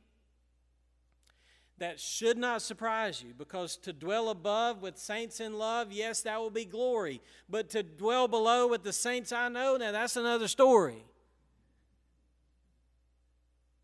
That 1.77 1.99
should 1.99 2.37
not 2.37 2.61
surprise 2.61 3.23
you 3.23 3.33
because 3.37 3.77
to 3.77 3.93
dwell 3.93 4.29
above 4.29 4.81
with 4.81 4.97
saints 4.97 5.39
in 5.39 5.57
love, 5.57 5.91
yes, 5.91 6.21
that 6.23 6.39
will 6.39 6.49
be 6.49 6.65
glory. 6.65 7.21
But 7.49 7.69
to 7.69 7.83
dwell 7.83 8.27
below 8.27 8.67
with 8.67 8.83
the 8.83 8.91
saints 8.91 9.31
I 9.31 9.47
know, 9.47 9.77
now 9.77 9.93
that's 9.93 10.17
another 10.17 10.49
story. 10.49 11.05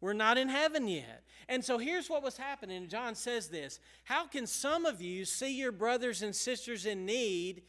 We're 0.01 0.13
not 0.13 0.37
in 0.37 0.49
heaven 0.49 0.87
yet. 0.87 1.23
And 1.47 1.63
so 1.63 1.77
here's 1.77 2.09
what 2.09 2.23
was 2.23 2.37
happening. 2.37 2.87
John 2.89 3.15
says 3.15 3.47
this 3.47 3.79
How 4.03 4.27
can 4.27 4.45
some 4.45 4.85
of 4.85 5.01
you 5.01 5.25
see 5.25 5.57
your 5.57 5.71
brothers 5.71 6.21
and 6.21 6.35
sisters 6.35 6.85
in 6.85 7.05
need 7.05 7.63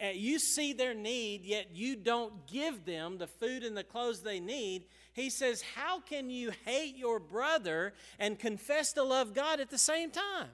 you 0.00 0.38
see 0.38 0.72
their 0.72 0.94
need, 0.94 1.44
yet 1.44 1.68
you 1.74 1.94
don't 1.94 2.46
give 2.46 2.84
them 2.84 3.18
the 3.18 3.26
food 3.26 3.62
and 3.62 3.76
the 3.76 3.84
clothes 3.84 4.22
they 4.22 4.40
need. 4.40 4.86
He 5.12 5.28
says, 5.28 5.62
How 5.74 6.00
can 6.00 6.30
you 6.30 6.52
hate 6.64 6.96
your 6.96 7.20
brother 7.20 7.92
and 8.18 8.38
confess 8.38 8.92
to 8.94 9.02
love 9.02 9.34
God 9.34 9.60
at 9.60 9.70
the 9.70 9.78
same 9.78 10.10
time? 10.10 10.48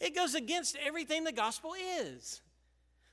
It 0.00 0.14
goes 0.14 0.34
against 0.34 0.76
everything 0.84 1.24
the 1.24 1.32
gospel 1.32 1.72
is. 2.00 2.42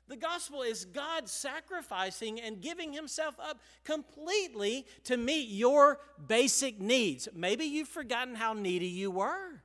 The 0.09 0.17
gospel 0.17 0.63
is 0.63 0.85
God 0.85 1.29
sacrificing 1.29 2.41
and 2.41 2.59
giving 2.59 2.91
himself 2.91 3.35
up 3.39 3.59
completely 3.83 4.87
to 5.03 5.15
meet 5.15 5.49
your 5.49 5.99
basic 6.27 6.81
needs. 6.81 7.29
Maybe 7.33 7.65
you've 7.65 7.87
forgotten 7.87 8.33
how 8.33 8.53
needy 8.53 8.87
you 8.87 9.11
were. 9.11 9.61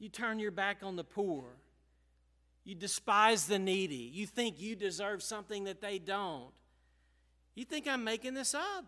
You 0.00 0.08
turn 0.08 0.40
your 0.40 0.50
back 0.50 0.78
on 0.82 0.96
the 0.96 1.04
poor 1.04 1.44
you 2.66 2.74
despise 2.74 3.46
the 3.46 3.60
needy. 3.60 4.10
You 4.12 4.26
think 4.26 4.60
you 4.60 4.74
deserve 4.74 5.22
something 5.22 5.64
that 5.64 5.80
they 5.80 6.00
don't. 6.00 6.50
You 7.54 7.64
think 7.64 7.86
I'm 7.86 8.02
making 8.02 8.34
this 8.34 8.54
up. 8.54 8.86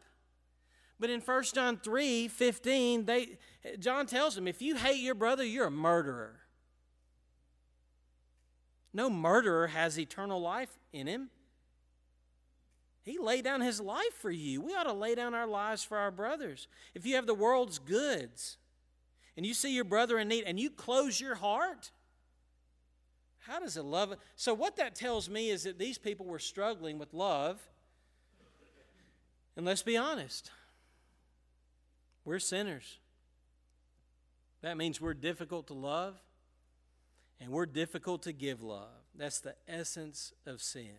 But 0.99 1.11
in 1.11 1.21
1 1.21 1.45
John 1.55 1.77
3 1.77 2.27
15, 2.27 3.05
they, 3.05 3.39
John 3.79 4.07
tells 4.07 4.35
them 4.35 4.49
if 4.49 4.61
you 4.61 4.75
hate 4.75 5.01
your 5.01 5.15
brother, 5.15 5.45
you're 5.45 5.69
a 5.69 5.71
murderer. 5.71 6.41
No 8.93 9.09
murderer 9.09 9.69
has 9.69 9.97
eternal 9.97 10.41
life 10.41 10.77
in 10.93 11.07
him. 11.07 11.31
He 13.05 13.17
laid 13.21 13.45
down 13.45 13.61
his 13.61 13.81
life 13.81 14.13
for 14.21 14.31
you. 14.31 14.61
We 14.61 14.75
ought 14.75 14.85
to 14.85 14.93
lay 14.93 15.15
down 15.15 15.35
our 15.35 15.47
lives 15.47 15.85
for 15.85 15.99
our 15.99 16.11
brothers. 16.11 16.67
If 16.97 17.07
you 17.07 17.15
have 17.15 17.27
the 17.27 17.33
world's 17.33 17.79
goods 17.79 18.57
and 19.37 19.47
you 19.47 19.55
see 19.55 19.73
your 19.73 19.85
brother 19.85 20.19
in 20.19 20.27
need 20.27 20.45
and 20.45 20.59
you 20.59 20.69
close 20.69 21.21
your 21.21 21.37
heart, 21.37 21.93
how 23.49 23.59
does 23.59 23.79
it 23.79 23.83
love? 23.83 24.15
So, 24.37 24.53
what 24.53 24.77
that 24.77 24.95
tells 24.95 25.29
me 25.31 25.49
is 25.49 25.63
that 25.63 25.79
these 25.79 25.97
people 25.97 26.27
were 26.27 26.39
struggling 26.39 26.99
with 26.99 27.15
love. 27.15 27.59
And 29.57 29.67
let's 29.67 29.83
be 29.83 29.97
honest, 29.97 30.51
we're 32.25 32.39
sinners. 32.39 32.99
That 34.61 34.77
means 34.77 35.01
we're 35.01 35.15
difficult 35.15 35.67
to 35.69 35.75
love 35.75 36.17
and 37.41 37.51
we're 37.51 37.67
difficult 37.67 38.23
to 38.25 38.33
give 38.33 38.63
love. 38.63 38.89
That's 39.15 39.41
the 39.41 39.55
essence 39.67 40.33
of 40.47 40.61
sin. 40.61 40.97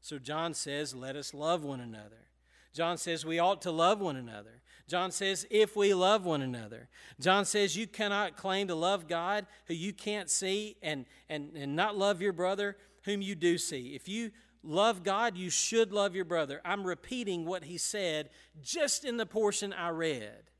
So, 0.00 0.18
John 0.18 0.54
says, 0.54 0.94
let 0.94 1.16
us 1.16 1.34
love 1.34 1.62
one 1.62 1.80
another. 1.80 2.28
John 2.72 2.96
says 2.96 3.26
we 3.26 3.38
ought 3.38 3.60
to 3.62 3.70
love 3.70 4.00
one 4.00 4.16
another. 4.16 4.62
John 4.88 5.10
says 5.10 5.46
if 5.50 5.76
we 5.76 5.92
love 5.92 6.24
one 6.24 6.40
another. 6.40 6.88
John 7.20 7.44
says 7.44 7.76
you 7.76 7.86
cannot 7.86 8.36
claim 8.36 8.68
to 8.68 8.74
love 8.74 9.06
God 9.06 9.46
who 9.66 9.74
you 9.74 9.92
can't 9.92 10.30
see 10.30 10.76
and, 10.82 11.04
and, 11.28 11.54
and 11.54 11.76
not 11.76 11.96
love 11.96 12.22
your 12.22 12.32
brother 12.32 12.76
whom 13.04 13.20
you 13.20 13.34
do 13.34 13.58
see. 13.58 13.94
If 13.94 14.08
you 14.08 14.30
love 14.62 15.04
God, 15.04 15.36
you 15.36 15.50
should 15.50 15.92
love 15.92 16.14
your 16.14 16.24
brother. 16.24 16.62
I'm 16.64 16.84
repeating 16.84 17.44
what 17.44 17.64
he 17.64 17.76
said 17.76 18.30
just 18.62 19.04
in 19.04 19.18
the 19.18 19.26
portion 19.26 19.74
I 19.74 19.90
read. 19.90 20.50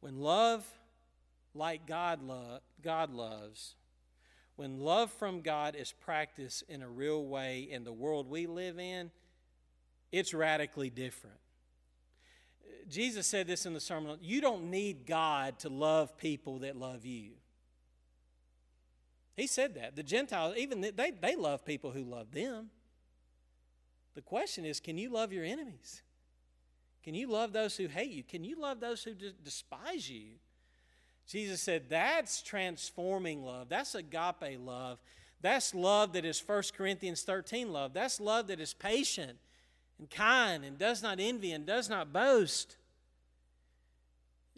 When 0.00 0.20
love 0.20 0.66
like 1.54 1.86
God, 1.86 2.22
lo- 2.22 2.60
God 2.82 3.12
loves, 3.12 3.74
when 4.56 4.80
love 4.80 5.10
from 5.10 5.42
God 5.42 5.76
is 5.76 5.92
practiced 5.92 6.64
in 6.70 6.80
a 6.80 6.88
real 6.88 7.26
way 7.26 7.68
in 7.70 7.84
the 7.84 7.92
world 7.92 8.30
we 8.30 8.46
live 8.46 8.78
in, 8.78 9.10
it's 10.12 10.34
radically 10.34 10.90
different. 10.90 11.36
Jesus 12.88 13.26
said 13.26 13.46
this 13.46 13.66
in 13.66 13.74
the 13.74 13.80
sermon 13.80 14.18
you 14.20 14.40
don't 14.40 14.70
need 14.70 15.06
God 15.06 15.58
to 15.60 15.68
love 15.68 16.16
people 16.16 16.60
that 16.60 16.76
love 16.76 17.04
you. 17.04 17.32
He 19.36 19.46
said 19.46 19.74
that. 19.74 19.96
The 19.96 20.02
Gentiles, 20.02 20.54
even 20.56 20.80
they, 20.80 21.10
they 21.10 21.36
love 21.36 21.64
people 21.64 21.90
who 21.90 22.02
love 22.02 22.32
them. 22.32 22.70
The 24.14 24.22
question 24.22 24.64
is 24.64 24.80
can 24.80 24.96
you 24.98 25.10
love 25.10 25.32
your 25.32 25.44
enemies? 25.44 26.02
Can 27.02 27.14
you 27.14 27.28
love 27.28 27.52
those 27.52 27.76
who 27.76 27.86
hate 27.86 28.10
you? 28.10 28.24
Can 28.24 28.42
you 28.42 28.58
love 28.58 28.80
those 28.80 29.04
who 29.04 29.12
despise 29.14 30.10
you? 30.10 30.38
Jesus 31.28 31.60
said 31.60 31.88
that's 31.88 32.42
transforming 32.42 33.44
love. 33.44 33.68
That's 33.68 33.94
agape 33.94 34.58
love. 34.58 34.98
That's 35.40 35.74
love 35.74 36.14
that 36.14 36.24
is 36.24 36.42
1 36.44 36.62
Corinthians 36.76 37.22
13 37.22 37.72
love. 37.72 37.92
That's 37.92 38.20
love 38.20 38.46
that 38.46 38.58
is 38.58 38.74
patient 38.74 39.38
and 39.98 40.10
kind 40.10 40.64
and 40.64 40.78
does 40.78 41.02
not 41.02 41.18
envy 41.20 41.52
and 41.52 41.66
does 41.66 41.88
not 41.88 42.12
boast. 42.12 42.76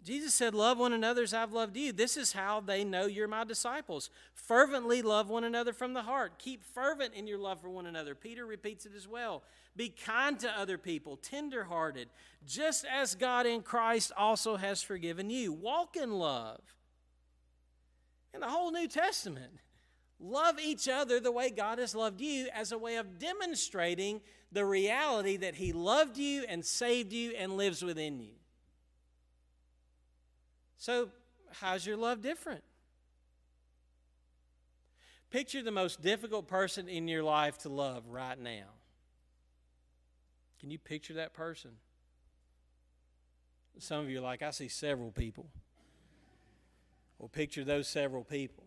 Jesus 0.03 0.33
said, 0.33 0.53
Love 0.53 0.77
one 0.77 0.93
another 0.93 1.23
as 1.23 1.33
I've 1.33 1.51
loved 1.51 1.75
you. 1.75 1.91
This 1.91 2.15
is 2.15 2.31
how 2.31 2.61
they 2.61 2.83
know 2.83 3.05
you're 3.05 3.27
my 3.27 3.43
disciples. 3.43 4.09
Fervently 4.33 5.01
love 5.01 5.29
one 5.29 5.43
another 5.43 5.73
from 5.73 5.93
the 5.93 6.03
heart. 6.03 6.39
Keep 6.39 6.63
fervent 6.63 7.13
in 7.13 7.27
your 7.27 7.37
love 7.37 7.61
for 7.61 7.69
one 7.69 7.85
another. 7.85 8.15
Peter 8.15 8.45
repeats 8.45 8.85
it 8.85 8.93
as 8.95 9.07
well. 9.07 9.43
Be 9.75 9.89
kind 9.89 10.39
to 10.39 10.49
other 10.49 10.77
people, 10.77 11.17
tenderhearted, 11.17 12.07
just 12.45 12.85
as 12.85 13.15
God 13.15 13.45
in 13.45 13.61
Christ 13.61 14.11
also 14.17 14.55
has 14.55 14.81
forgiven 14.81 15.29
you. 15.29 15.51
Walk 15.51 15.95
in 15.95 16.11
love. 16.11 16.61
In 18.33 18.39
the 18.41 18.47
whole 18.47 18.71
New 18.71 18.87
Testament, 18.87 19.59
love 20.19 20.59
each 20.59 20.87
other 20.87 21.19
the 21.19 21.31
way 21.31 21.49
God 21.49 21.79
has 21.79 21.93
loved 21.93 22.21
you 22.21 22.47
as 22.53 22.71
a 22.71 22.77
way 22.77 22.95
of 22.95 23.19
demonstrating 23.19 24.21
the 24.51 24.65
reality 24.65 25.37
that 25.37 25.55
He 25.55 25.73
loved 25.73 26.17
you 26.17 26.43
and 26.47 26.65
saved 26.65 27.13
you 27.13 27.33
and 27.37 27.57
lives 27.57 27.83
within 27.83 28.19
you. 28.19 28.33
So, 30.77 31.09
how's 31.59 31.85
your 31.85 31.97
love 31.97 32.21
different? 32.21 32.63
Picture 35.29 35.61
the 35.61 35.71
most 35.71 36.01
difficult 36.01 36.47
person 36.47 36.89
in 36.89 37.07
your 37.07 37.21
life 37.21 37.59
to 37.59 37.69
love 37.69 38.07
right 38.07 38.39
now. 38.39 38.65
Can 40.59 40.71
you 40.71 40.79
picture 40.79 41.13
that 41.15 41.33
person? 41.33 41.71
Some 43.77 43.99
of 43.99 44.09
you 44.09 44.17
are 44.17 44.21
like, 44.21 44.41
I 44.41 44.51
see 44.51 44.67
several 44.67 45.11
people. 45.11 45.47
Well, 47.17 47.29
picture 47.29 47.63
those 47.63 47.87
several 47.87 48.23
people. 48.23 48.65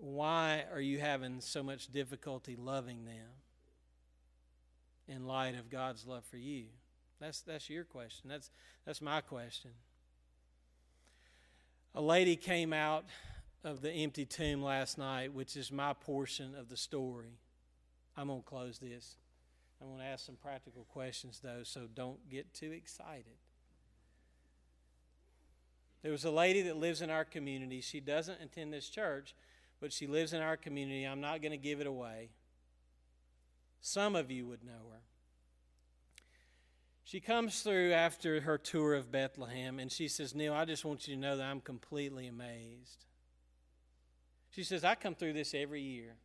Why 0.00 0.64
are 0.72 0.80
you 0.80 0.98
having 0.98 1.40
so 1.40 1.62
much 1.62 1.92
difficulty 1.92 2.56
loving 2.56 3.04
them 3.04 3.28
in 5.08 5.26
light 5.26 5.56
of 5.56 5.70
God's 5.70 6.06
love 6.06 6.24
for 6.24 6.36
you? 6.36 6.66
That's, 7.20 7.40
that's 7.40 7.68
your 7.68 7.84
question. 7.84 8.30
That's, 8.30 8.50
that's 8.86 9.02
my 9.02 9.20
question. 9.20 9.72
A 11.94 12.00
lady 12.00 12.36
came 12.36 12.72
out 12.72 13.06
of 13.64 13.82
the 13.82 13.90
empty 13.90 14.24
tomb 14.24 14.62
last 14.62 14.98
night, 14.98 15.34
which 15.34 15.56
is 15.56 15.72
my 15.72 15.92
portion 15.92 16.54
of 16.54 16.68
the 16.68 16.76
story. 16.76 17.38
I'm 18.16 18.28
going 18.28 18.42
to 18.42 18.46
close 18.46 18.78
this. 18.78 19.16
I'm 19.80 19.88
going 19.88 20.00
to 20.00 20.04
ask 20.04 20.24
some 20.24 20.36
practical 20.36 20.84
questions, 20.84 21.40
though, 21.42 21.62
so 21.64 21.88
don't 21.92 22.28
get 22.28 22.54
too 22.54 22.70
excited. 22.70 23.36
There 26.02 26.12
was 26.12 26.24
a 26.24 26.30
lady 26.30 26.62
that 26.62 26.76
lives 26.76 27.02
in 27.02 27.10
our 27.10 27.24
community. 27.24 27.80
She 27.80 28.00
doesn't 28.00 28.40
attend 28.40 28.72
this 28.72 28.88
church, 28.88 29.34
but 29.80 29.92
she 29.92 30.06
lives 30.06 30.32
in 30.32 30.40
our 30.40 30.56
community. 30.56 31.04
I'm 31.04 31.20
not 31.20 31.42
going 31.42 31.52
to 31.52 31.58
give 31.58 31.80
it 31.80 31.86
away. 31.86 32.30
Some 33.80 34.16
of 34.16 34.30
you 34.30 34.46
would 34.46 34.64
know 34.64 34.90
her. 34.92 35.00
She 37.04 37.20
comes 37.20 37.62
through 37.62 37.92
after 37.92 38.42
her 38.42 38.58
tour 38.58 38.94
of 38.94 39.10
Bethlehem 39.10 39.78
and 39.78 39.90
she 39.90 40.08
says, 40.08 40.34
Neil, 40.34 40.52
I 40.52 40.66
just 40.66 40.84
want 40.84 41.08
you 41.08 41.14
to 41.14 41.20
know 41.20 41.38
that 41.38 41.46
I'm 41.46 41.60
completely 41.60 42.26
amazed. 42.26 43.06
She 44.50 44.62
says, 44.62 44.84
I 44.84 44.94
come 44.94 45.14
through 45.14 45.32
this 45.32 45.54
every 45.54 45.80
year 45.80 46.16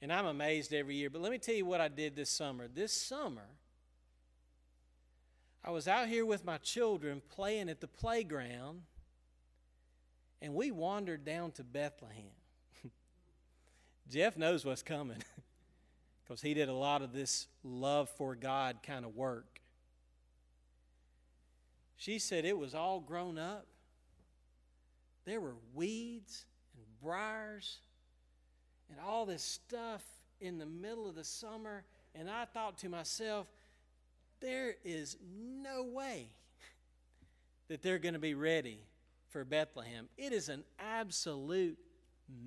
and 0.00 0.12
I'm 0.12 0.26
amazed 0.26 0.72
every 0.72 0.94
year. 0.94 1.10
But 1.10 1.22
let 1.22 1.32
me 1.32 1.38
tell 1.38 1.54
you 1.56 1.66
what 1.66 1.80
I 1.80 1.88
did 1.88 2.14
this 2.14 2.30
summer. 2.30 2.68
This 2.68 2.92
summer, 2.92 3.48
I 5.64 5.70
was 5.70 5.88
out 5.88 6.06
here 6.06 6.24
with 6.24 6.44
my 6.44 6.58
children 6.58 7.20
playing 7.28 7.68
at 7.68 7.80
the 7.80 7.88
playground 7.88 8.82
and 10.40 10.54
we 10.54 10.70
wandered 10.70 11.24
down 11.24 11.50
to 11.52 11.64
Bethlehem. 11.64 12.37
Jeff 14.10 14.36
knows 14.36 14.64
what's 14.64 14.82
coming 14.82 15.22
because 16.24 16.40
he 16.40 16.54
did 16.54 16.68
a 16.68 16.74
lot 16.74 17.02
of 17.02 17.12
this 17.12 17.46
love 17.62 18.08
for 18.10 18.34
God 18.34 18.78
kind 18.82 19.04
of 19.04 19.14
work. 19.14 19.60
She 21.96 22.18
said 22.18 22.44
it 22.44 22.56
was 22.56 22.74
all 22.74 23.00
grown 23.00 23.38
up. 23.38 23.66
There 25.24 25.40
were 25.40 25.56
weeds 25.74 26.46
and 26.74 26.84
briars 27.02 27.78
and 28.88 28.98
all 29.06 29.26
this 29.26 29.42
stuff 29.42 30.02
in 30.40 30.58
the 30.58 30.66
middle 30.66 31.08
of 31.08 31.14
the 31.14 31.24
summer. 31.24 31.84
And 32.14 32.30
I 32.30 32.46
thought 32.46 32.78
to 32.78 32.88
myself, 32.88 33.46
there 34.40 34.76
is 34.84 35.16
no 35.30 35.82
way 35.82 36.28
that 37.68 37.82
they're 37.82 37.98
going 37.98 38.14
to 38.14 38.20
be 38.20 38.34
ready 38.34 38.78
for 39.28 39.44
Bethlehem. 39.44 40.08
It 40.16 40.32
is 40.32 40.48
an 40.48 40.64
absolute 40.78 41.76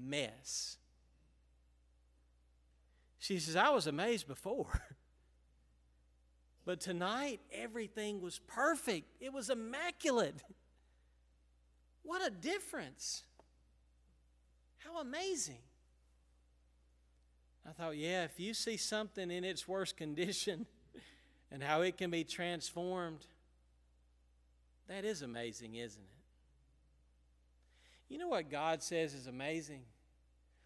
mess. 0.03 0.77
She 3.21 3.37
says, 3.37 3.55
I 3.55 3.69
was 3.69 3.87
amazed 3.87 4.27
before. 4.27 4.81
But 6.63 6.79
tonight, 6.79 7.39
everything 7.51 8.21
was 8.21 8.37
perfect. 8.37 9.07
It 9.19 9.33
was 9.33 9.49
immaculate. 9.49 10.35
What 12.03 12.25
a 12.25 12.29
difference! 12.29 13.23
How 14.77 15.01
amazing. 15.01 15.57
I 17.67 17.71
thought, 17.71 17.97
yeah, 17.97 18.23
if 18.23 18.39
you 18.39 18.53
see 18.53 18.77
something 18.77 19.31
in 19.31 19.43
its 19.43 19.67
worst 19.67 19.97
condition 19.97 20.65
and 21.51 21.63
how 21.63 21.81
it 21.81 21.97
can 21.97 22.11
be 22.11 22.23
transformed, 22.23 23.25
that 24.87 25.03
is 25.03 25.21
amazing, 25.21 25.75
isn't 25.75 26.01
it? 26.01 26.23
You 28.09 28.17
know 28.17 28.27
what 28.27 28.49
God 28.49 28.83
says 28.83 29.13
is 29.13 29.27
amazing? 29.27 29.81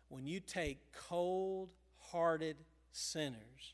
When 0.09 0.25
you 0.25 0.39
take 0.39 0.79
cold 0.93 1.69
hearted 2.15 2.55
sinners 2.93 3.73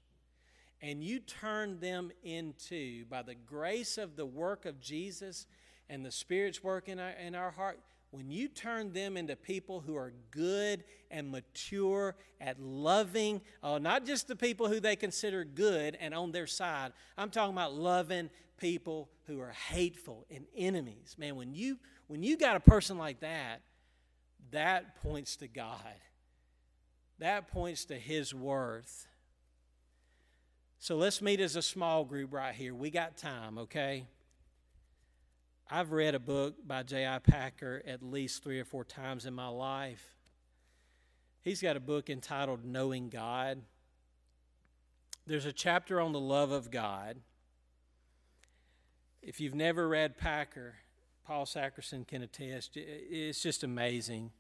and 0.82 1.04
you 1.04 1.20
turn 1.20 1.80
them 1.80 2.12
into, 2.24 3.06
by 3.06 3.22
the 3.22 3.36
grace 3.36 4.00
of 4.00 4.16
the 4.16 4.26
work 4.26 4.66
of 4.66 4.80
Jesus 4.82 5.46
and 5.90 6.04
the 6.04 6.12
Spirit's 6.12 6.64
work 6.64 6.90
in 6.90 7.00
our, 7.00 7.12
in 7.12 7.36
our 7.36 7.52
heart, 7.52 7.80
when 8.10 8.32
you 8.32 8.48
turn 8.48 8.92
them 8.92 9.16
into 9.16 9.36
people 9.36 9.80
who 9.80 9.96
are 9.96 10.12
good 10.32 10.84
and 11.12 11.30
mature 11.30 12.16
at 12.42 12.60
loving, 12.60 13.42
uh, 13.62 13.78
not 13.78 14.06
just 14.06 14.28
the 14.28 14.36
people 14.36 14.68
who 14.68 14.80
they 14.80 14.96
consider 14.96 15.44
good 15.44 15.96
and 16.02 16.16
on 16.16 16.32
their 16.32 16.48
side, 16.48 16.94
I'm 17.16 17.30
talking 17.30 17.54
about 17.54 17.76
loving 17.76 18.32
people 18.58 19.10
who 19.28 19.40
are 19.40 19.54
hateful 19.70 20.26
and 20.32 20.46
enemies. 20.58 21.16
Man, 21.18 21.36
when 21.36 21.54
you 21.54 21.78
when 22.08 22.24
you 22.24 22.38
got 22.38 22.58
a 22.58 22.60
person 22.60 22.98
like 22.98 23.22
that, 23.22 23.62
that 24.50 25.02
points 25.02 25.38
to 25.38 25.48
God. 25.48 25.78
That 27.22 27.50
points 27.50 27.86
to 27.86 27.96
His 27.96 28.34
worth. 28.34 29.08
So 30.80 30.98
let's 30.98 31.22
meet 31.22 31.40
as 31.40 31.56
a 31.56 31.62
small 31.62 32.04
group 32.04 32.34
right 32.34 32.56
here. 32.56 32.74
We 32.74 32.90
got 32.90 33.16
time, 33.16 33.60
okay? 33.60 34.08
I've 35.70 35.92
read 35.92 36.16
a 36.16 36.20
book 36.20 36.56
by 36.66 36.82
J.I. 36.82 37.20
Packer 37.20 37.84
at 37.86 38.02
least 38.02 38.44
three 38.44 38.60
or 38.60 38.66
four 38.66 38.84
times 38.84 39.28
in 39.28 39.36
my 39.36 39.50
life. 39.50 40.16
He's 41.44 41.62
got 41.62 41.78
a 41.78 41.80
book 41.80 42.10
entitled 42.10 42.66
Knowing 42.66 43.10
God. 43.10 43.62
There's 45.28 45.46
a 45.46 45.54
chapter 45.54 46.02
on 46.02 46.14
the 46.14 46.20
love 46.20 46.50
of 46.50 46.72
God. 46.72 47.18
If 49.22 49.40
you've 49.40 49.54
never 49.54 49.88
read 49.88 50.18
Packer, 50.18 50.74
Paul 51.24 51.46
Sackerson 51.46 52.04
can 52.08 52.24
attest. 52.24 52.72
It's 52.76 53.44
just 53.44 53.64
amazing. 53.64 54.32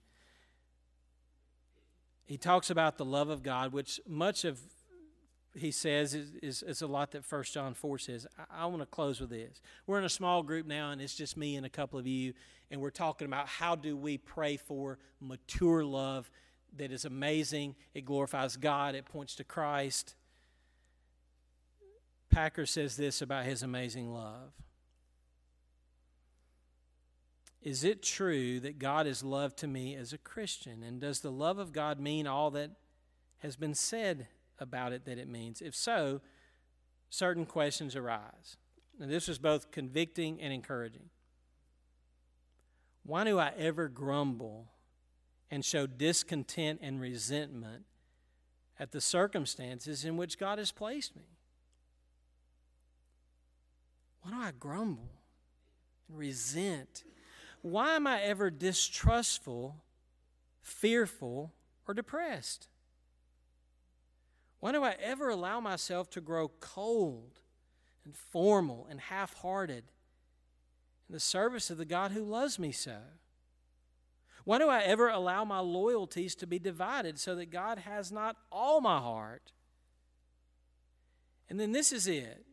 He 2.31 2.37
talks 2.37 2.69
about 2.69 2.97
the 2.97 3.03
love 3.03 3.27
of 3.27 3.43
God, 3.43 3.73
which 3.73 3.99
much 4.07 4.45
of 4.45 4.57
he 5.53 5.69
says 5.69 6.13
is, 6.13 6.31
is, 6.41 6.63
is 6.63 6.81
a 6.81 6.87
lot 6.87 7.11
that 7.11 7.25
First 7.25 7.53
John 7.53 7.73
4 7.73 7.97
says. 7.97 8.25
I, 8.39 8.61
I 8.61 8.65
want 8.67 8.81
to 8.81 8.85
close 8.85 9.19
with 9.19 9.31
this. 9.31 9.59
We're 9.85 9.99
in 9.99 10.05
a 10.05 10.09
small 10.09 10.41
group 10.41 10.65
now, 10.65 10.91
and 10.91 11.01
it's 11.01 11.13
just 11.13 11.35
me 11.35 11.57
and 11.57 11.65
a 11.65 11.69
couple 11.69 11.99
of 11.99 12.07
you, 12.07 12.31
and 12.69 12.79
we're 12.79 12.89
talking 12.89 13.25
about 13.25 13.49
how 13.49 13.75
do 13.75 13.97
we 13.97 14.17
pray 14.17 14.55
for 14.55 14.97
mature 15.19 15.83
love 15.83 16.31
that 16.77 16.89
is 16.89 17.03
amazing. 17.03 17.75
It 17.93 18.05
glorifies 18.05 18.55
God, 18.55 18.95
it 18.95 19.03
points 19.03 19.35
to 19.35 19.43
Christ. 19.43 20.15
Packer 22.29 22.65
says 22.65 22.95
this 22.95 23.21
about 23.21 23.43
his 23.43 23.61
amazing 23.61 24.13
love. 24.13 24.53
Is 27.61 27.83
it 27.83 28.01
true 28.01 28.59
that 28.61 28.79
God 28.79 29.05
is 29.05 29.23
love 29.23 29.55
to 29.57 29.67
me 29.67 29.95
as 29.95 30.13
a 30.13 30.17
Christian? 30.17 30.81
And 30.81 30.99
does 30.99 31.19
the 31.19 31.31
love 31.31 31.59
of 31.59 31.73
God 31.73 31.99
mean 31.99 32.25
all 32.25 32.49
that 32.51 32.71
has 33.39 33.55
been 33.55 33.75
said 33.75 34.27
about 34.57 34.93
it 34.93 35.05
that 35.05 35.19
it 35.19 35.27
means? 35.27 35.61
If 35.61 35.75
so, 35.75 36.21
certain 37.09 37.45
questions 37.45 37.95
arise. 37.95 38.57
Now, 38.99 39.05
this 39.07 39.27
was 39.27 39.37
both 39.37 39.71
convicting 39.71 40.41
and 40.41 40.51
encouraging. 40.51 41.09
Why 43.03 43.23
do 43.23 43.37
I 43.37 43.51
ever 43.57 43.87
grumble 43.87 44.67
and 45.51 45.63
show 45.63 45.85
discontent 45.85 46.79
and 46.81 46.99
resentment 46.99 47.83
at 48.79 48.91
the 48.91 49.01
circumstances 49.01 50.03
in 50.05 50.17
which 50.17 50.39
God 50.39 50.57
has 50.57 50.71
placed 50.71 51.15
me? 51.15 51.23
Why 54.21 54.31
do 54.31 54.37
I 54.37 54.51
grumble 54.59 55.09
and 56.07 56.17
resent 56.17 57.03
why 57.61 57.95
am 57.95 58.07
I 58.07 58.21
ever 58.21 58.49
distrustful, 58.49 59.83
fearful, 60.61 61.53
or 61.87 61.93
depressed? 61.93 62.67
Why 64.59 64.71
do 64.71 64.83
I 64.83 64.95
ever 65.01 65.29
allow 65.29 65.59
myself 65.59 66.09
to 66.11 66.21
grow 66.21 66.49
cold 66.59 67.39
and 68.05 68.15
formal 68.15 68.87
and 68.89 68.99
half 68.99 69.33
hearted 69.35 69.85
in 71.09 71.13
the 71.13 71.19
service 71.19 71.69
of 71.69 71.77
the 71.77 71.85
God 71.85 72.11
who 72.11 72.23
loves 72.23 72.59
me 72.59 72.71
so? 72.71 72.97
Why 74.43 74.57
do 74.57 74.69
I 74.69 74.81
ever 74.81 75.09
allow 75.09 75.45
my 75.45 75.59
loyalties 75.59 76.35
to 76.35 76.47
be 76.47 76.57
divided 76.57 77.19
so 77.19 77.35
that 77.35 77.51
God 77.51 77.79
has 77.79 78.11
not 78.11 78.37
all 78.51 78.81
my 78.81 78.99
heart? 78.99 79.51
And 81.49 81.59
then 81.59 81.71
this 81.71 81.91
is 81.91 82.07
it 82.07 82.45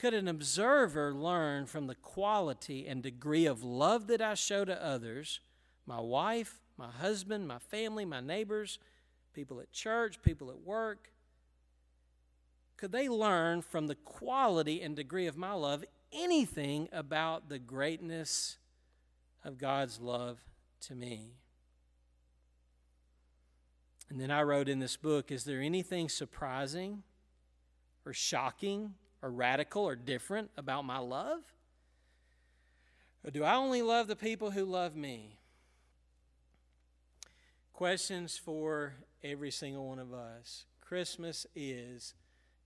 could 0.00 0.14
an 0.14 0.28
observer 0.28 1.12
learn 1.12 1.66
from 1.66 1.86
the 1.86 1.94
quality 1.94 2.86
and 2.86 3.02
degree 3.02 3.44
of 3.44 3.62
love 3.62 4.06
that 4.06 4.22
I 4.22 4.32
show 4.32 4.64
to 4.64 4.82
others, 4.82 5.40
my 5.84 6.00
wife, 6.00 6.62
my 6.78 6.90
husband, 6.90 7.46
my 7.46 7.58
family, 7.58 8.06
my 8.06 8.22
neighbors, 8.22 8.78
people 9.34 9.60
at 9.60 9.70
church, 9.72 10.22
people 10.22 10.48
at 10.48 10.58
work? 10.62 11.12
Could 12.78 12.92
they 12.92 13.10
learn 13.10 13.60
from 13.60 13.88
the 13.88 13.94
quality 13.94 14.80
and 14.80 14.96
degree 14.96 15.26
of 15.26 15.36
my 15.36 15.52
love 15.52 15.84
anything 16.10 16.88
about 16.92 17.50
the 17.50 17.58
greatness 17.58 18.56
of 19.44 19.58
God's 19.58 20.00
love 20.00 20.38
to 20.80 20.94
me? 20.94 21.34
And 24.08 24.18
then 24.18 24.30
I 24.30 24.44
wrote 24.44 24.70
in 24.70 24.78
this 24.78 24.96
book 24.96 25.30
Is 25.30 25.44
there 25.44 25.60
anything 25.60 26.08
surprising 26.08 27.02
or 28.06 28.14
shocking 28.14 28.94
or 29.22 29.30
radical 29.30 29.82
or 29.82 29.96
different 29.96 30.50
about 30.56 30.84
my 30.84 30.98
love? 30.98 31.40
Or 33.24 33.30
do 33.30 33.44
I 33.44 33.54
only 33.54 33.82
love 33.82 34.06
the 34.06 34.16
people 34.16 34.50
who 34.50 34.64
love 34.64 34.96
me? 34.96 35.36
Questions 37.72 38.36
for 38.36 38.94
every 39.22 39.50
single 39.50 39.88
one 39.88 39.98
of 39.98 40.12
us. 40.12 40.64
Christmas 40.80 41.46
is 41.54 42.14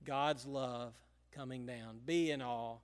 God's 0.04 0.46
love 0.46 0.94
coming 1.32 1.66
down. 1.66 2.00
Be 2.04 2.30
in 2.30 2.42
awe. 2.42 2.76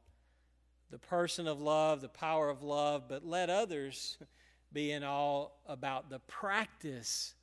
The 0.90 0.98
person 0.98 1.46
of 1.46 1.60
love, 1.60 2.00
the 2.00 2.08
power 2.08 2.48
of 2.48 2.62
love, 2.62 3.04
but 3.08 3.24
let 3.24 3.48
others 3.48 4.18
be 4.72 4.90
in 4.90 5.04
awe 5.04 5.48
about 5.66 6.10
the 6.10 6.18
practice 6.20 7.34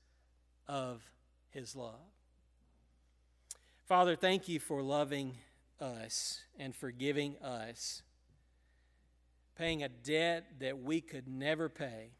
of 0.67 1.01
His 1.49 1.75
love. 1.75 1.95
Father, 3.87 4.17
thank 4.17 4.49
you 4.49 4.59
for 4.59 4.81
loving 4.81 5.37
us 5.79 6.41
and 6.59 6.75
forgiving 6.75 7.37
us, 7.37 8.01
paying 9.55 9.83
a 9.83 9.89
debt 9.89 10.45
that 10.59 10.79
we 10.79 11.01
could 11.01 11.27
never 11.27 11.69
pay, 11.69 12.11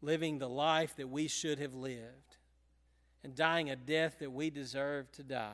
living 0.00 0.38
the 0.38 0.48
life 0.48 0.96
that 0.96 1.08
we 1.08 1.28
should 1.28 1.58
have 1.58 1.74
lived, 1.74 2.36
and 3.24 3.34
dying 3.34 3.70
a 3.70 3.76
death 3.76 4.18
that 4.20 4.30
we 4.30 4.50
deserve 4.50 5.10
to 5.12 5.22
die. 5.22 5.52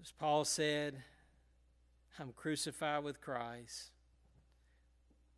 As 0.00 0.12
Paul 0.12 0.44
said, 0.44 1.02
I'm 2.18 2.32
crucified 2.32 3.02
with 3.02 3.20
Christ. 3.20 3.90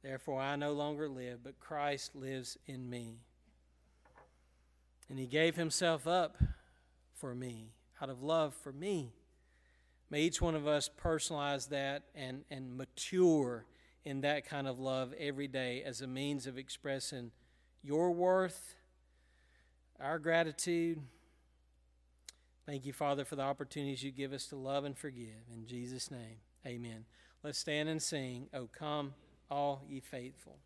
Therefore, 0.03 0.41
I 0.41 0.57
no 0.57 0.73
longer 0.73 1.09
live, 1.09 1.41
but 1.43 1.59
Christ 1.59 2.15
lives 2.15 2.57
in 2.67 2.89
me. 2.89 3.21
And 5.09 5.19
he 5.19 5.27
gave 5.27 5.57
himself 5.57 6.07
up 6.07 6.37
for 7.15 7.35
me 7.35 7.73
out 8.01 8.11
of 8.11 8.23
love 8.23 8.55
for 8.55 8.73
me. 8.73 9.13
May 10.11 10.23
each 10.23 10.41
one 10.41 10.55
of 10.55 10.67
us 10.67 10.89
personalize 10.89 11.69
that 11.69 12.05
and, 12.15 12.45
and 12.51 12.77
mature 12.77 13.67
in 14.05 14.23
that 14.23 14.49
kind 14.49 14.67
of 14.67 14.79
love 14.79 15.13
every 15.19 15.49
day 15.49 15.83
as 15.85 16.01
a 16.01 16.07
means 16.07 16.47
of 16.47 16.57
expressing 16.57 17.31
your 17.83 18.11
worth, 18.11 18.75
our 20.01 20.19
gratitude. 20.19 21.01
Thank 22.65 22.87
you, 22.87 22.93
Father, 22.93 23.25
for 23.25 23.37
the 23.37 23.43
opportunities 23.43 24.03
you 24.03 24.11
give 24.11 24.33
us 24.33 24.47
to 24.47 24.57
love 24.57 24.85
and 24.85 24.97
forgive. 24.97 25.49
In 25.53 25.67
Jesus' 25.67 26.11
name, 26.11 26.39
amen. 26.67 27.05
Let's 27.43 27.59
stand 27.59 27.89
and 27.89 28.03
sing, 28.03 28.49
O 28.53 28.67
come, 28.67 29.15
all 29.51 29.83
ye 29.89 30.01
faithful. 30.01 30.59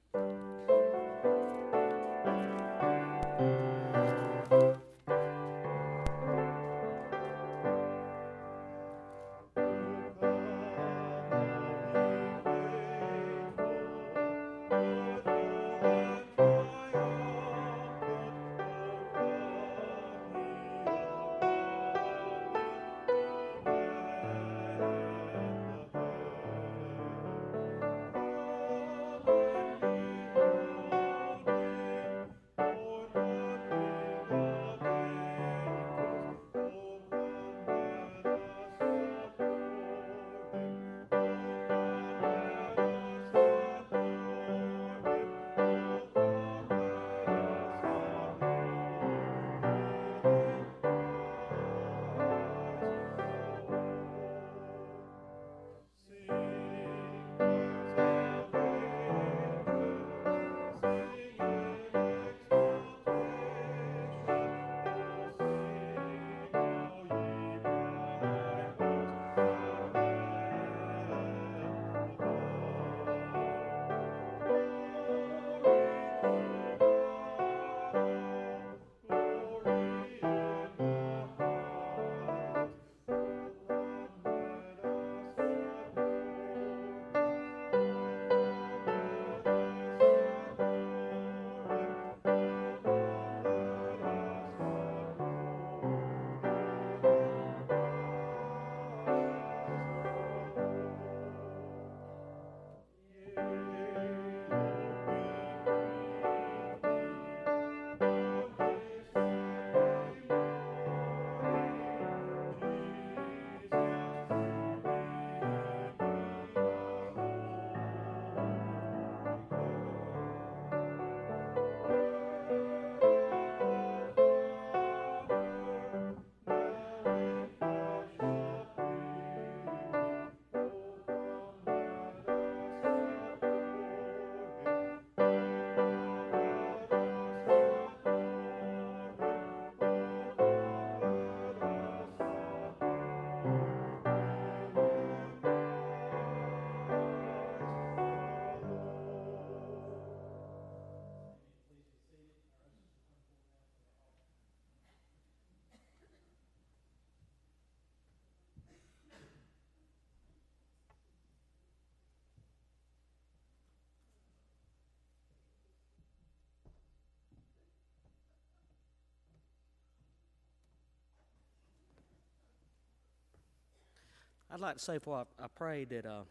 I'd 174.53 174.61
like 174.61 174.77
to 174.77 174.83
say 174.83 174.99
before 174.99 175.25
I, 175.41 175.45
I 175.45 175.47
pray 175.55 175.87
that, 175.87 176.05
uh, 176.05 176.25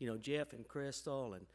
you 0.00 0.08
know, 0.08 0.18
Jeff 0.18 0.52
and 0.52 0.66
Crystal 0.66 1.34
and 1.34 1.46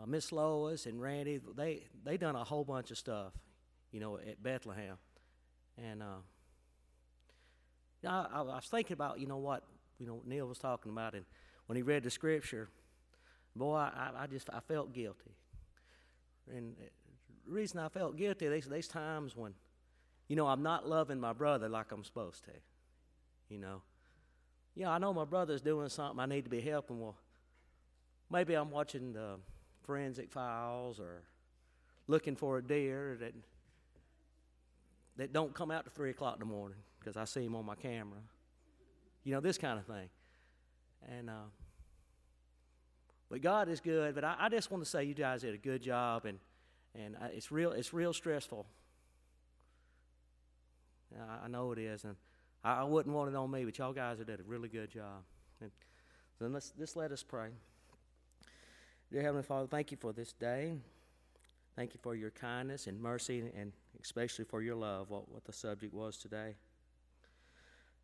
uh, 0.00 0.06
Miss 0.06 0.30
Lois 0.30 0.86
and 0.86 1.00
Randy, 1.00 1.40
they 1.56 1.82
they 2.04 2.16
done 2.16 2.36
a 2.36 2.44
whole 2.44 2.62
bunch 2.62 2.92
of 2.92 2.98
stuff, 2.98 3.32
you 3.90 3.98
know, 3.98 4.18
at 4.18 4.40
Bethlehem, 4.40 4.98
and 5.76 6.00
uh, 6.00 6.22
I, 8.08 8.26
I 8.38 8.42
was 8.42 8.68
thinking 8.70 8.94
about, 8.94 9.18
you 9.18 9.26
know, 9.26 9.38
what 9.38 9.64
you 9.98 10.06
know 10.06 10.22
Neil 10.24 10.46
was 10.46 10.58
talking 10.58 10.92
about, 10.92 11.14
and 11.14 11.24
when 11.66 11.74
he 11.74 11.82
read 11.82 12.04
the 12.04 12.10
scripture, 12.10 12.68
boy, 13.56 13.74
I, 13.74 14.10
I 14.16 14.26
just 14.28 14.48
I 14.52 14.60
felt 14.60 14.92
guilty, 14.92 15.34
and 16.54 16.76
the 17.44 17.52
reason 17.52 17.80
I 17.80 17.88
felt 17.88 18.16
guilty, 18.16 18.46
there's, 18.46 18.66
there's 18.66 18.86
times 18.86 19.34
when, 19.34 19.54
you 20.28 20.36
know, 20.36 20.46
I'm 20.46 20.62
not 20.62 20.88
loving 20.88 21.18
my 21.18 21.32
brother 21.32 21.68
like 21.68 21.90
I'm 21.90 22.04
supposed 22.04 22.44
to, 22.44 22.52
you 23.48 23.58
know. 23.58 23.82
Yeah, 24.74 24.90
I 24.90 24.98
know 24.98 25.12
my 25.12 25.24
brother's 25.24 25.60
doing 25.60 25.88
something 25.88 26.20
I 26.20 26.26
need 26.26 26.44
to 26.44 26.50
be 26.50 26.60
helping. 26.60 27.00
Well, 27.00 27.16
maybe 28.30 28.54
I'm 28.54 28.70
watching 28.70 29.12
the 29.12 29.36
forensic 29.82 30.30
files 30.30 31.00
or 31.00 31.22
looking 32.06 32.36
for 32.36 32.58
a 32.58 32.62
deer 32.62 33.16
that 33.20 33.34
that 35.16 35.32
don't 35.32 35.52
come 35.52 35.70
out 35.70 35.84
to 35.84 35.90
three 35.90 36.10
o'clock 36.10 36.34
in 36.34 36.40
the 36.40 36.46
morning 36.46 36.78
because 36.98 37.16
I 37.16 37.24
see 37.24 37.44
him 37.44 37.54
on 37.54 37.66
my 37.66 37.74
camera. 37.74 38.20
You 39.24 39.34
know 39.34 39.40
this 39.40 39.58
kind 39.58 39.78
of 39.78 39.84
thing, 39.84 40.08
and 41.08 41.28
uh, 41.28 41.48
but 43.28 43.42
God 43.42 43.68
is 43.68 43.80
good. 43.80 44.14
But 44.14 44.24
I, 44.24 44.36
I 44.38 44.48
just 44.48 44.70
want 44.70 44.82
to 44.82 44.88
say 44.88 45.04
you 45.04 45.14
guys 45.14 45.42
did 45.42 45.54
a 45.54 45.58
good 45.58 45.82
job, 45.82 46.24
and 46.24 46.38
and 46.94 47.16
I, 47.20 47.26
it's 47.26 47.52
real 47.52 47.72
it's 47.72 47.92
real 47.92 48.12
stressful. 48.12 48.66
I, 51.18 51.44
I 51.44 51.48
know 51.48 51.72
it 51.72 51.78
is, 51.78 52.04
and 52.04 52.16
I, 52.62 52.80
I 52.80 52.84
wouldn't 52.84 53.14
want 53.14 53.30
it 53.30 53.36
on 53.36 53.50
me, 53.50 53.64
but 53.64 53.76
y'all 53.78 53.92
guys 53.92 54.18
have 54.18 54.26
done 54.26 54.38
a 54.40 54.48
really 54.48 54.68
good 54.68 54.90
job. 54.90 55.24
And 55.60 55.70
so 56.38 56.46
let's, 56.46 56.72
let's 56.78 56.96
let 56.96 57.12
us 57.12 57.22
pray. 57.22 57.50
Dear 59.10 59.22
Heavenly 59.22 59.42
Father, 59.42 59.66
thank 59.66 59.90
you 59.90 59.96
for 59.96 60.12
this 60.12 60.32
day. 60.32 60.78
Thank 61.76 61.94
you 61.94 62.00
for 62.02 62.14
your 62.14 62.30
kindness 62.30 62.86
and 62.86 63.00
mercy, 63.00 63.44
and 63.56 63.72
especially 64.02 64.44
for 64.44 64.62
your 64.62 64.76
love, 64.76 65.10
what, 65.10 65.28
what 65.30 65.44
the 65.44 65.52
subject 65.52 65.94
was 65.94 66.16
today. 66.16 66.54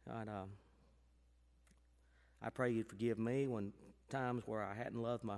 God, 0.09 0.29
um, 0.29 0.51
I 2.43 2.51
pray 2.51 2.71
you'd 2.71 2.89
forgive 2.89 3.19
me 3.19 3.47
when 3.47 3.73
times 4.09 4.45
where 4.47 4.63
I 4.63 4.75
hadn't 4.75 5.01
loved 5.01 5.25
my 5.25 5.37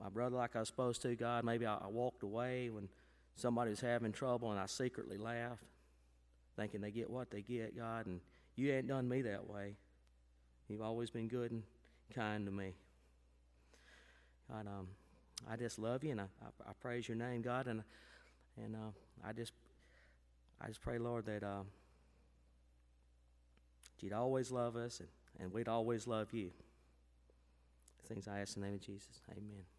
my 0.00 0.08
brother 0.08 0.36
like 0.36 0.56
I 0.56 0.60
was 0.60 0.68
supposed 0.68 1.02
to. 1.02 1.14
God, 1.14 1.44
maybe 1.44 1.64
I, 1.64 1.76
I 1.76 1.86
walked 1.86 2.24
away 2.24 2.70
when 2.70 2.88
somebody 3.36 3.70
was 3.70 3.80
having 3.80 4.10
trouble, 4.10 4.50
and 4.50 4.58
I 4.58 4.66
secretly 4.66 5.16
laughed 5.16 5.64
thinking 6.56 6.80
they 6.80 6.90
get 6.90 7.10
what 7.10 7.30
they 7.30 7.42
get, 7.42 7.76
God, 7.76 8.06
and 8.06 8.20
you 8.56 8.72
ain't 8.72 8.88
done 8.88 9.08
me 9.08 9.22
that 9.22 9.48
way. 9.48 9.76
You've 10.68 10.82
always 10.82 11.10
been 11.10 11.28
good 11.28 11.50
and 11.50 11.62
kind 12.14 12.46
to 12.46 12.52
me. 12.52 12.74
God, 14.50 14.66
um, 14.66 14.88
I 15.50 15.56
just 15.56 15.78
love 15.78 16.04
you 16.04 16.10
and 16.10 16.20
I, 16.20 16.24
I, 16.42 16.70
I 16.70 16.72
praise 16.80 17.08
your 17.08 17.16
name, 17.16 17.42
God, 17.42 17.66
and 17.66 17.82
and 18.62 18.76
uh, 18.76 18.90
I 19.26 19.32
just 19.32 19.52
I 20.60 20.68
just 20.68 20.80
pray, 20.80 20.98
Lord, 20.98 21.26
that 21.26 21.42
uh, 21.42 21.62
you'd 24.00 24.12
always 24.12 24.50
love 24.50 24.76
us 24.76 25.00
and, 25.00 25.08
and 25.40 25.52
we'd 25.52 25.68
always 25.68 26.06
love 26.06 26.32
you. 26.32 26.50
things 28.06 28.28
I 28.28 28.40
ask 28.40 28.56
in 28.56 28.62
the 28.62 28.68
name 28.68 28.76
of 28.76 28.82
Jesus. 28.82 29.20
Amen. 29.30 29.71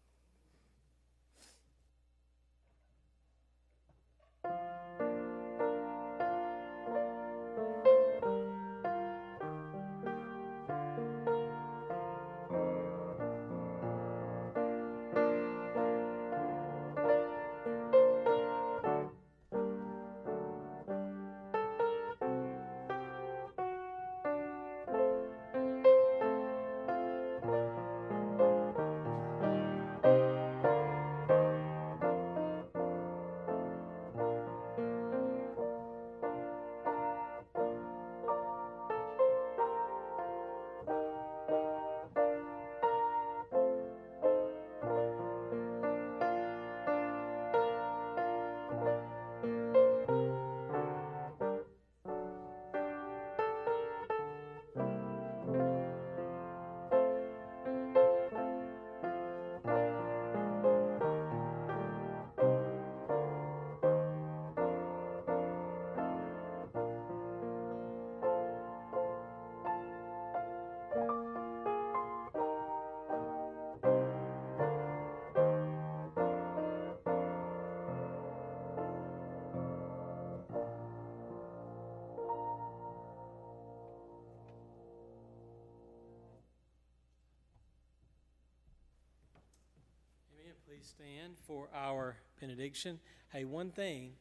Please 90.74 90.94
stand 90.98 91.34
for 91.46 91.68
our 91.72 92.16
benediction. 92.40 92.98
Hey, 93.32 93.44
one 93.44 93.70
thing 93.70 94.12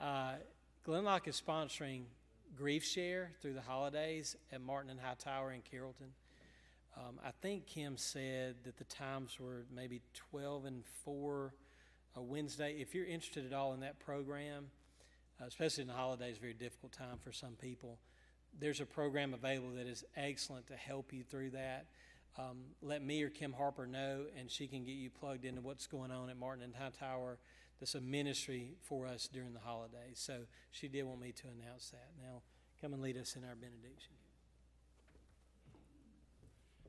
uh, 0.00 0.34
Glenlock 0.86 1.26
is 1.26 1.42
sponsoring 1.44 2.02
GriefShare 2.56 3.28
through 3.42 3.54
the 3.54 3.62
holidays 3.62 4.36
at 4.52 4.60
Martin 4.60 4.90
and 4.90 5.00
Hightower 5.00 5.50
in 5.50 5.62
Carrollton. 5.62 6.12
Um, 6.96 7.18
I 7.24 7.30
think 7.42 7.66
Kim 7.66 7.96
said 7.96 8.56
that 8.64 8.76
the 8.76 8.84
times 8.84 9.40
were 9.40 9.64
maybe 9.74 10.02
12 10.30 10.66
and 10.66 10.84
4 11.04 11.52
a 12.14 12.22
Wednesday. 12.22 12.76
If 12.78 12.94
you're 12.94 13.06
interested 13.06 13.44
at 13.44 13.52
all 13.52 13.72
in 13.72 13.80
that 13.80 13.98
program, 13.98 14.66
uh, 15.40 15.46
especially 15.46 15.82
in 15.82 15.88
the 15.88 15.94
holidays, 15.94 16.36
very 16.40 16.54
difficult 16.54 16.92
time 16.92 17.18
for 17.24 17.32
some 17.32 17.54
people, 17.60 17.98
there's 18.56 18.80
a 18.80 18.86
program 18.86 19.34
available 19.34 19.70
that 19.74 19.88
is 19.88 20.04
excellent 20.16 20.68
to 20.68 20.76
help 20.76 21.12
you 21.12 21.24
through 21.24 21.50
that 21.50 21.86
um, 22.38 22.58
let 22.82 23.02
me 23.02 23.22
or 23.22 23.30
Kim 23.30 23.52
Harper 23.52 23.86
know, 23.86 24.24
and 24.38 24.50
she 24.50 24.66
can 24.66 24.84
get 24.84 24.92
you 24.92 25.10
plugged 25.10 25.44
into 25.44 25.60
what's 25.60 25.86
going 25.86 26.10
on 26.10 26.28
at 26.28 26.36
Martin 26.36 26.64
and 26.64 26.74
Hightower. 26.74 27.38
That's 27.80 27.94
a 27.94 28.00
ministry 28.00 28.74
for 28.82 29.06
us 29.06 29.28
during 29.28 29.52
the 29.52 29.60
holidays. 29.60 30.14
So 30.14 30.40
she 30.70 30.88
did 30.88 31.04
want 31.04 31.20
me 31.20 31.32
to 31.32 31.44
announce 31.48 31.90
that. 31.90 32.08
Now, 32.22 32.42
come 32.80 32.92
and 32.92 33.02
lead 33.02 33.16
us 33.16 33.36
in 33.36 33.44
our 33.44 33.54
benediction. 33.54 34.14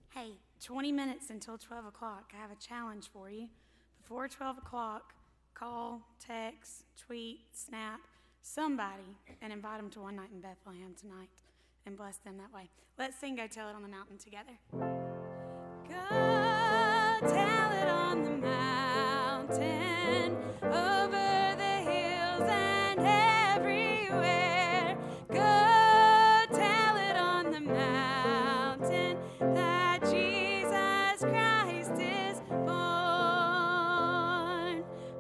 Hey, 0.10 0.32
20 0.64 0.91
minutes 0.91 1.30
until 1.30 1.58
12 1.58 1.88
o'clock. 1.88 2.32
I 2.34 2.41
have 2.41 2.52
a 2.52 2.56
challenge 2.56 3.10
for 3.12 3.30
you. 3.30 3.48
Before 4.02 4.28
12 4.28 4.60
o'clock, 4.60 5.14
call, 5.54 6.02
text, 6.26 6.86
tweet, 6.98 7.41
snap 7.52 8.00
somebody 8.41 9.18
and 9.41 9.52
invite 9.52 9.78
them 9.78 9.89
to 9.91 10.00
one 10.00 10.16
night 10.16 10.30
in 10.34 10.39
Bethlehem 10.39 10.95
tonight 11.00 11.30
and 11.86 11.98
bless 11.98 12.18
them 12.18 12.38
that 12.38 12.54
way. 12.54 12.70
Let's 12.98 13.20
sing 13.20 13.36
Go 13.36 13.48
Tell 13.48 13.70
It 13.70 13.76
on 13.76 13.82
the 13.82 13.89
Mountain 13.89 14.18
together. 14.18 15.07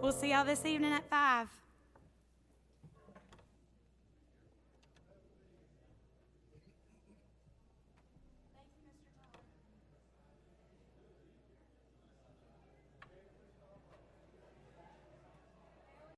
We'll 0.07 0.13
see 0.13 0.31
y'all 0.31 0.45
this 0.45 0.63
evening 0.63 0.93
at 0.93 1.09
5. 1.09 1.66